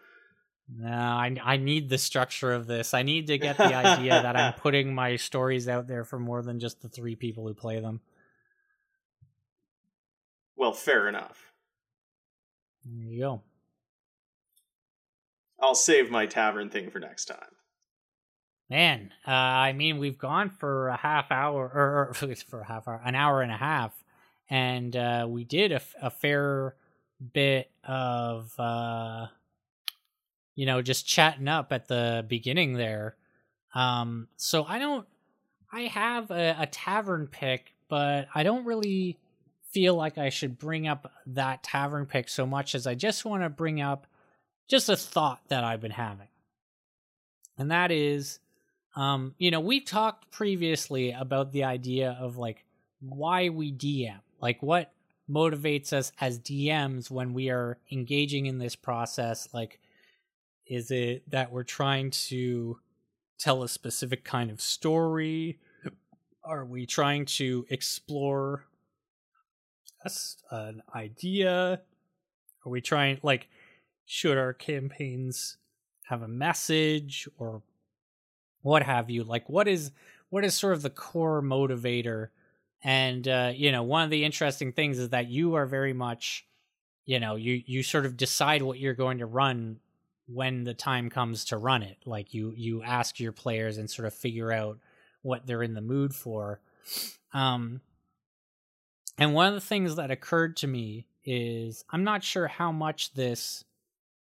[0.79, 2.95] No, I I need the structure of this.
[2.95, 6.41] I need to get the idea that I'm putting my stories out there for more
[6.41, 8.01] than just the three people who play them.
[10.61, 11.55] Well, fair enough.
[12.85, 13.43] There you go.
[15.59, 17.39] I'll save my tavern thing for next time.
[18.69, 22.87] Man, uh, I mean, we've gone for a half hour, or, or for a half
[22.87, 23.95] hour, an hour and a half,
[24.51, 26.75] and uh, we did a, a fair
[27.33, 29.29] bit of, uh,
[30.57, 33.17] you know, just chatting up at the beginning there.
[33.75, 35.07] Um, so I don't,
[35.73, 39.17] I have a, a tavern pick, but I don't really
[39.73, 43.43] feel like I should bring up that tavern pick so much as I just want
[43.43, 44.07] to bring up
[44.69, 46.29] just a thought that I've been having.
[47.59, 48.39] And that is,
[48.97, 52.65] um, you know, we've talked previously about the idea of like
[53.01, 54.93] why we DM, like what
[55.31, 59.49] motivates us as DMs when we are engaging in this process.
[59.53, 59.81] Like,
[60.67, 62.79] is it that we're trying to
[63.39, 65.59] tell a specific kind of story?
[66.45, 68.65] Are we trying to explore
[70.51, 71.81] an idea?
[72.65, 73.49] Are we trying, like,
[74.07, 75.57] should our campaigns
[76.11, 77.63] have a message or
[78.63, 79.23] what have you?
[79.23, 79.93] Like what is
[80.29, 82.29] what is sort of the core motivator?
[82.83, 86.45] And uh you know one of the interesting things is that you are very much
[87.07, 89.79] you know you you sort of decide what you're going to run
[90.27, 91.99] when the time comes to run it.
[92.05, 94.79] Like you you ask your players and sort of figure out
[95.23, 96.61] what they're in the mood for.
[97.33, 97.81] Um
[99.21, 103.15] and one of the things that occurred to me is i'm not sure how much
[103.15, 103.65] this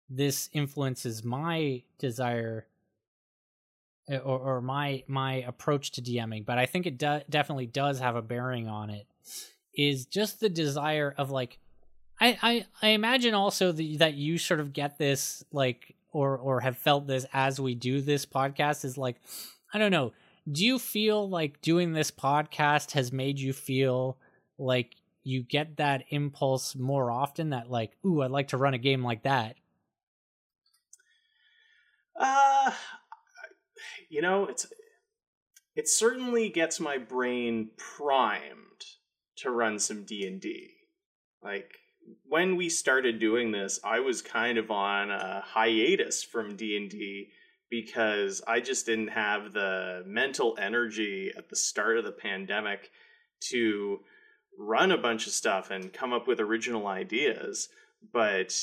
[0.09, 2.67] this influences my desire
[4.09, 8.17] eh, or, or my my approach to DMing, but I think it definitely does have
[8.17, 9.07] a bearing on it.
[9.77, 11.59] Is just the desire of like,
[12.21, 16.61] I I, I imagine also the, that you sort of get this like or or
[16.61, 19.17] have felt this as we do this podcast is like,
[19.73, 20.13] I don't know.
[20.51, 24.19] Do you feel like doing this podcast has made you feel
[24.59, 28.79] like you get that impulse more often that like, ooh, I'd like to run a
[28.79, 29.57] game like that
[32.17, 32.71] uh,
[34.09, 34.67] you know, it's
[35.75, 38.85] it certainly gets my brain primed
[39.37, 40.71] to run some D and D.
[41.43, 41.75] Like
[42.29, 46.89] when we started doing this, I was kind of on a hiatus from D and
[46.91, 47.31] D
[47.71, 52.91] because I just didn't have the mental energy at the start of the pandemic
[53.51, 54.01] to
[54.59, 57.69] run a bunch of stuff and come up with original ideas.
[58.13, 58.55] But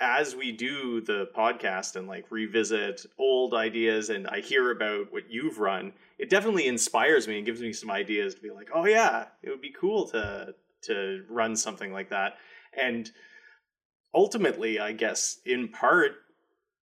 [0.00, 5.30] as we do the podcast and like revisit old ideas and I hear about what
[5.30, 8.86] you've run, it definitely inspires me and gives me some ideas to be like, oh
[8.86, 12.34] yeah, it would be cool to to run something like that.
[12.72, 13.10] And
[14.14, 16.12] ultimately, I guess in part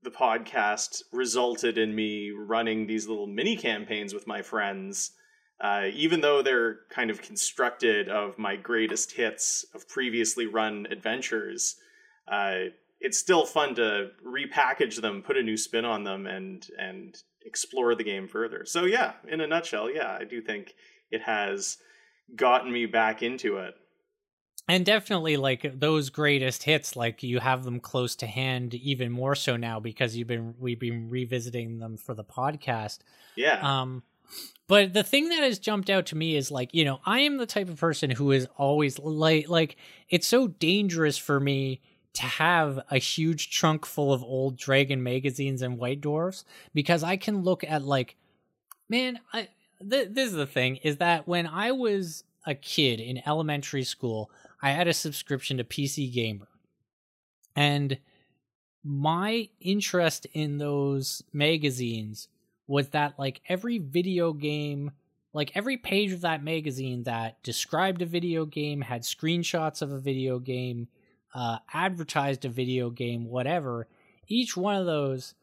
[0.03, 5.13] the podcast resulted in me running these little mini campaigns with my friends.
[5.61, 11.77] Uh, even though they're kind of constructed of my greatest hits of previously run adventures,
[12.29, 12.65] uh,
[13.01, 17.95] it's still fun to repackage them, put a new spin on them, and and explore
[17.95, 18.65] the game further.
[18.67, 20.75] So yeah, in a nutshell, yeah, I do think
[21.11, 21.79] it has
[22.35, 23.75] gotten me back into it.
[24.69, 29.37] And definitely like those greatest hits, like you have them close to hand even more
[29.37, 32.99] so now because you've been we've been revisiting them for the podcast.
[33.37, 33.61] Yeah.
[33.63, 34.03] Um
[34.69, 37.37] but the thing that has jumped out to me is like, you know, I am
[37.37, 39.77] the type of person who is always like like
[40.09, 41.81] it's so dangerous for me
[42.15, 46.45] to have a huge trunk full of old dragon magazines and white dwarfs
[46.75, 48.17] because I can look at like
[48.89, 49.49] man, I
[49.79, 54.31] th- this is the thing is that when I was a kid in elementary school,
[54.63, 56.49] I had a subscription to PC Gamer.
[57.55, 57.99] And
[58.85, 62.29] my interest in those magazines
[62.67, 64.91] was that like every video game
[65.33, 69.99] like every page of that magazine that described a video game had screenshots of a
[69.99, 70.89] video game
[71.35, 73.87] uh, advertised a video game, whatever,
[74.27, 75.35] each one of those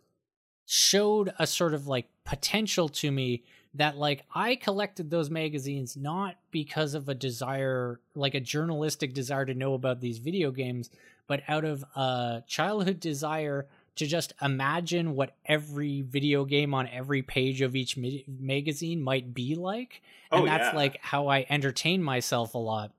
[0.66, 3.44] showed a sort of like potential to me
[3.76, 9.46] that like I collected those magazines not because of a desire, like a journalistic desire
[9.46, 10.90] to know about these video games,
[11.28, 17.22] but out of a childhood desire to just imagine what every video game on every
[17.22, 20.02] page of each ma- magazine might be like.
[20.32, 20.76] And oh, that's yeah.
[20.76, 22.92] like how I entertain myself a lot.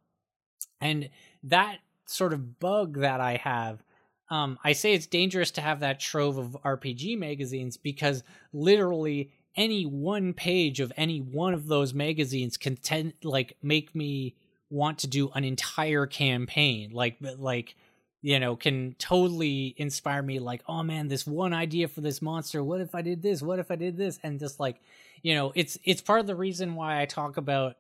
[0.81, 1.11] And
[1.45, 3.83] that sort of bug that I have.
[4.31, 8.23] Um, I say it's dangerous to have that trove of RPG magazines because
[8.53, 14.35] literally any one page of any one of those magazines can tend like make me
[14.71, 16.91] want to do an entire campaign.
[16.93, 17.77] Like like
[18.25, 22.65] you know can totally inspire me like oh man this one idea for this monster
[22.65, 24.81] what if i did this what if i did this and just like
[25.23, 27.77] you know it's it's part of the reason why i talk about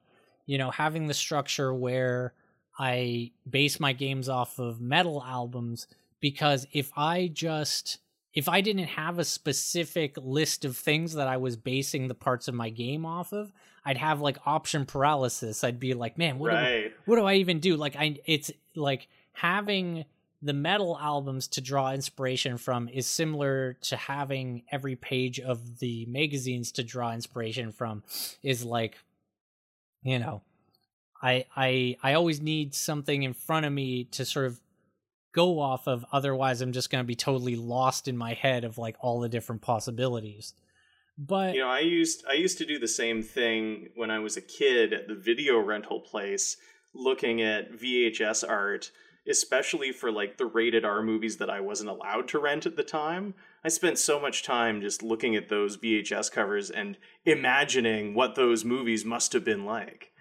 [0.46, 2.34] you know having the structure where
[2.78, 5.86] I base my games off of metal albums
[6.20, 7.98] because if I just
[8.32, 12.48] if I didn't have a specific list of things that I was basing the parts
[12.48, 13.52] of my game off of,
[13.84, 15.62] I'd have like option paralysis.
[15.62, 16.88] I'd be like, man, what, right.
[16.88, 17.76] do, what do I even do?
[17.76, 20.04] Like, I, it's like having
[20.44, 26.04] the metal albums to draw inspiration from is similar to having every page of the
[26.04, 28.02] magazines to draw inspiration from
[28.42, 28.98] is like,
[30.02, 30.42] you know,
[31.22, 34.60] I, I, I always need something in front of me to sort of
[35.32, 36.04] go off of.
[36.12, 39.30] Otherwise i'm just going to be totally lost in my head of like all the
[39.30, 40.52] different possibilities.
[41.16, 44.36] But you know i used i used to do the same thing when i was
[44.36, 46.56] a kid at the video rental place
[46.92, 48.90] looking at vhs art
[49.28, 52.82] especially for like the rated r movies that i wasn't allowed to rent at the
[52.82, 53.34] time.
[53.64, 58.64] I spent so much time just looking at those vhs covers and imagining what those
[58.64, 60.12] movies must have been like.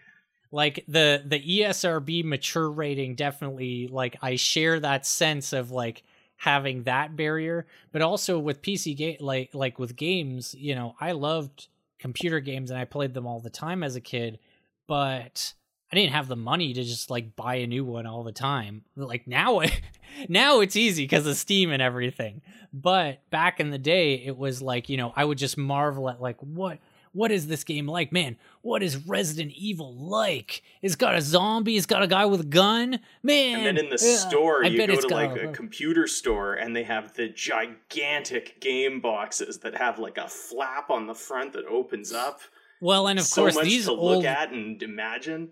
[0.52, 6.04] Like the the ESRB mature rating definitely like I share that sense of like
[6.38, 7.66] having that barrier.
[7.92, 11.68] But also with PC game like like with games you know I loved
[12.00, 14.40] computer games and I played them all the time as a kid
[14.88, 15.54] but
[15.94, 18.84] I didn't have the money to just like buy a new one all the time
[18.96, 19.62] like now
[20.28, 22.42] now it's easy cuz of Steam and everything
[22.74, 26.20] but back in the day it was like you know I would just marvel at
[26.20, 26.80] like what
[27.12, 28.12] what is this game like?
[28.12, 30.64] Man, what is Resident Evil like?
[30.82, 33.00] It's got a zombie, it's got a guy with a gun.
[33.22, 33.58] Man.
[33.58, 36.76] And then in the store, I you go to like a, a computer store and
[36.76, 41.66] they have the gigantic game boxes that have like a flap on the front that
[41.66, 42.42] opens up.
[42.82, 45.52] Well, and of so course, much these to old, look at and imagine.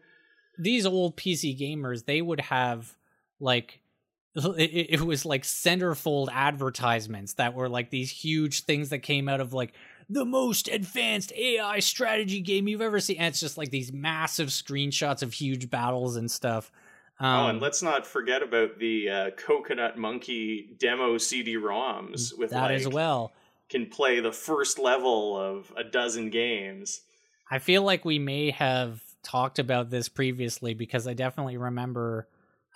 [0.61, 2.95] These old PC gamers, they would have
[3.39, 3.81] like
[4.35, 9.41] it, it was like centerfold advertisements that were like these huge things that came out
[9.41, 9.73] of like
[10.09, 13.17] the most advanced AI strategy game you've ever seen.
[13.17, 16.71] And it's just like these massive screenshots of huge battles and stuff.
[17.19, 22.63] Um, oh, and let's not forget about the uh, Coconut Monkey demo CD-ROMs with that
[22.63, 23.31] like, as well.
[23.69, 27.01] Can play the first level of a dozen games.
[27.49, 32.27] I feel like we may have talked about this previously because I definitely remember.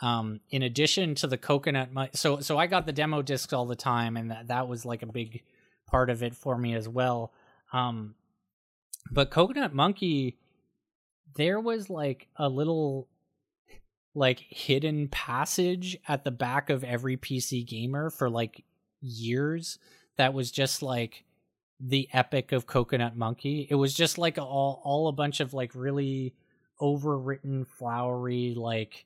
[0.01, 3.77] Um, in addition to the coconut, so so I got the demo discs all the
[3.77, 5.41] time, and that that was like a big
[5.88, 7.31] part of it for me as well.
[7.72, 8.15] Um,
[9.11, 10.38] but Coconut Monkey,
[11.35, 13.07] there was like a little
[14.13, 18.63] like hidden passage at the back of every PC gamer for like
[19.01, 19.77] years
[20.17, 21.26] that was just like
[21.88, 23.68] the epic of Coconut Monkey.
[23.70, 26.34] It was just like all all a bunch of like really
[26.82, 29.06] overwritten flowery like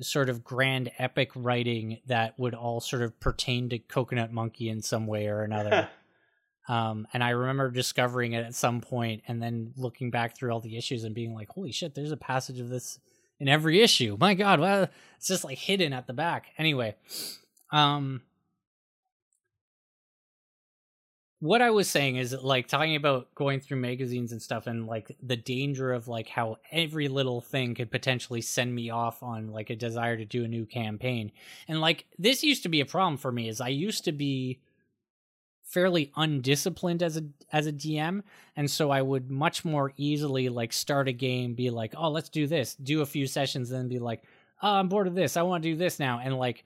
[0.00, 4.82] sort of grand epic writing that would all sort of pertain to Coconut Monkey in
[4.82, 5.88] some way or another.
[6.68, 10.60] Um, and I remember discovering it at some point and then looking back through all
[10.60, 13.00] the issues and being like, holy shit, there's a passage of this
[13.40, 14.16] in every issue.
[14.18, 16.46] My God, well, it's just like hidden at the back.
[16.58, 16.94] Anyway,
[17.72, 18.22] um,
[21.42, 25.16] what I was saying is like talking about going through magazines and stuff and like
[25.20, 29.68] the danger of like how every little thing could potentially send me off on like
[29.68, 31.32] a desire to do a new campaign.
[31.66, 34.60] And like this used to be a problem for me is I used to be
[35.64, 38.22] fairly undisciplined as a as a DM
[38.54, 42.28] and so I would much more easily like start a game be like oh let's
[42.28, 42.76] do this.
[42.76, 44.22] Do a few sessions then be like
[44.62, 45.36] oh I'm bored of this.
[45.36, 46.20] I want to do this now.
[46.22, 46.64] And like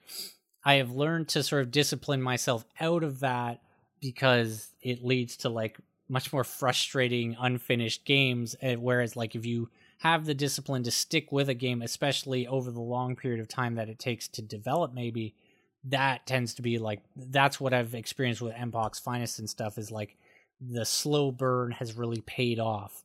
[0.63, 3.61] I have learned to sort of discipline myself out of that
[4.01, 5.77] because it leads to like
[6.09, 9.69] much more frustrating unfinished games eh, whereas like if you
[9.99, 13.75] have the discipline to stick with a game especially over the long period of time
[13.75, 15.35] that it takes to develop maybe
[15.83, 19.91] that tends to be like that's what I've experienced with MPOC's Finest and stuff is
[19.91, 20.17] like
[20.59, 23.03] the slow burn has really paid off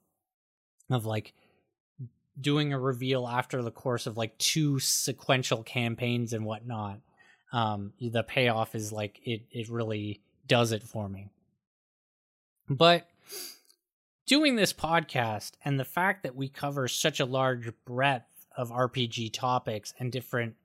[0.91, 1.33] of like
[2.41, 7.01] doing a reveal after the course of like two sequential campaigns and whatnot.
[7.53, 10.23] Um, the payoff is like it it really
[10.53, 11.31] does it for me.
[12.69, 13.09] But
[14.27, 19.33] doing this podcast and the fact that we cover such a large breadth of RPG
[19.33, 20.57] topics and different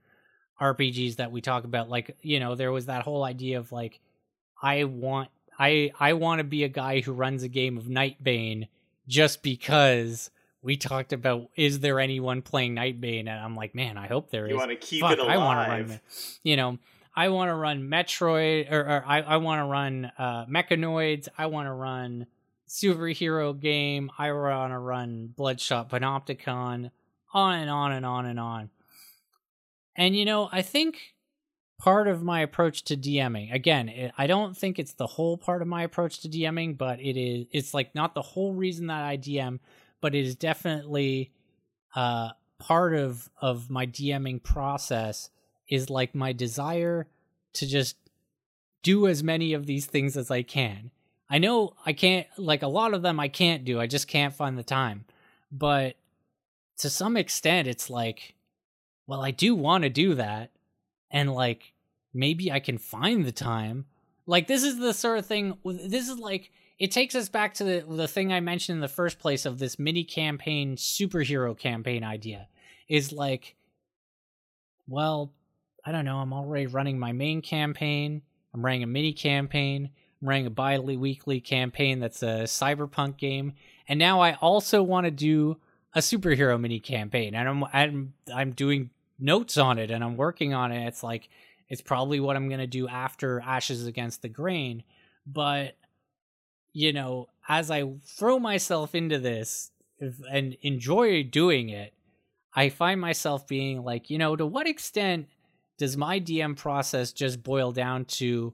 [0.60, 4.02] RPGs that we talk about like you know there was that whole idea of like
[4.62, 8.68] I want I I want to be a guy who runs a game of Nightbane
[9.08, 10.32] just because
[10.62, 14.48] we talked about is there anyone playing Nightbane and I'm like man I hope there
[14.48, 14.52] is.
[14.52, 15.32] You want to keep Fuck, it alive.
[15.32, 16.02] I want to run
[16.44, 16.78] you know
[17.18, 21.27] I want to run Metroid or, or I I want to run uh Mechanoids.
[21.35, 22.27] I want to run
[22.69, 24.11] superhero game.
[24.19, 26.91] I want to run Bloodshot Panopticon.
[27.34, 28.69] On and on and on and on.
[29.95, 31.15] And you know, I think
[31.80, 35.61] part of my approach to DMing, again, it, I don't think it's the whole part
[35.64, 39.03] of my approach to DMing, but it is it's like not the whole reason that
[39.03, 39.60] I DM,
[40.02, 41.31] but it is definitely
[41.95, 42.30] uh
[42.60, 45.31] part of of my DMing process
[45.69, 47.07] is like my desire
[47.53, 47.98] to just
[48.84, 50.91] do as many of these things as I can.
[51.30, 53.80] I know I can't like a lot of them I can't do.
[53.80, 55.06] I just can't find the time.
[55.52, 55.95] But
[56.77, 58.35] to some extent it's like
[59.07, 60.52] well, I do want to do that
[61.10, 61.73] and like
[62.14, 63.85] maybe I can find the time.
[64.26, 67.64] Like this is the sort of thing this is like it takes us back to
[67.64, 72.03] the the thing I mentioned in the first place of this mini campaign superhero campaign
[72.03, 72.48] idea
[72.88, 73.56] is like
[74.88, 75.34] well,
[75.88, 78.22] I don't know, I'm already running my main campaign,
[78.54, 79.90] I'm running a mini campaign,
[80.22, 83.54] I'm running a bi-weekly campaign that's a cyberpunk game,
[83.88, 85.56] and now I also want to do
[85.96, 90.54] a superhero mini campaign and I'm I'm I'm doing notes on it and I'm working
[90.54, 90.86] on it.
[90.88, 91.30] It's like
[91.70, 94.84] it's probably what I'm going to do after Ashes Against the Grain,
[95.26, 95.78] but
[96.74, 99.72] you know, as I throw myself into this
[100.30, 101.94] and enjoy doing it,
[102.54, 105.28] I find myself being like, you know, to what extent
[105.78, 108.54] does my DM process just boil down to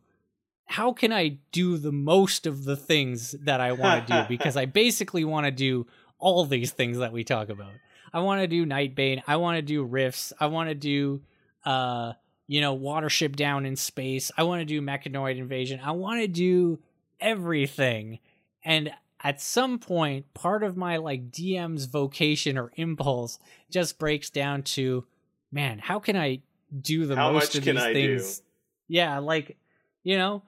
[0.66, 4.24] how can I do the most of the things that I want to do?
[4.28, 5.88] Because I basically want to do
[6.20, 7.72] all these things that we talk about.
[8.14, 9.24] I want to do Nightbane.
[9.28, 10.34] I want to do Rifts.
[10.40, 11.22] I want to do,
[11.66, 12.14] uh,
[12.48, 14.32] you know, Watership Down in space.
[14.38, 15.80] I want to do Mechanoid Invasion.
[15.84, 16.80] I want to do
[17.20, 18.20] everything.
[18.64, 18.91] And
[19.24, 23.40] at some point, part of my like DM's vocation or impulse
[23.70, 25.06] just breaks down to,
[25.52, 26.41] man, how can I
[26.82, 28.40] do the how most of these I things?
[28.40, 28.45] Do?
[28.88, 29.58] Yeah, like,
[30.04, 30.44] you know,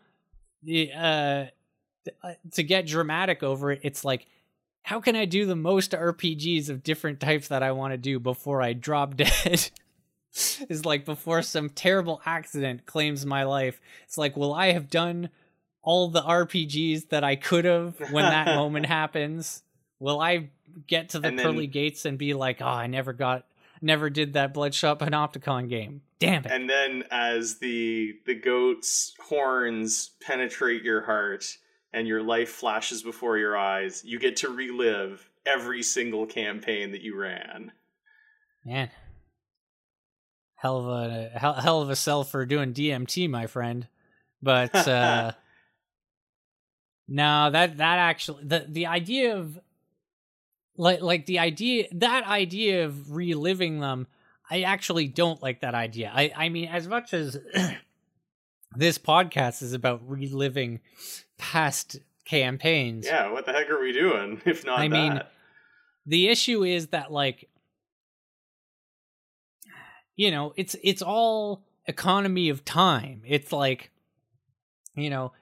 [0.63, 1.45] the uh,
[2.23, 4.27] uh to get dramatic over it, it's like,
[4.83, 8.19] how can I do the most RPGs of different types that I want to do
[8.19, 9.71] before I drop dead?
[10.69, 13.79] is like before some terrible accident claims my life.
[14.03, 15.29] It's like, will I have done
[15.81, 19.63] all the RPGs that I could have when that moment happens?
[19.99, 20.49] Will I
[20.87, 23.45] get to the pearly gates and be like, oh, I never got,
[23.81, 26.01] never did that Bloodshot Panopticon game?
[26.19, 26.51] Damn it!
[26.51, 31.45] And then as the the goat's horns penetrate your heart
[31.93, 37.01] and your life flashes before your eyes, you get to relive every single campaign that
[37.01, 37.71] you ran.
[38.65, 38.89] Man,
[40.55, 43.87] hell of a hell, hell of a sell for doing DMT, my friend.
[44.41, 45.31] But uh
[47.07, 49.59] no, that that actually the the idea of
[50.77, 54.07] like like the idea that idea of reliving them,
[54.49, 56.11] I actually don't like that idea.
[56.13, 57.39] I I mean, as much as
[58.75, 60.81] this podcast is about reliving
[61.37, 63.05] past campaigns.
[63.05, 64.93] Yeah, what the heck are we doing if not I that?
[64.93, 65.21] mean,
[66.05, 67.49] the issue is that like
[70.15, 73.21] you know, it's it's all economy of time.
[73.25, 73.91] It's like
[74.95, 75.33] you know,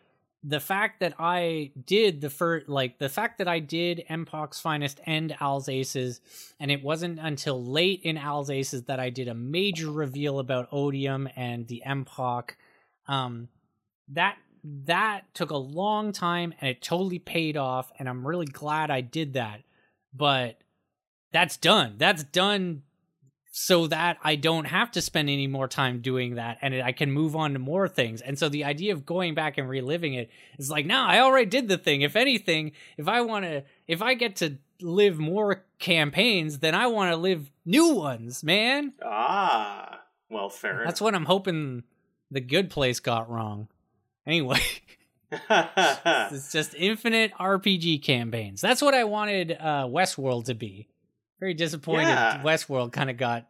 [0.44, 5.00] the fact that I did the first, like the fact that I did MPOC's Finest
[5.06, 6.20] and Al's Aces,
[6.60, 10.68] and it wasn't until late in Al's Aces that I did a major reveal about
[10.72, 12.52] Odium and the MPOC.
[13.08, 13.48] Um,
[14.10, 14.38] that
[14.86, 19.02] that took a long time and it totally paid off, and I'm really glad I
[19.02, 19.62] did that.
[20.14, 20.58] But
[21.32, 21.96] that's done.
[21.98, 22.84] That's done
[23.56, 27.12] so that I don't have to spend any more time doing that and I can
[27.12, 28.20] move on to more things.
[28.20, 31.46] And so the idea of going back and reliving it is like, no, I already
[31.46, 32.02] did the thing.
[32.02, 36.88] If anything, if I want to, if I get to live more campaigns, then I
[36.88, 38.94] want to live new ones, man.
[39.06, 40.00] Ah,
[40.32, 40.82] well, fair.
[40.84, 41.84] That's what I'm hoping
[42.32, 43.68] the good place got wrong.
[44.26, 44.62] Anyway.
[45.32, 48.62] it's just infinite RPG campaigns.
[48.62, 50.88] That's what I wanted uh, Westworld to be
[51.44, 52.42] very disappointed yeah.
[52.42, 53.50] Westworld kind of got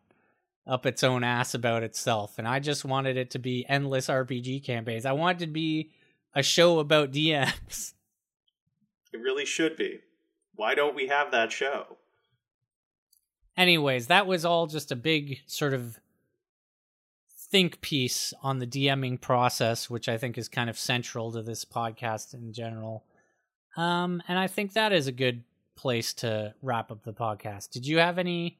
[0.66, 4.64] up its own ass about itself, and I just wanted it to be endless RPG
[4.64, 5.06] campaigns.
[5.06, 5.92] I wanted to be
[6.34, 7.94] a show about DMs.
[9.14, 10.00] It really should be.
[10.56, 11.98] Why don't we have that show?
[13.56, 16.00] Anyways, that was all just a big sort of
[17.30, 21.64] think piece on the DMing process, which I think is kind of central to this
[21.64, 23.04] podcast in general.
[23.78, 25.44] Um, and I think that is a good
[25.76, 27.72] place to wrap up the podcast.
[27.72, 28.60] Did you have any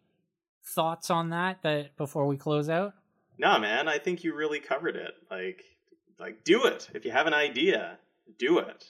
[0.64, 2.94] thoughts on that that before we close out?
[3.38, 5.14] No, man, I think you really covered it.
[5.30, 5.64] Like
[6.20, 6.90] like do it.
[6.94, 7.98] If you have an idea,
[8.38, 8.86] do it.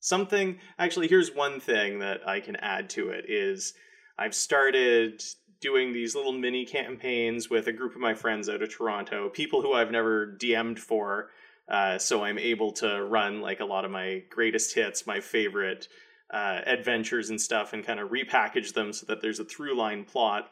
[0.00, 3.74] Something actually here's one thing that I can add to it is
[4.18, 5.22] I've started
[5.60, 9.62] doing these little mini campaigns with a group of my friends out of Toronto, people
[9.62, 11.30] who I've never DM'd for.
[11.66, 15.88] Uh, so I'm able to run like a lot of my greatest hits, my favorite
[16.34, 20.02] uh, adventures and stuff and kind of repackage them so that there's a through line
[20.04, 20.50] plot.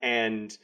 [0.00, 0.56] And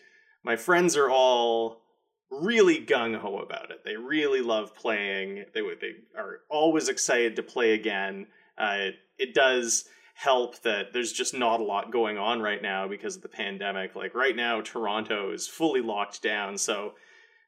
[0.45, 1.83] my friends are all
[2.31, 3.85] really gung ho about it.
[3.85, 5.47] They really love playing.
[5.53, 8.29] They they are always excited to play again.
[8.57, 12.87] Uh, it, it does help that there's just not a lot going on right now
[12.87, 13.97] because of the pandemic.
[13.97, 16.93] Like right now, Toronto is fully locked down, so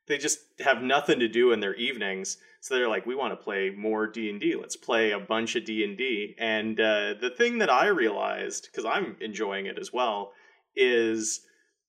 [0.06, 2.38] they just have nothing to do in their evenings.
[2.60, 4.54] So they're like, we want to play more D and D.
[4.54, 9.16] Let's play a bunch of D and uh, the thing that I realized, because I'm
[9.20, 10.32] enjoying it as well,
[10.76, 11.40] is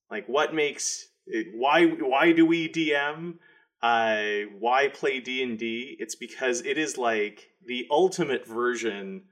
[0.10, 1.08] like what makes
[1.54, 3.36] why why do we DM?
[3.82, 5.96] Uh, why play D and D?
[6.00, 9.24] It's because it is like the ultimate version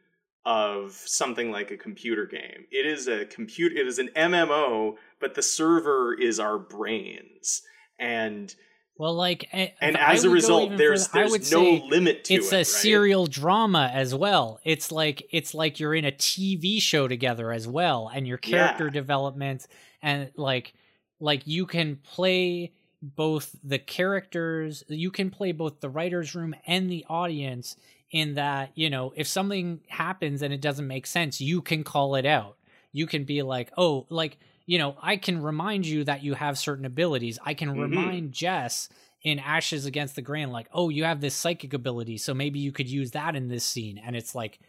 [0.45, 2.65] of something like a computer game.
[2.71, 3.73] It is a compute.
[3.73, 7.61] It is an MMO, but the server is our brains
[7.99, 8.53] and
[9.01, 12.45] well, like, eh, and as a result, there's further, there's no limit to it's it.
[12.45, 12.67] It's a right?
[12.67, 14.59] serial drama as well.
[14.63, 18.85] It's like it's like you're in a TV show together as well, and your character
[18.85, 18.91] yeah.
[18.91, 19.65] development
[20.03, 20.75] and like
[21.19, 26.87] like you can play both the characters, you can play both the writers' room and
[26.87, 27.77] the audience.
[28.11, 32.13] In that, you know, if something happens and it doesn't make sense, you can call
[32.13, 32.57] it out.
[32.91, 36.57] You can be like, oh, like you know, I can remind you that you have
[36.57, 37.39] certain abilities.
[37.45, 37.81] I can mm-hmm.
[37.81, 38.89] remind Jess
[39.23, 42.71] in Ashes Against the Grain, like, oh, you have this psychic ability, so maybe you
[42.71, 43.99] could use that in this scene.
[44.03, 44.59] And it's like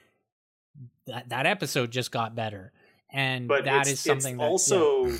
[1.06, 2.72] that that episode just got better.
[3.10, 5.16] And but that is something that, also yeah.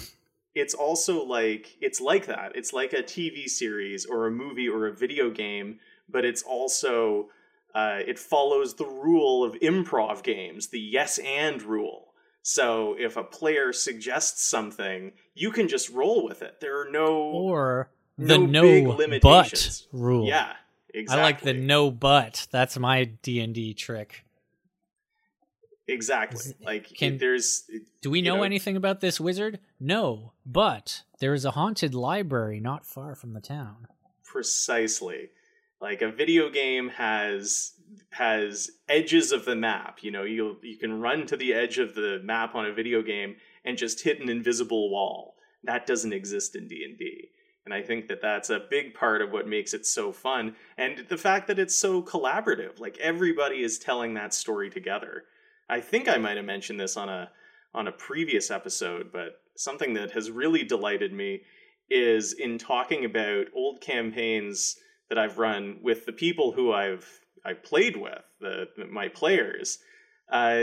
[0.55, 2.53] it's also like it's like that.
[2.55, 5.79] It's like a TV series or a movie or a video game,
[6.09, 7.29] but it's also
[7.75, 12.12] uh, it follows the rule of improv games, the yes and rule
[12.43, 16.61] so if a player suggests something, you can just roll with it.
[16.61, 20.27] There are no or the no, no but rule.
[20.27, 20.53] Yeah,
[20.93, 21.21] exactly.
[21.21, 22.49] I like the no but.
[22.51, 24.25] That's my D and D trick.
[25.87, 26.55] Exactly.
[26.65, 27.71] Like can, there's.
[28.01, 29.61] Do we know, know anything about this wizard?
[29.79, 33.87] No, but there is a haunted library not far from the town.
[34.25, 35.31] Precisely.
[35.81, 37.73] Like a video game has
[38.11, 39.99] has edges of the map.
[40.03, 43.03] You know, you you can run to the edge of the map on a video
[43.03, 45.37] game and just hit an invisible wall.
[45.65, 47.31] That doesn't exist in D and D,
[47.65, 51.07] and I think that that's a big part of what makes it so fun, and
[51.09, 52.81] the fact that it's so collaborative.
[52.81, 55.25] Like everybody is telling that story together.
[55.69, 57.31] I think I might have mentioned this on a
[57.75, 61.43] on a previous episode, but something that has really delighted me
[61.91, 64.77] is in talking about old campaigns
[65.09, 69.79] that I've run with the people who I've I played with, the, my players,
[70.31, 70.63] uh,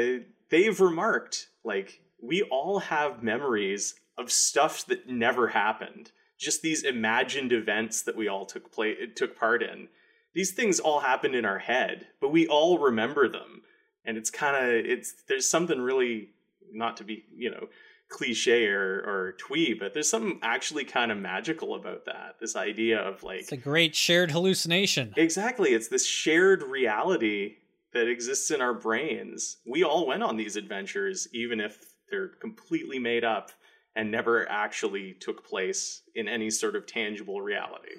[0.49, 6.11] they've remarked like we all have memories of stuff that never happened.
[6.37, 9.87] Just these imagined events that we all took play took part in.
[10.33, 13.61] These things all happened in our head, but we all remember them.
[14.05, 16.29] And it's kind of it's there's something really
[16.71, 17.67] not to be, you know,
[18.09, 22.35] cliche or, or twee, but there's something actually kind of magical about that.
[22.39, 25.13] This idea of like it's a great shared hallucination.
[25.15, 27.57] Exactly, it's this shared reality
[27.93, 29.57] that exists in our brains.
[29.65, 33.51] We all went on these adventures, even if they're completely made up
[33.95, 37.95] and never actually took place in any sort of tangible reality.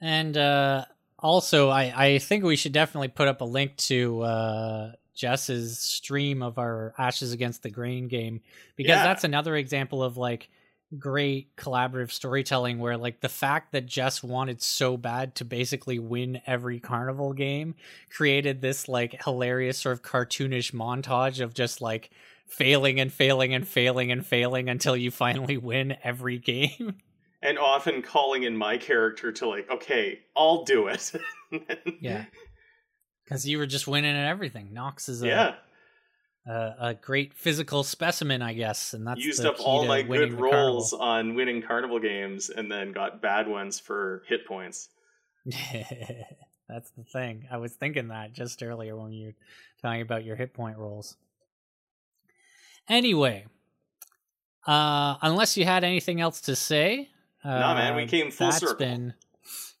[0.00, 0.84] And uh,
[1.18, 6.42] also, I, I think we should definitely put up a link to uh, Jess's stream
[6.42, 8.40] of our Ashes Against the Grain game
[8.76, 9.02] because yeah.
[9.02, 10.48] that's another example of like
[10.96, 16.40] great collaborative storytelling where like the fact that Jess wanted so bad to basically win
[16.46, 17.74] every carnival game
[18.10, 22.10] created this like hilarious sort of cartoonish montage of just like
[22.46, 26.94] failing and failing and failing and failing until you finally win every game.
[27.40, 31.12] And often calling in my character to like, okay, I'll do it.
[32.00, 32.24] yeah
[33.28, 34.72] because you were just winning at everything.
[34.72, 35.54] Knox is a yeah.
[36.46, 40.90] a, a great physical specimen, I guess, and that's used up all my good rolls
[40.90, 41.08] carnival.
[41.08, 44.88] on winning carnival games, and then got bad ones for hit points.
[45.44, 47.46] that's the thing.
[47.50, 49.34] I was thinking that just earlier when you were
[49.82, 51.16] talking about your hit point rolls.
[52.88, 53.44] Anyway,
[54.66, 57.10] uh, unless you had anything else to say,
[57.44, 58.76] no, man, we uh, came full that's circle.
[58.76, 59.14] Been,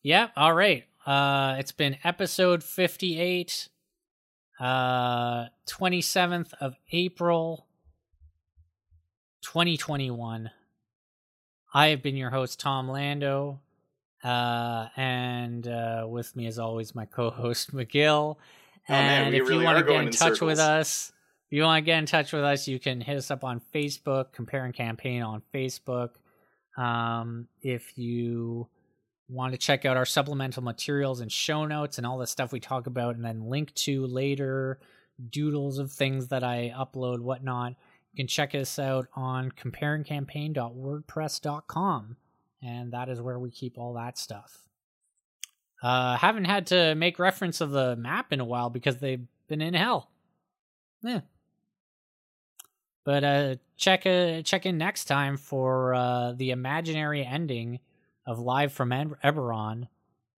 [0.02, 0.84] yeah, all right.
[1.08, 3.70] Uh, it's been episode 58,
[4.60, 7.66] uh, 27th of April,
[9.40, 10.50] 2021.
[11.72, 13.58] I have been your host, Tom Lando.
[14.22, 18.36] Uh, and uh, with me, as always, my co host, McGill.
[18.36, 20.40] Oh, and man, if really you want to get in touch circles.
[20.42, 21.10] with us,
[21.46, 23.62] if you want to get in touch with us, you can hit us up on
[23.74, 26.10] Facebook, Compare and Campaign on Facebook.
[26.76, 28.68] Um, if you
[29.28, 32.60] want to check out our supplemental materials and show notes and all the stuff we
[32.60, 34.78] talk about and then link to later
[35.30, 37.74] doodles of things that I upload, whatnot,
[38.12, 42.16] you can check us out on comparingcampaign.wordpress.com.
[42.62, 44.62] And that is where we keep all that stuff.
[45.82, 49.60] Uh, haven't had to make reference of the map in a while because they've been
[49.60, 50.10] in hell.
[51.02, 51.20] Yeah.
[53.04, 57.78] But uh, check uh, check in next time for uh, the imaginary ending
[58.28, 59.88] of live from Eberron,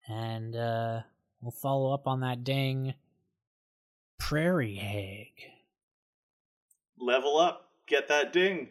[0.07, 1.01] and uh,
[1.41, 2.93] we'll follow up on that dang
[4.19, 5.51] prairie hag.
[7.01, 8.69] Level up, get that ding.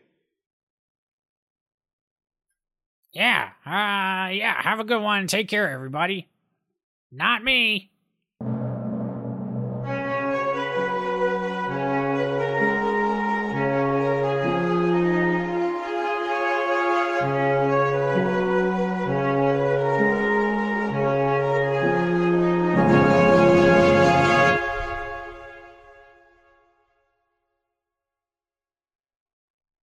[3.12, 4.62] Yeah, uh, yeah.
[4.62, 5.26] Have a good one.
[5.26, 6.28] Take care, everybody.
[7.12, 7.90] Not me.